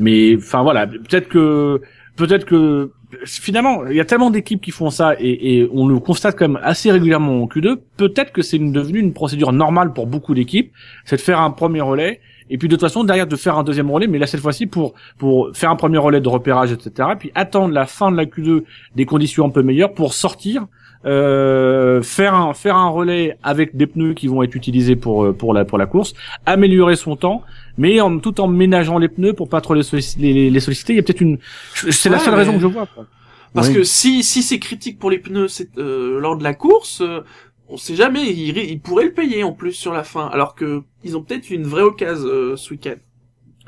[0.00, 1.80] Mais enfin voilà, peut-être que
[2.16, 2.90] peut-être que
[3.24, 6.48] finalement il y a tellement d'équipes qui font ça et, et on le constate quand
[6.48, 7.76] même assez régulièrement en Q2.
[7.96, 10.72] Peut-être que c'est devenu une procédure normale pour beaucoup d'équipes,
[11.04, 13.62] c'est de faire un premier relais et puis de toute façon derrière de faire un
[13.62, 17.10] deuxième relais, mais là cette fois-ci pour pour faire un premier relais de repérage, etc.
[17.18, 18.64] Puis attendre la fin de la Q2
[18.96, 20.66] des conditions un peu meilleures pour sortir,
[21.06, 25.32] euh, faire un faire un relais avec des pneus qui vont être utilisés pour euh,
[25.32, 26.12] pour la pour la course,
[26.46, 27.42] améliorer son temps,
[27.78, 30.92] mais en tout en ménageant les pneus pour pas trop les, sollici- les, les solliciter.
[30.92, 31.38] Il y a peut-être une,
[31.74, 32.86] c'est la seule mais- raison que je vois.
[32.86, 33.06] quoi.
[33.54, 33.74] Parce Oui.
[33.74, 37.20] que si si c'est critique pour les pneus c'est, euh, lors de la course, euh,
[37.68, 40.82] on sait jamais, ils, ils pourraient le payer en plus sur la fin, alors que
[41.02, 42.94] ils ont peut-être une vraie occasion euh, ce week-end.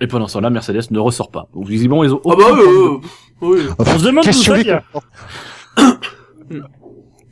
[0.01, 1.49] Et pendant ce temps-là, Mercedes ne ressort pas.
[1.55, 2.21] Donc visiblement, ils ont.
[2.25, 3.01] Ah bah aucun oui,
[3.41, 3.61] oui.
[3.79, 4.83] On se demande tout ça.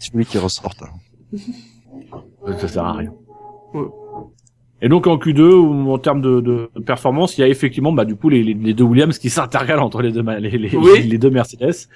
[0.00, 0.82] C'est lui qui ressorte.
[2.58, 3.12] Ça sert à rien.
[3.74, 3.86] Ouais.
[4.82, 8.06] Et donc en Q2, ou en termes de, de performance, il y a effectivement bah,
[8.06, 11.02] du coup les, les, les deux Williams qui s'intercalent entre les deux les, les, Oui.
[11.02, 11.86] les deux Mercedes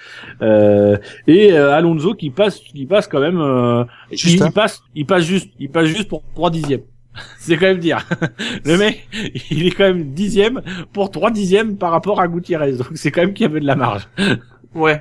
[0.43, 4.49] euh, et euh, Alonso qui passe qui passe quand même euh, il, Juste, hein.
[4.49, 6.83] il passe il passe juste il passe juste pour trois dixièmes.
[7.39, 8.07] C'est quand même dire.
[8.65, 9.09] Le mec,
[9.51, 10.61] il est quand même dixième
[10.93, 12.73] pour trois dixièmes par rapport à Gutiérrez.
[12.73, 14.09] Donc c'est quand même qu'il y avait de la marge.
[14.75, 15.01] Ouais.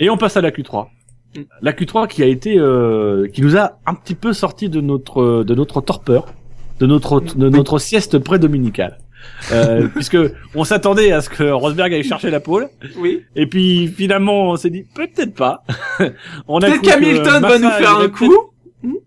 [0.00, 0.88] Et on passe à la Q3.
[1.36, 1.44] Mm.
[1.62, 5.44] La Q3 qui a été, euh, qui nous a un petit peu sorti de notre,
[5.44, 6.26] de notre torpeur,
[6.80, 8.98] de notre, de notre sieste pré-dominicale.
[9.52, 10.18] Euh, puisque
[10.54, 13.22] on s'attendait à ce que Rosberg aille chercher la pole, Oui.
[13.34, 15.64] et puis finalement on s'est dit peut-être pas.
[16.48, 18.32] on a Peut-être qu'Hamilton va nous faire un coup.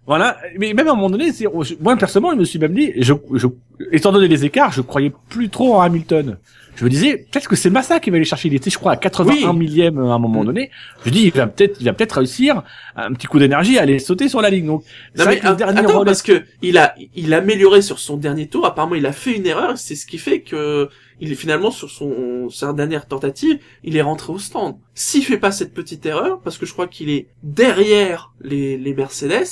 [0.06, 1.46] Voilà, mais même à un moment donné, c'est,
[1.80, 3.48] moi personnellement, je me suis même dit, je, je,
[3.92, 6.38] étant donné les écarts, je croyais plus trop en Hamilton.
[6.76, 8.48] Je me disais, peut-être que c'est Massa qui va aller chercher.
[8.48, 9.58] Il était, je crois, à 81 Oui.
[9.58, 10.46] millième à un moment Mm.
[10.46, 10.72] donné.
[11.06, 12.64] Je dis, il va peut-être, il va peut-être réussir
[12.96, 14.66] un petit coup d'énergie à aller sauter sur la ligne.
[14.68, 17.82] Donc, c'est Non vrai mais dernier attends relais- parce que il a il a amélioré
[17.82, 18.66] sur son dernier tour.
[18.66, 19.78] Apparemment il a fait une erreur.
[19.78, 20.90] C'est ce qui fait que
[21.20, 24.76] il est finalement sur son sa dernière tentative, il est rentré au stand.
[24.94, 28.94] S'il fait pas cette petite erreur, parce que je crois qu'il est derrière les les
[28.94, 29.48] Mercedes,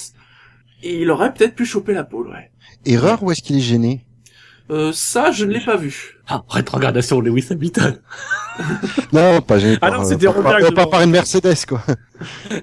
[0.83, 2.27] et il aurait peut-être pu choper la pole.
[2.29, 2.51] Ouais.
[2.85, 4.03] Erreur ou est-ce qu'il est gêné?
[4.69, 6.17] Euh, ça je ne l'ai pas vu.
[6.27, 7.99] ah, rétrogradation Lewis Hamilton.
[9.13, 10.83] Non, pas gêné Ah non, euh, c'était par- Rosberg par- devant.
[10.83, 11.81] pas par une Mercedes, quoi.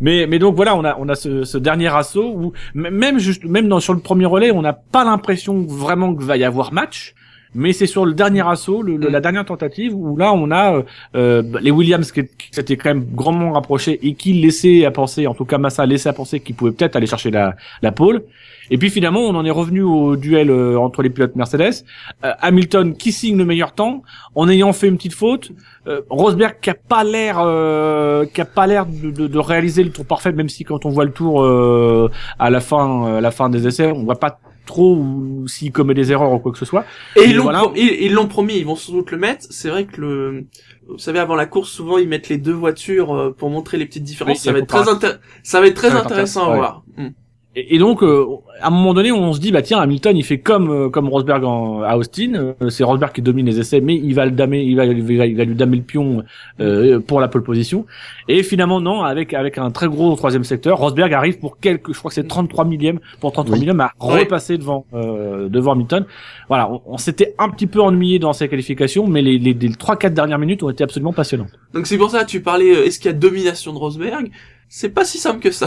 [0.00, 3.44] Mais, mais donc voilà, on a, on a ce, ce dernier assaut où même juste,
[3.44, 6.72] même dans, sur le premier relais, on n'a pas l'impression vraiment qu'il va y avoir
[6.72, 7.14] match.
[7.54, 10.74] Mais c'est sur le dernier assaut, le, le- la dernière tentative, où là on a
[10.76, 10.82] euh,
[11.16, 15.26] euh, les Williams qui, qui s'étaient quand même grandement rapprochés et qui laissaient à penser,
[15.26, 18.24] en tout cas Massa laissait à penser qu'ils pouvaient peut-être aller chercher la, la pole.
[18.70, 21.84] Et puis finalement, on en est revenu au duel euh, entre les pilotes Mercedes.
[22.24, 24.02] Euh, Hamilton qui signe le meilleur temps
[24.34, 25.50] en ayant fait une petite faute.
[25.88, 29.82] Euh, Rosberg qui a pas l'air, euh, qui a pas l'air de, de, de réaliser
[29.84, 33.20] le tour parfait, même si quand on voit le tour euh, à la fin, à
[33.20, 36.52] la fin des essais, on voit pas trop où- s'il commet des erreurs ou quoi
[36.52, 36.84] que ce soit.
[37.16, 37.60] Et ils l'ont voilà.
[37.60, 39.46] pro- promis, ils vont sans doute le mettre.
[39.50, 40.46] C'est vrai que le,
[40.88, 43.86] vous savez, avant la course, souvent ils mettent les deux voitures euh, pour montrer les
[43.86, 44.38] petites différences.
[44.38, 46.50] Oui, ça va être très comparat- intér- ça va être très Ça va être intéressant
[46.50, 46.82] à voir.
[46.96, 47.08] Mm.
[47.54, 48.24] Et, et donc, euh,
[48.60, 51.08] à un moment donné, on se dit, bah tiens, Hamilton, il fait comme euh, comme
[51.08, 52.32] Rosberg en, à Austin.
[52.34, 55.02] Euh, c'est Rosberg qui domine les essais, mais il va le damer, il va, il
[55.18, 56.22] va, il va lui damer le pion
[56.60, 57.84] euh, pour la pole position.
[58.28, 61.98] Et finalement, non, avec avec un très gros troisième secteur, Rosberg arrive pour quelques, je
[61.98, 63.60] crois que c'est 33 millième pour 33 Oui.
[63.60, 64.20] millième à Oui.
[64.20, 66.06] repasser devant euh, devant Hamilton.
[66.48, 69.72] Voilà, on, on s'était un petit peu ennuyé dans ces qualifications, mais les les, les
[69.72, 71.50] trois quatre dernières minutes ont été absolument passionnantes.
[71.74, 74.30] Donc c'est pour ça, tu parlais, euh, est-ce qu'il y a domination de Rosberg?
[74.70, 75.66] C'est pas si simple que ça.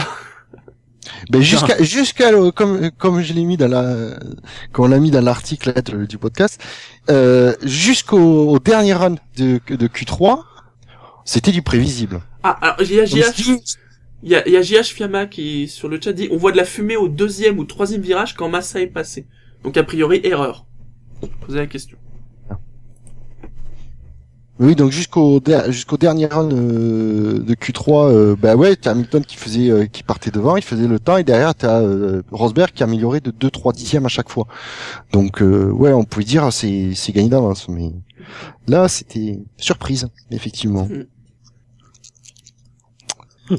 [1.30, 4.18] Ben jusqu'à jusqu'à le- comme comme je l'ai mis dans la
[4.72, 5.74] comme on l'a mis dans l'article
[6.08, 6.62] du podcast
[7.10, 10.40] euh, jusqu'au au dernier run de de Q3
[11.26, 12.22] c'était du prévisible.
[12.44, 13.68] Ah, alors il y a JH,
[14.24, 16.96] il y a JH Fiamma qui sur le chat dit, on voit de la fumée
[16.98, 19.26] au deuxième ou troisième virage quand Massa est passé.
[19.64, 20.66] Donc a priori erreur.
[21.42, 21.98] Posez la question.
[24.58, 29.26] Oui, donc jusqu'au der- jusqu'au dernier run euh, de Q3, euh, bah ouais, t'as Hamilton
[29.26, 32.72] qui faisait, euh, qui partait devant, il faisait le temps, et derrière t'as euh, Rosberg
[32.72, 34.48] qui améliorait de 2-3 dixièmes à chaque fois.
[35.12, 37.92] Donc euh, ouais, on pouvait dire c'est c'est gagné d'avance, mais
[38.68, 40.88] là c'était surprise, effectivement.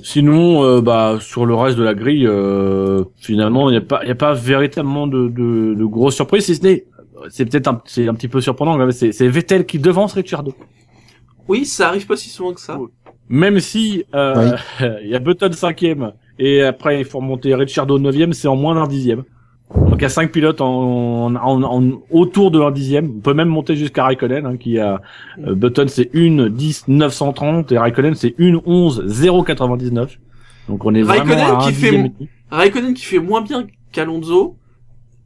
[0.03, 4.01] Sinon, euh, bah sur le reste de la grille, euh, finalement, il n'y a pas,
[4.03, 6.87] il y a pas véritablement de, de, de grosses surprises, si ce n'est,
[7.29, 10.55] c'est peut-être un, c'est un petit peu surprenant, mais c'est, c'est Vettel qui devance Ricciardo.
[11.49, 12.79] Oui, ça arrive pas si souvent que ça.
[13.29, 14.57] Même si euh,
[15.03, 18.75] il y a Button cinquième et après il faut remonter Ricciardo neuvième, c'est en moins
[18.75, 19.25] d'un dixième.
[19.75, 23.17] Donc il y a cinq pilotes en, en, en- en- autour de un dixième.
[23.17, 25.01] On peut même monter jusqu'à Raikkonen hein, qui a
[25.45, 29.05] euh, Button c'est une 10 930 et Raikkonen c'est une 11
[29.45, 30.19] 099.
[30.69, 32.13] Donc on est Raikkonen vraiment à un qui fait.
[32.51, 34.57] Raikkonen qui fait moins bien qu'Alonso,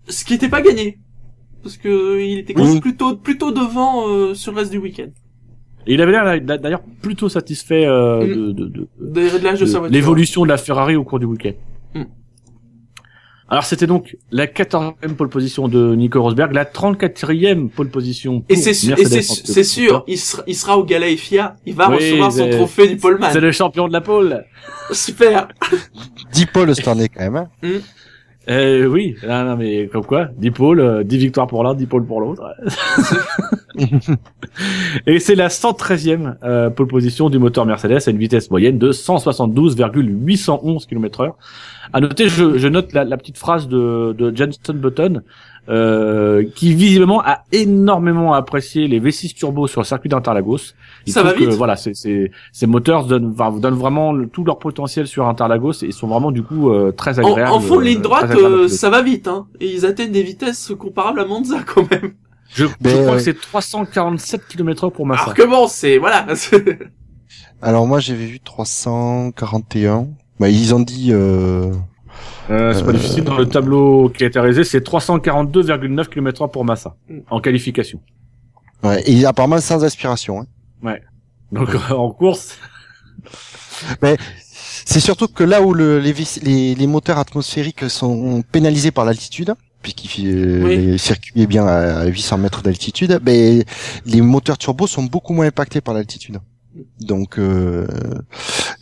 [0.08, 0.98] ce qui était pas gagné.
[1.62, 2.80] Parce que il était quand même Oui.
[2.80, 5.08] plutôt, plutôt devant euh, sur le reste du week-end.
[5.86, 8.28] Et il avait l'air d'a- d'ailleurs plutôt satisfait euh, Mm.
[8.28, 11.52] de, de, de- de l'évolution de la Ferrari au cours du week-end.
[11.94, 12.02] Mm.
[13.48, 18.54] Alors c'était donc la 14e pole position de Nico Rosberg, la 34e pole position Et
[18.54, 21.88] pour et c'est que c'est sûr, il sera, il sera au Gala FIA, il va
[21.90, 23.30] Oui, recevoir son trophée du poleman.
[23.32, 24.44] C'est le champion de la pole.
[24.92, 25.48] Super.
[26.32, 27.36] 10 pôles cette année quand même.
[27.36, 27.48] Hein.
[28.50, 31.86] Euh, oui, non, non, mais comme quoi, 10 pôles, euh, 10 victoires pour l'un, 10
[31.86, 32.42] pôles pour l'autre.
[35.06, 38.90] Et c'est la 113e euh, pole position du moteur Mercedes à une vitesse moyenne de
[38.90, 41.36] 172,811 km heure.
[41.92, 45.22] À noter, je, je note la, la petite phrase de, de Jenson Button,
[45.68, 50.72] euh, qui visiblement a énormément apprécié les V6 turbo sur le circuit d'Interlagos.
[51.06, 51.50] Ça va que, vite.
[51.50, 55.82] voilà, c'est- c'est- ces moteurs donnent, enfin, donnent vraiment le- tout leur potentiel sur Interlagos
[55.84, 57.52] et sont vraiment du coup euh, très agréables.
[57.52, 59.46] en fond de ligne droite, euh, ça va vite, hein.
[59.60, 62.12] Et ils atteignent des vitesses comparables à Monza, quand même.
[62.52, 65.22] Je, je crois euh, que c'est 347 km heure pour Massa.
[65.22, 66.26] Alors que bon, c'est, voilà.
[67.62, 70.08] Alors moi j'avais vu 341.
[70.38, 71.70] Bah ils ont dit euh...
[72.50, 76.46] Euh, c'est pas Euh, difficile dans le tableau qui a été réalisé, c'est 342,9 km
[76.48, 77.18] pour Massa Mm.
[77.30, 78.00] en qualification.
[78.82, 80.40] ouais, et apparemment sans aspiration.
[80.40, 80.96] Hein.
[81.52, 82.56] Donc en course,
[84.84, 89.54] C'est surtout que là où le, les, les, les moteurs atmosphériques sont pénalisés par l'altitude,
[89.82, 91.42] puisqu'il euh, Oui.
[91.42, 93.62] est bien à 800 mètres d'altitude, ben
[94.06, 96.38] les moteurs turbo sont beaucoup moins impactés par l'altitude.
[97.00, 97.86] Donc, euh,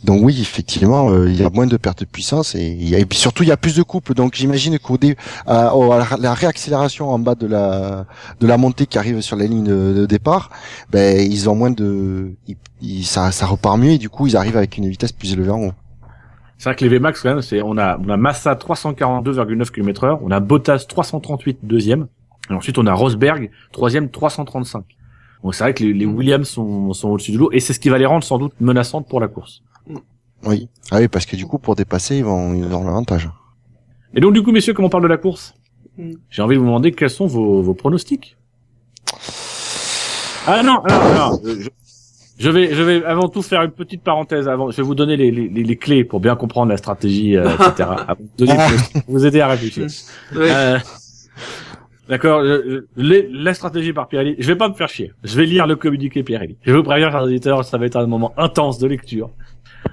[0.03, 3.49] donc oui, effectivement, euh, il y a moins de perte de puissance et, surtout il
[3.49, 4.13] y a plus de couple.
[4.13, 5.15] Donc j'imagine qu'au dé,
[5.47, 8.05] à, à la, réaccélération en bas de la
[8.39, 10.51] de la montée qui arrive sur la ligne de, départ,
[10.91, 14.37] ben ils ont moins de, ils- ils- ça, ça repart mieux et du coup ils
[14.37, 15.73] arrivent avec une vitesse plus élevée en haut.
[16.57, 20.03] c'est vrai que les VMAX quand même, c'est on a on a Massa 342,9 km
[20.03, 22.07] heure, on a Bottas 338 deuxième,
[22.49, 24.83] et ensuite on a Rosberg troisième 335.
[25.43, 27.79] Donc c'est vrai que les, les Williams sont, sont au-dessus du lot et c'est ce
[27.79, 29.61] qui va les rendre sans doute menaçantes pour la course.
[30.45, 30.69] Oui.
[30.91, 33.29] Ah oui, parce que du coup, pour dépasser, ils vont, ils auront l'avantage.
[34.15, 35.53] Et donc du coup messieurs, comme on parle de la course,
[35.97, 36.13] Mm.
[36.29, 38.37] j'ai envie de vous demander quels sont vos, vos pronostics.
[40.47, 41.41] Ah non, non, non.
[41.45, 41.69] euh, Je,
[42.37, 44.71] je vais, je vais avant tout faire une petite parenthèse avant.
[44.71, 47.89] Je vais vous donner les, les, les clés pour bien comprendre la stratégie, euh, etc.
[48.17, 48.57] Vous, donner-
[48.93, 49.87] pour vous aider à réfléchir.
[50.33, 50.49] Ouais.
[50.49, 50.79] Euh,
[52.09, 52.43] D'accord,
[52.95, 54.35] la stratégie par Pirelli.
[54.39, 55.13] Je vais pas me faire chier.
[55.23, 56.57] Je vais lire le communiqué Pirelli.
[56.63, 59.29] Je vous préviens, chers auditeurs, ça va être un moment intense de lecture.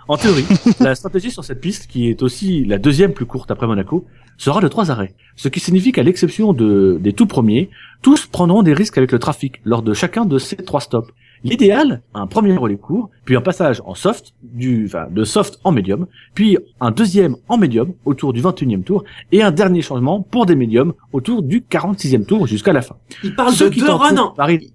[0.08, 0.46] En théorie,
[0.80, 4.06] la stratégie sur cette piste, qui est aussi la deuxième plus courte après Monaco,
[4.38, 5.12] sera de trois arrêts.
[5.36, 7.68] Ce qui signifie qu'à l'exception de, des tout premiers,
[8.00, 11.12] tous prendront des risques avec le trafic lors de chacun de ces trois stops.
[11.44, 15.72] L'idéal, un premier relais court, puis un passage en soft, du, enfin, de soft en
[15.72, 20.46] médium, puis un deuxième en médium autour du 21e tour, et un dernier changement pour
[20.46, 22.96] des médiums autour du 46e tour jusqu'à la fin.
[23.22, 24.30] Il parle Ceux de qui deux runs en...
[24.30, 24.72] Paris-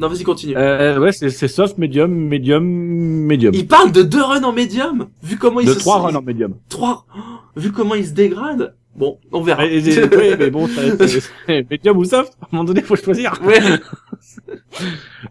[0.00, 0.54] Non, vas-y, continue.
[0.56, 3.54] Euh, ouais, c'est c'est soft, médium, médium, médium.
[3.54, 5.08] Il parle de deux runs en médium.
[5.22, 6.54] Vu comment il De se trois sent- runs en médium.
[6.68, 7.06] Trois.
[7.16, 7.20] Oh,
[7.56, 8.74] Vu comment il se dégrade.
[8.94, 9.64] Bon, on verra.
[9.66, 10.68] Et- oui, mais bon,
[11.70, 13.32] médium ou soft, à un moment donné, faut choisir.
[13.44, 13.58] Ouais.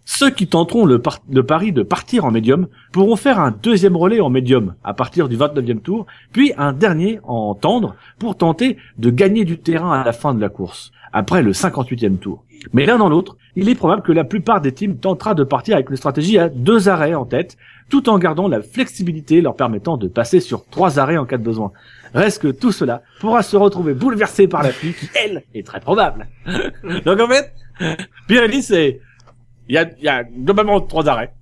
[0.05, 3.95] Ceux qui tenteront le, par- le pari de partir en médium pourront faire un deuxième
[3.95, 8.77] relais en médium à partir du 29e tour, puis un dernier en tendre pour tenter
[8.97, 12.43] de gagner du terrain à la fin de la course, après le 58e tour.
[12.73, 15.75] Mais l'un dans l'autre, il est probable que la plupart des teams tentera de partir
[15.75, 17.57] avec une stratégie à deux arrêts en tête,
[17.89, 21.43] tout en gardant la flexibilité leur permettant de passer sur trois arrêts en cas de
[21.43, 21.71] besoin.
[22.13, 25.79] Reste que tout cela pourra se retrouver bouleversé par la pluie qui, elle, est très
[25.79, 26.27] probable.
[27.05, 27.53] Donc en fait,
[28.27, 28.99] Pirelli, c'est...
[29.69, 31.33] Il y a, il y a globalement trois arrêts.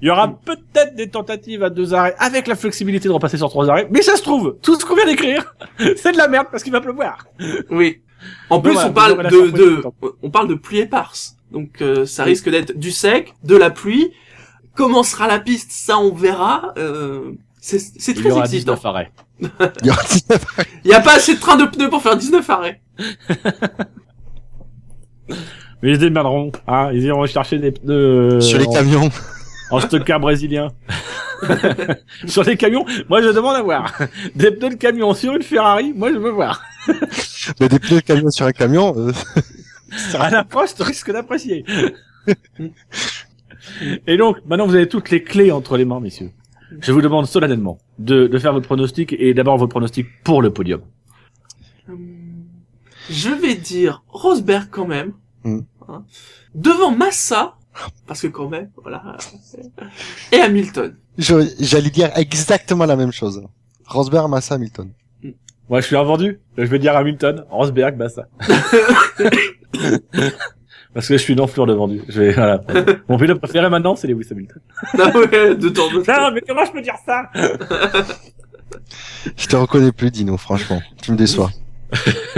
[0.00, 3.48] Il y aura peut-être des tentatives à deux arrêts avec la flexibilité de repasser sur
[3.48, 5.54] trois arrêts, mais ça se trouve, tout ce qu'on vient d'écrire,
[5.96, 7.26] c'est de la merde parce qu'il va pleuvoir.
[7.70, 8.02] Oui.
[8.48, 9.82] En plus, voilà, on parle de, de,
[10.22, 11.36] on parle de pluie éparse.
[11.50, 12.30] Donc, euh, ça Oui.
[12.30, 14.12] risque d'être du sec, de la pluie.
[14.74, 16.72] Comment sera la piste, ça on verra.
[16.78, 18.76] Euh, c'est c'est Il y très aura excitant.
[19.44, 19.72] 19 arrêts.
[19.82, 20.46] Il y aura 19
[20.84, 22.80] Il y a pas assez de trains de pneus pour faire 19 arrêts.
[25.82, 29.10] Mais ils démerderont, hein, ils iront chercher des pneus euh, sur les en, camions.
[29.70, 30.68] en stocker brésilien.
[32.26, 33.92] sur les camions, moi je demande à voir.
[34.34, 36.62] Des pneus de camion sur une Ferrari, moi je veux voir.
[37.60, 38.94] Mais des pneus de camion sur un camion.
[38.96, 39.12] euh,
[40.18, 41.64] À l'approche, tu risques d'apprécier.
[44.06, 46.30] Et donc, maintenant vous avez toutes les clés entre les mains, messieurs.
[46.80, 50.52] Je vous demande solennellement de, de faire votre pronostic et d'abord votre pronostic pour le
[50.52, 50.80] podium.
[51.88, 52.44] Hum,
[53.10, 55.12] Je vais dire Rosberg quand même.
[55.44, 55.60] Hmm.
[55.88, 56.04] Hein.
[56.54, 57.56] Devant Massa,
[58.06, 59.16] parce que quand même, voilà.
[60.32, 60.96] Et Hamilton.
[61.18, 63.42] J'allais dire exactement la même chose.
[63.86, 64.90] Rosberg, Massa, Hamilton.
[65.68, 66.40] Moi, je suis invendu.
[66.56, 68.28] Je vais dire Hamilton, Rosberg, Massa.
[70.94, 72.02] Parce que je suis une enflure de vendu.
[72.08, 72.60] Je vais, voilà.
[73.08, 74.62] Mon pilote préféré maintenant, c'est Lewis Hamilton.
[74.98, 77.24] Ah ouais, de temps de Non, mais comment je peux dire ça?
[79.36, 80.80] Je te reconnais plus, Dino, franchement.
[81.02, 81.50] Tu me déçois.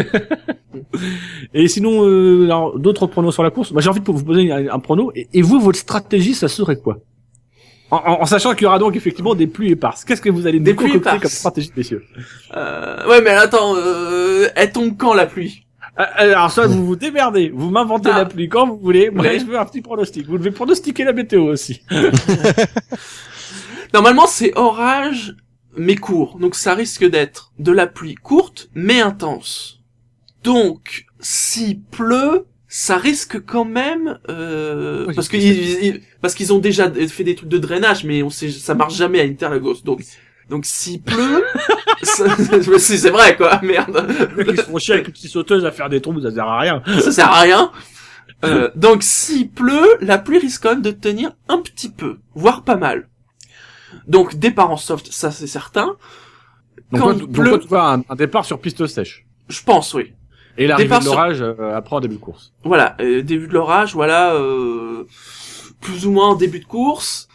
[1.55, 3.73] Et sinon, euh, alors, d'autres pronos sur la course?
[3.73, 5.11] Moi, j'ai envie de vous poser un, un prono.
[5.15, 6.99] Et, et vous, votre stratégie, ça serait quoi?
[7.91, 10.05] En, en- en sachant qu'il y aura donc effectivement des pluies éparses.
[10.05, 11.23] Qu'est-ce que vous allez Des nous pluies concocter éparses.
[11.23, 12.05] comme stratégie, messieurs?
[12.55, 15.66] Euh, ouais, mais attends, euh, elle tombe quand la pluie?
[15.97, 18.19] Alors ça, vous vous démerdez, vous m'inventez Ah.
[18.19, 19.09] la pluie quand vous voulez.
[19.11, 19.39] Moi, Ouais.
[19.39, 20.27] je veux un petit pronostic.
[20.27, 21.81] Vous devez pronostiquer la météo aussi.
[23.95, 25.37] Normalement, c'est orage,
[25.77, 26.39] mais court.
[26.39, 29.81] Donc, ça risque d'être de la pluie courte, mais intense.
[30.45, 36.35] Donc, s'il pleut, ça risque quand même, euh, Oui, parce que c'est- ils- ils- parce
[36.35, 39.25] qu'ils ont déjà fait des trucs de drainage, mais on sait, ça marche jamais à
[39.25, 39.77] Interlagos.
[39.85, 40.03] Donc,
[40.51, 41.45] donc s'il pleut,
[42.03, 43.61] je me suis dit, c'est vrai, quoi.
[43.63, 44.07] Merde.
[44.37, 46.31] Les mecs, ils se font chier avec une petite sauteuse à faire des trous, ça
[46.31, 46.83] sert à rien.
[47.01, 47.71] ça sert à rien.
[48.45, 52.65] Euh, donc s'il pleut, la pluie risque quand même de tenir un petit peu, voire
[52.65, 53.09] pas mal.
[54.07, 55.97] Donc départ en soft, ça c'est certain.
[56.93, 59.25] Donc, Quand toi, il donc pleut- toi, tu vois un, un départ sur piste sèche.
[59.49, 60.13] Je pense, oui.
[60.59, 62.53] Et l'arrivée Départ de sur- l'orage euh, après en début de course.
[62.65, 65.07] Voilà, euh, début de l'orage, voilà, euh,
[65.81, 67.29] plus ou moins en début de course.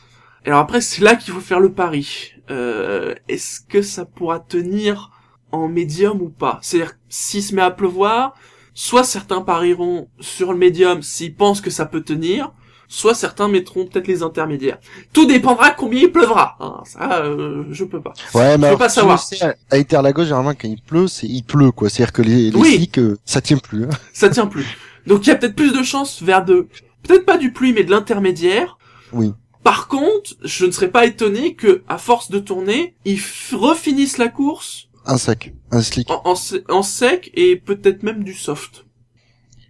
[0.45, 2.33] Et alors après, c'est là qu'il faut faire le pari.
[2.51, 5.09] Euh, Est-ce que ça pourra tenir
[5.51, 6.59] en médium ou pas?
[6.61, 8.33] C'est-à-dire, s'il se met à pleuvoir,
[8.73, 12.51] soit certains parieront sur le médium s'ils pensent que ça peut tenir,
[12.87, 14.77] soit certains mettront peut-être les intermédiaires.
[15.13, 16.57] Tout dépendra combien il pleuvra.
[16.59, 18.13] Hein, ça, euh, je peux pas.
[18.33, 19.19] Ouais, mais peux alors, pas savoir.
[19.19, 21.89] sais, à- Interlagos, généralement, quand il pleut, c'est, il pleut, quoi.
[21.89, 22.75] C'est-à-dire que les, les Oui.
[22.75, 23.85] slicks, euh, ça tient plus.
[23.85, 23.89] hein.
[24.13, 24.65] Ça tient plus.
[25.07, 26.67] Donc il y a peut-être plus de chances vers de,
[27.03, 28.77] peut-être pas du pluie, mais de l'intermédiaire.
[29.13, 29.33] Oui.
[29.63, 33.19] Par contre, je ne serais pas étonné que, à force de tourner, ils
[33.53, 36.09] refinissent la course Un sec, un slick.
[36.09, 38.85] en, en se- en sec et peut-être même du soft.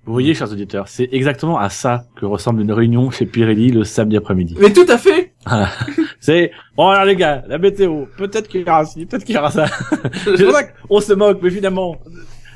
[0.05, 3.83] Vous voyez, chers auditeurs, c'est exactement à ça que ressemble une réunion chez Pirelli le
[3.83, 4.55] samedi après-midi.
[4.59, 5.33] Mais tout à fait.
[6.19, 9.37] C'est, bon alors les gars, la météo, peut-être qu'il y aura ci, peut-être qu'il y
[9.37, 9.65] aura ça.
[10.23, 11.97] C'est pour ça qu'on se moque, mais finalement,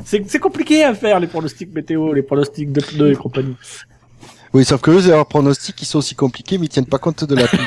[0.03, 3.55] c'est c'est compliqué à faire les pronostics météo, les pronostics de pneus et compagnie.
[4.55, 7.25] Oui, sauf que eux, leurs pronostics, ils sont aussi compliqués, mais ils tiennent pas compte
[7.25, 7.59] de la pluie.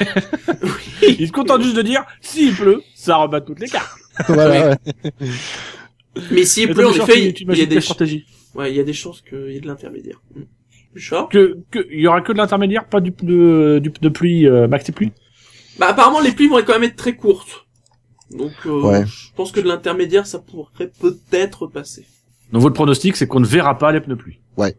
[1.19, 3.99] Ils se contentent juste de dire, s'il pleut, ça rebat toutes les cartes.
[4.29, 4.77] voilà, ouais.
[6.31, 8.25] Mais s'il Et pleut, en effet, il y a des, quelle ch- stratégie
[8.55, 10.21] ouais, il y a des chances qu'il y ait de l'intermédiaire.
[10.35, 10.45] Hmm.
[11.31, 14.67] Que, que, il y aura que de l'intermédiaire, pas du pneu, du pneu pluie, euh,
[14.67, 15.13] maxi pluie.
[15.79, 17.67] Bah apparemment les pluies vont quand même être très courtes.
[18.31, 19.05] Donc euh, Ouais.
[19.07, 22.07] je pense que de l'intermédiaire ça pourrait peut-être passer.
[22.53, 24.41] Donc votre pronostic, c'est qu'on ne verra pas les pneus pluie.
[24.57, 24.73] Parce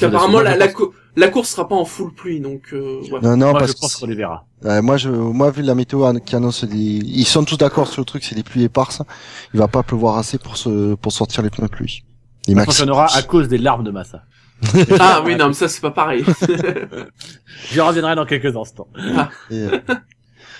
[0.00, 3.20] qu'apparemment la, la, cou- la course sera pas en full pluie donc euh, ouais.
[3.22, 4.44] Non, non, Moi, parce je pense que, qu'on les verra.
[4.64, 8.00] euh, moi, je, moi, vu la météo qui annonce des, ils sont tous d'accord sur
[8.02, 9.02] le truc, c'est des pluies éparses.
[9.54, 12.04] Il va pas pleuvoir assez pour se, pour sortir les pneus pluie.
[12.46, 12.82] Les Je pense maxi.
[12.82, 14.22] qu'on aura à cause des larmes de Massa.
[15.00, 16.24] Ah oui non mais ça c'est pas pareil.
[17.70, 18.88] Je reviendrai dans quelques instants.
[19.50, 19.78] Et, euh,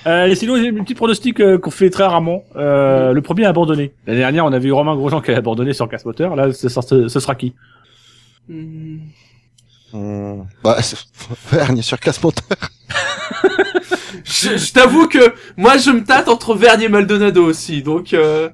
[0.07, 2.45] Euh, et sinon, j'ai un petit pronostic euh, qu'on fait très rarement.
[2.55, 3.93] Euh, le premier abandonné.
[4.07, 6.37] L'année dernière, on avait eu Romain Grosjean qui a abandonné sur casse moteur.
[6.37, 7.55] Là, ce, sera- ce sera qui?
[8.49, 8.99] Hmm.
[9.97, 10.97] Hum, bah, c'est-
[11.51, 12.47] Vergne sur casse moteur.
[14.25, 18.49] Je, je t'avoue que moi je me tâte entre Vergne et Maldonado aussi donc euh...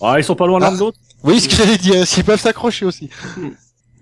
[0.00, 0.98] Ah, ils sont pas loin l'un de l'autre?
[1.22, 3.10] Oui, ce que j'allais dire, s'ils peuvent s'accrocher aussi.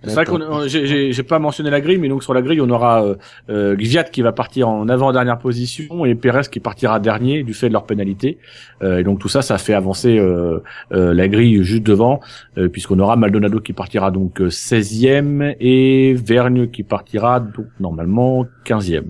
[0.08, 2.70] C'est vrai qu'on, on- j'ai- pas mentionné la grille, mais donc sur la grille, on
[2.70, 3.14] aura euh,
[3.50, 7.68] euh, Gviat qui va partir en avant-dernière position et Perez qui partira dernier du fait
[7.68, 8.38] de leur pénalité.
[8.82, 10.60] Euh, et donc tout ça, ça fait avancer euh,
[10.92, 12.20] euh, la grille juste devant,
[12.58, 18.46] euh, puisqu'on aura Maldonado qui partira donc euh, 16e et Vergne qui partira donc normalement
[18.64, 19.04] 15e.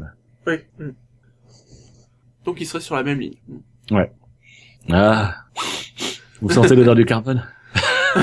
[0.47, 0.55] oui.
[0.79, 0.91] Hmm.
[2.45, 3.35] Donc il serait sur la même ligne.
[3.91, 4.05] Hmm.
[4.93, 5.35] Ah,
[6.41, 7.43] vous sentez l'odeur du carbone?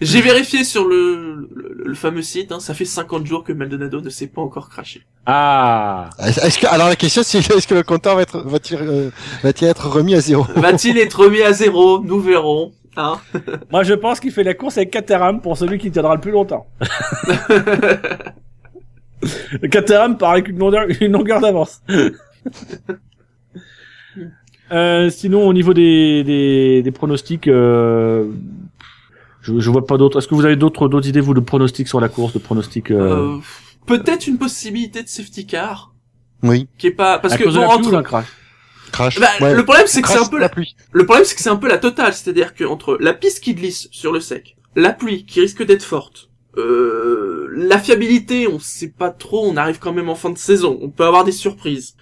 [0.00, 4.00] J'ai vérifié sur le, le, le fameux site, hein, ça fait 50 jours que Maldonado
[4.00, 5.02] ne s'est pas encore craché.
[5.26, 9.10] Ah, Est-ce que, alors la question c'est, est-ce que le compteur va être, va-t-il, euh,
[9.42, 10.46] va-t-il être remis à zéro?
[10.56, 12.02] Va-t-il être remis à zéro?
[12.02, 12.72] Nous verrons.
[12.96, 13.18] Hein
[13.72, 16.32] moi je pense qu'il fait la course avec Caterham pour celui qui tiendra le plus
[16.32, 16.66] longtemps.
[19.70, 21.80] Caterham part avec une longueur, une longueur d'avance.
[24.72, 28.26] Euh, sinon, au niveau des, des, des pronostics, euh,
[29.44, 30.18] je, je vois pas d'autres.
[30.18, 32.90] Est-ce que vous avez d'autres d'autres idées vous de pronostics sur la course, de pronostics
[32.90, 33.38] euh, Euh,
[33.86, 35.92] Peut-être une possibilité de safety car,
[36.42, 36.68] Oui.
[36.78, 38.26] qui est pas parce à que cause de bon, la pluie ou crash?
[38.92, 39.20] Crash.
[39.20, 39.54] Bah, Ouais.
[39.54, 40.48] le problème c'est que c'est un peu la la...
[40.48, 40.74] pluie.
[40.92, 43.54] le problème c'est que c'est un peu la totale, c'est-à-dire que entre la piste qui
[43.54, 48.88] glisse sur le sec, la pluie qui risque d'être forte, euh, la fiabilité, on sait
[48.96, 51.94] pas trop, on arrive quand même en fin de saison, on peut avoir des surprises.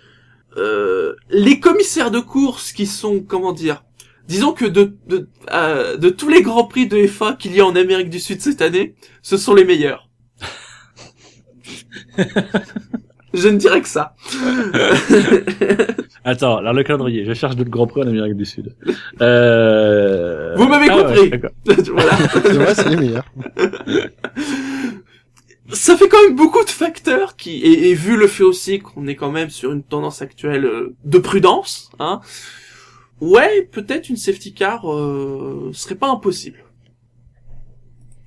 [0.59, 3.85] Euh, les commissaires de course qui sont comment dire
[4.29, 7.67] Disons que de de, euh, de tous les grands prix de F1 qu'il y a
[7.67, 10.09] en Amérique du Sud cette année, ce sont les meilleurs.
[13.35, 14.15] Je ne dirais que ça.
[16.25, 17.25] Attends, alors le calendrier.
[17.25, 18.75] Je cherche d'autres grands prix en Amérique du Sud.
[19.21, 20.55] Euh...
[20.57, 21.31] Vous m'avez ah ouais, compris.
[21.31, 21.51] d'accord.
[21.65, 22.13] voilà.
[22.13, 23.25] Vrai, c'est les meilleurs.
[25.71, 29.07] ça fait quand même beaucoup de facteurs qui et, et vu le fait aussi qu'on
[29.07, 32.21] est quand même sur une tendance actuelle euh, de prudence, hein.
[33.23, 36.59] Ouais, peut-être une safety car euh, serait pas impossible.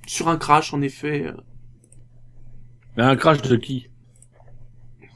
[0.06, 1.26] sur un crash, en effet.
[2.96, 3.88] Mais un crash de qui?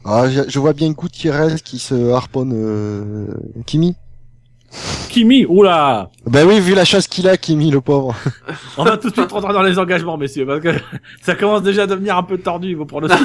[0.04, 3.34] Ah, je, je vois bien Gutiérrez qui se harponne euh,
[3.64, 3.96] Kimi.
[5.08, 8.14] Kimi Oula Ben oui, vu la chasse qu'il a, Kimi, le pauvre.
[8.76, 10.74] On va tout de suite rentrer dans les engagements, messieurs, parce que
[11.22, 13.18] ça commence déjà à devenir un peu tordu, vos pronostics.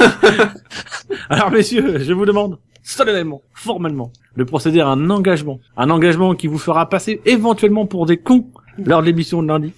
[1.30, 5.60] Alors, messieurs, je vous demande, solennellement, formellement, de procéder à un engagement.
[5.76, 8.48] Un engagement qui vous fera passer éventuellement pour des cons
[8.78, 9.74] lors de l'émission de lundi.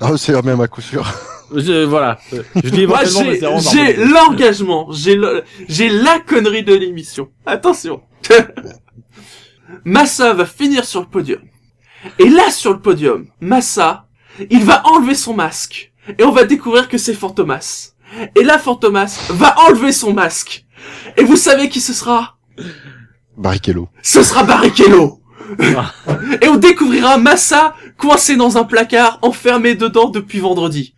[0.00, 1.10] Ah, c'est même à coup sûr.
[1.54, 2.18] Je, voilà.
[2.34, 3.40] Euh, Je dis Moi, j'ai
[3.72, 7.28] j'ai l'engagement, j'ai le, j'ai la connerie de l'émission.
[7.46, 8.02] Attention.
[9.84, 11.40] Massa va finir sur le podium.
[12.18, 14.06] Et là, sur le podium, Massa,
[14.50, 15.92] il va enlever son masque.
[16.18, 17.94] Et on va découvrir que c'est Fantomas.
[18.34, 20.65] Et là, Fantomas va enlever son masque.
[21.16, 22.36] Et vous savez qui ce sera?
[23.36, 23.88] Barrichello.
[24.02, 25.20] Ce sera Barrichello.
[26.42, 30.94] Et on découvrira Massa coincé dans un placard, enfermé dedans depuis vendredi.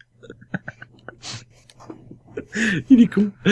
[2.91, 3.31] Il est con.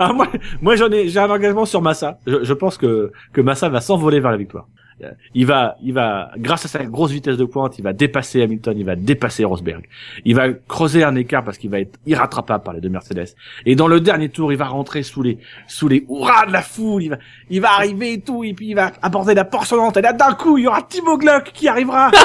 [0.00, 0.26] Ah, moi,
[0.60, 2.18] moi j'en ai, j'ai un engagement sur Massa.
[2.26, 4.66] Je, je pense que que Massa va s'envoler vers la victoire.
[5.02, 8.42] Euh, Il va, il va, grâce à sa grosse vitesse de pointe, il va dépasser
[8.42, 9.84] Hamilton, il va dépasser Rosberg.
[10.24, 13.34] Il va creuser un écart parce qu'il va être irrattrapable par les deux Mercedes.
[13.66, 16.62] Et dans le dernier tour, il va rentrer sous les, sous les hurrahs de la
[16.62, 17.02] foule.
[17.02, 17.18] Il va,
[17.50, 19.98] il va arriver et tout, et puis il va aborder la portionnante.
[19.98, 22.10] Et là, d'un coup, il y aura Timo Glock qui arrivera.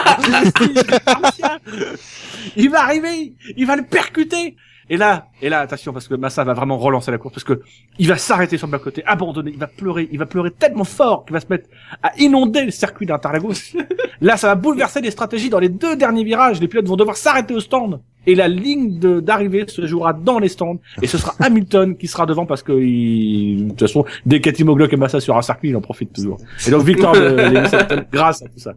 [2.55, 4.55] il va arriver, il va le percuter.
[4.91, 7.61] Et là, et là, attention, parce que Massa va vraiment relancer la course, parce que
[7.97, 11.23] il va s'arrêter sur le bas-côté, abandonner, il va pleurer, il va pleurer tellement fort
[11.23, 11.69] qu'il va se mettre
[12.03, 13.53] à inonder le circuit d'Interlagos.
[14.21, 16.59] là, ça va bouleverser les stratégies dans les deux derniers virages.
[16.59, 18.01] Les pilotes vont devoir s'arrêter au stand.
[18.27, 20.81] Et la ligne d'arrivée se jouera dans les stands.
[21.01, 23.63] Et ce sera Hamilton qui sera devant parce que, il...
[23.63, 26.37] de toute façon, dès qu'Atimo Glock et Massa sur un circuit, il en profite toujours.
[26.67, 28.73] Et donc, victoire de Lewis Hamilton grâce à tout ça.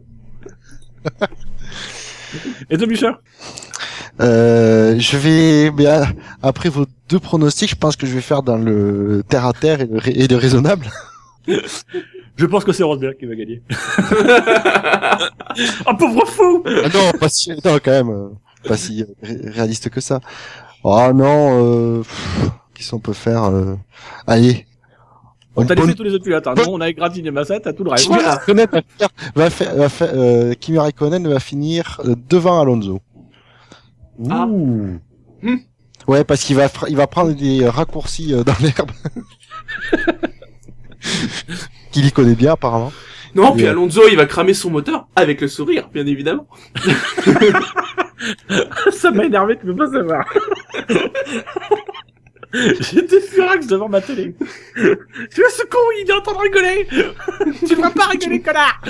[2.69, 3.19] Et toi, Bouchard
[4.21, 6.03] Euh, je vais, bien,
[6.41, 9.81] après vos deux pronostics, je pense que je vais faire dans le terre à terre
[9.81, 10.87] et le, rai- et le raisonnable.
[12.37, 13.61] Je pense que c'est Rosberg qui va gagner.
[15.87, 18.27] oh pauvre fou Ah non, pas si, non, quand même, euh,
[18.67, 20.19] pas si ré- réaliste que ça.
[20.83, 22.03] Oh non, euh,
[22.73, 23.75] qu'est-ce qu'on peut faire euh,
[24.27, 24.65] Allez.
[25.55, 26.45] On t'a laissé tous les autres pilotes.
[26.47, 26.55] Hein.
[26.57, 28.09] Nous, on a égratigné Massa, t'as tout le reste.
[28.09, 32.99] Raikkonen va faire, va faire, va faire euh, Kimi Raikkonen va finir devant Alonso.
[34.29, 34.45] Ah.
[34.45, 34.99] Ouh.
[36.07, 38.91] Ouais, parce qu'il va, il va prendre des raccourcis euh, dans l'herbe.
[41.91, 42.91] Qu'il y connaît bien apparemment.
[43.33, 43.67] Non, puis.
[43.67, 46.47] Alonso, il va cramer son moteur avec le sourire, bien évidemment.
[48.91, 50.25] Ça m'a énervé, tu peux pas savoir.
[52.79, 54.35] J'étais furax devant ma télé.
[54.75, 56.87] Tu vois ce con, il est en train de rigoler.
[57.59, 58.81] tu devrais pas rigoler, connard.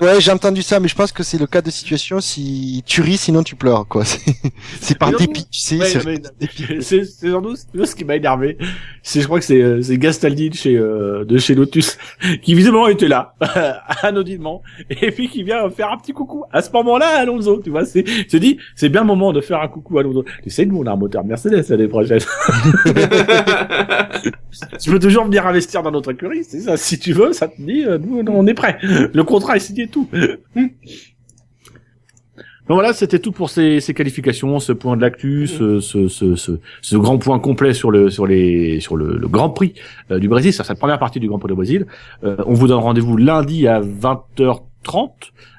[0.00, 3.00] Ouais, j'ai entendu ça, mais je pense que c'est le cas de situation si tu
[3.00, 4.04] ris, sinon tu pleures, quoi.
[4.80, 5.78] C'est, par dépit, tu sais.
[5.78, 6.20] Ouais,
[6.80, 8.58] c'est- sans doute ce qui m'a énervé.
[9.02, 11.98] C'est je crois que c'est euh, c'est Gastaldi de chez euh, de chez Lotus
[12.42, 13.34] qui visiblement était là
[14.02, 17.84] anodinement et puis qui vient faire un petit coucou à ce moment-là Alonso, tu vois,
[17.84, 20.24] c'est se dit c'est bien le moment de faire un coucou à Alonso.
[20.42, 22.20] Tu sais nous on a un moteur Mercedes l'année prochaine.
[24.80, 27.60] tu peux toujours venir investir dans notre écurie, c'est ça si tu veux, ça te
[27.60, 28.78] dit euh, nous on est prêt.
[28.82, 30.08] Le contrat est signé tout.
[32.68, 37.72] Donc voilà, c'était tout pour ces, qualifications, ce point de l'actu, ce, grand point complet
[37.72, 38.28] sur le sur
[38.80, 38.96] sur
[39.30, 39.72] Grand Prix
[40.10, 41.86] euh, du Brésil, c'est la première partie du Grand Prix du Brésil.
[42.24, 45.10] Euh, on vous donne rendez-vous lundi à 20h30.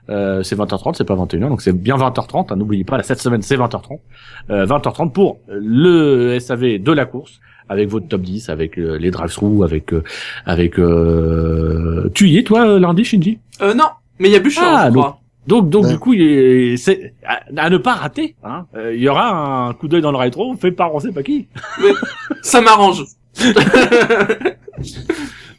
[0.10, 2.48] Euh, c'est 20h30, c'est pas 21h, donc c'est bien 20h30.
[2.52, 4.00] hein, N'oubliez pas, la cette semaine c'est 20h30.
[4.50, 9.12] Euh, 20h30 pour le SAV de la course avec votre top 10, avec euh, les
[9.12, 10.04] drive-through, avec euh,
[10.46, 12.10] avec euh...
[12.16, 13.38] tu y es toi lundi, Shinji?
[13.62, 13.86] Euh, non,
[14.20, 15.20] mais il y a Bouchard, Ah, je crois.
[15.46, 15.92] donc, donc Ouais.
[15.92, 18.36] du coup, il est, c'est à, à ne pas rater.
[18.44, 18.66] Hein.
[18.76, 21.22] Euh, il y aura un coup d'œil dans le rétro, fait par on sait pas
[21.22, 21.48] qui.
[22.42, 23.04] Ça m'arrange.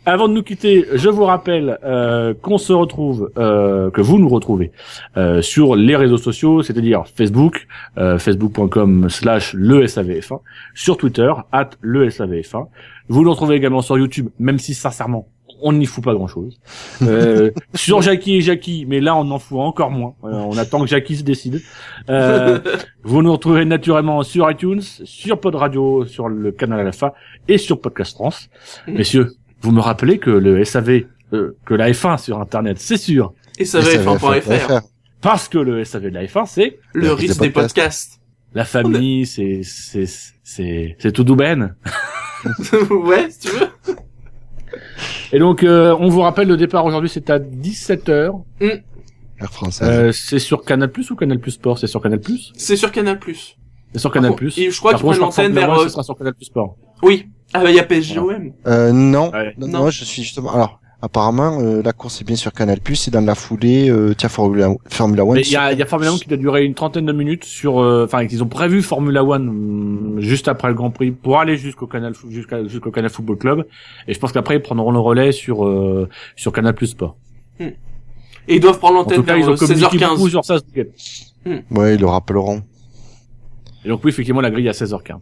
[0.06, 4.30] Avant de nous quitter, je vous rappelle euh, qu'on se retrouve, euh, que vous nous
[4.30, 4.72] retrouvez
[5.18, 7.66] euh, sur les réseaux sociaux, c'est-à-dire Facebook,
[7.96, 10.40] facebook.com slash le SAVF1,
[10.74, 12.66] sur Twitter, at le SAVF1.
[13.08, 15.28] Vous nous retrouvez également sur YouTube, même si sincèrement,
[15.62, 16.58] on n'y fout pas grand-chose.
[17.02, 20.14] Euh, sur Jackie et Jackie, mais là on en fout encore moins.
[20.24, 21.60] Euh, on attend que Jackie se décide.
[22.08, 22.58] Euh,
[23.02, 27.14] vous nous retrouvez naturellement sur iTunes, sur Pod Radio, sur le canal Alpha
[27.48, 28.48] et sur Podcast France.
[28.86, 28.94] Mhm.
[28.94, 33.32] Messieurs, vous me rappelez que le SAV, euh, que la F1 sur Internet, c'est sûr,
[33.58, 34.80] Et ça va F1.fr.
[35.20, 38.20] parce que le SAV de la F1, c'est Le Le risque des des podcasts.
[38.54, 40.06] la famille, c'est c'est
[40.42, 41.74] c'est c'est tout douben.
[42.90, 43.68] ouais, si tu veux.
[45.32, 48.32] Et donc, euh, on vous rappelle, le départ aujourd'hui, c'est à 17h.
[48.60, 48.66] Mm.
[49.40, 49.88] Air Française.
[49.88, 51.78] Euh, c'est sur Canal Plus ou Canal Plus Sport?
[51.78, 52.52] C'est sur Canal Plus?
[52.56, 53.18] C'est sur Canal+.
[53.92, 54.56] C'est sur Canal Plus.
[54.58, 56.76] et je crois qu'ils prennent l'antenne vers, One, euh, ce sera sur Canal Plus Sport.
[57.02, 57.26] Oui.
[57.52, 58.52] Ah bah il y a PSGOM.
[58.66, 59.30] Euh, non.
[59.32, 59.54] Ouais.
[59.58, 59.78] non, Non.
[59.84, 60.52] non, je suis justement.
[60.54, 64.28] Alors, apparemment, euh, la course est bien sur Canal+, et dans la foulée, euh, tiens,
[64.28, 65.34] Formula, Formula One.
[65.34, 67.12] Mais il y a, il y a Formula 1 qui doit durer une trentaine de
[67.12, 71.10] minutes sur, euh, enfin, ils ont prévu Formula One hum, juste après le Grand Prix
[71.10, 72.14] pour aller jusqu'au Canal,
[72.66, 73.66] jusqu'au Canal Football Club.
[74.06, 77.16] Et je pense qu'après ils prendront le relais sur, euh, sur Canal Plus Sport.
[77.60, 80.30] Et ils doivent prendre En tout l'antenne cas, vers ils ont euh, communiqué beaucoup 16h15.
[80.30, 81.60] sur ça week-end.
[81.70, 82.62] Ouais, ils le rappelleront.
[83.84, 85.20] Et donc oui, effectivement, la grille est à 16h15.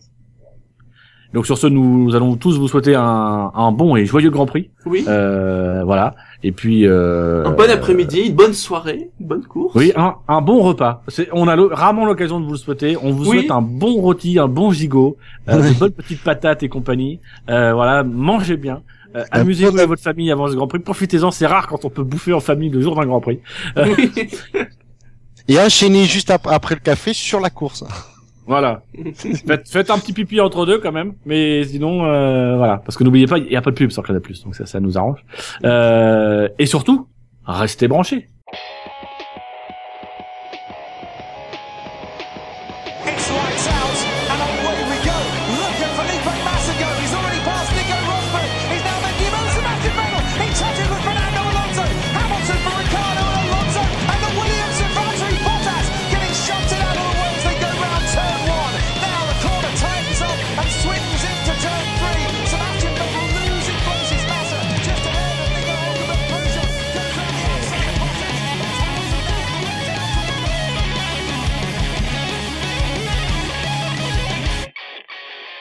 [1.34, 4.70] Donc sur ce, nous allons tous vous souhaiter un, un bon et joyeux Grand Prix.
[4.86, 5.04] Oui.
[5.08, 6.14] Euh, voilà.
[6.42, 9.74] Et puis euh, Un bon après-midi, une bonne soirée, une bonne course.
[9.74, 11.02] Oui, un, un bon repas.
[11.08, 12.96] C'est, on a le- rarement l'occasion de vous le souhaiter.
[13.02, 13.38] On vous Oui.
[13.40, 15.16] souhaite un bon rôti, un bon gigot,
[15.48, 17.20] euh, de bonnes petites patates et compagnie.
[17.50, 18.82] Euh, voilà, mangez bien.
[19.16, 20.78] Euh, Amusez-vous avec votre famille avant ce Grand Prix.
[20.78, 23.40] Profitez-en, c'est rare quand on peut bouffer en famille le jour d'un Grand Prix.
[23.76, 24.12] Oui.
[25.48, 27.84] Et enchaîner juste ap- après le café sur la course.
[28.48, 28.80] Voilà.
[29.14, 33.04] faites, faites un petit pipi entre deux quand même, mais sinon euh, voilà, parce que
[33.04, 35.22] n'oubliez pas, il y a pas de pub sur Canal+, donc ça, ça nous arrange.
[35.64, 37.06] Euh, et surtout,
[37.44, 38.28] restez branchés.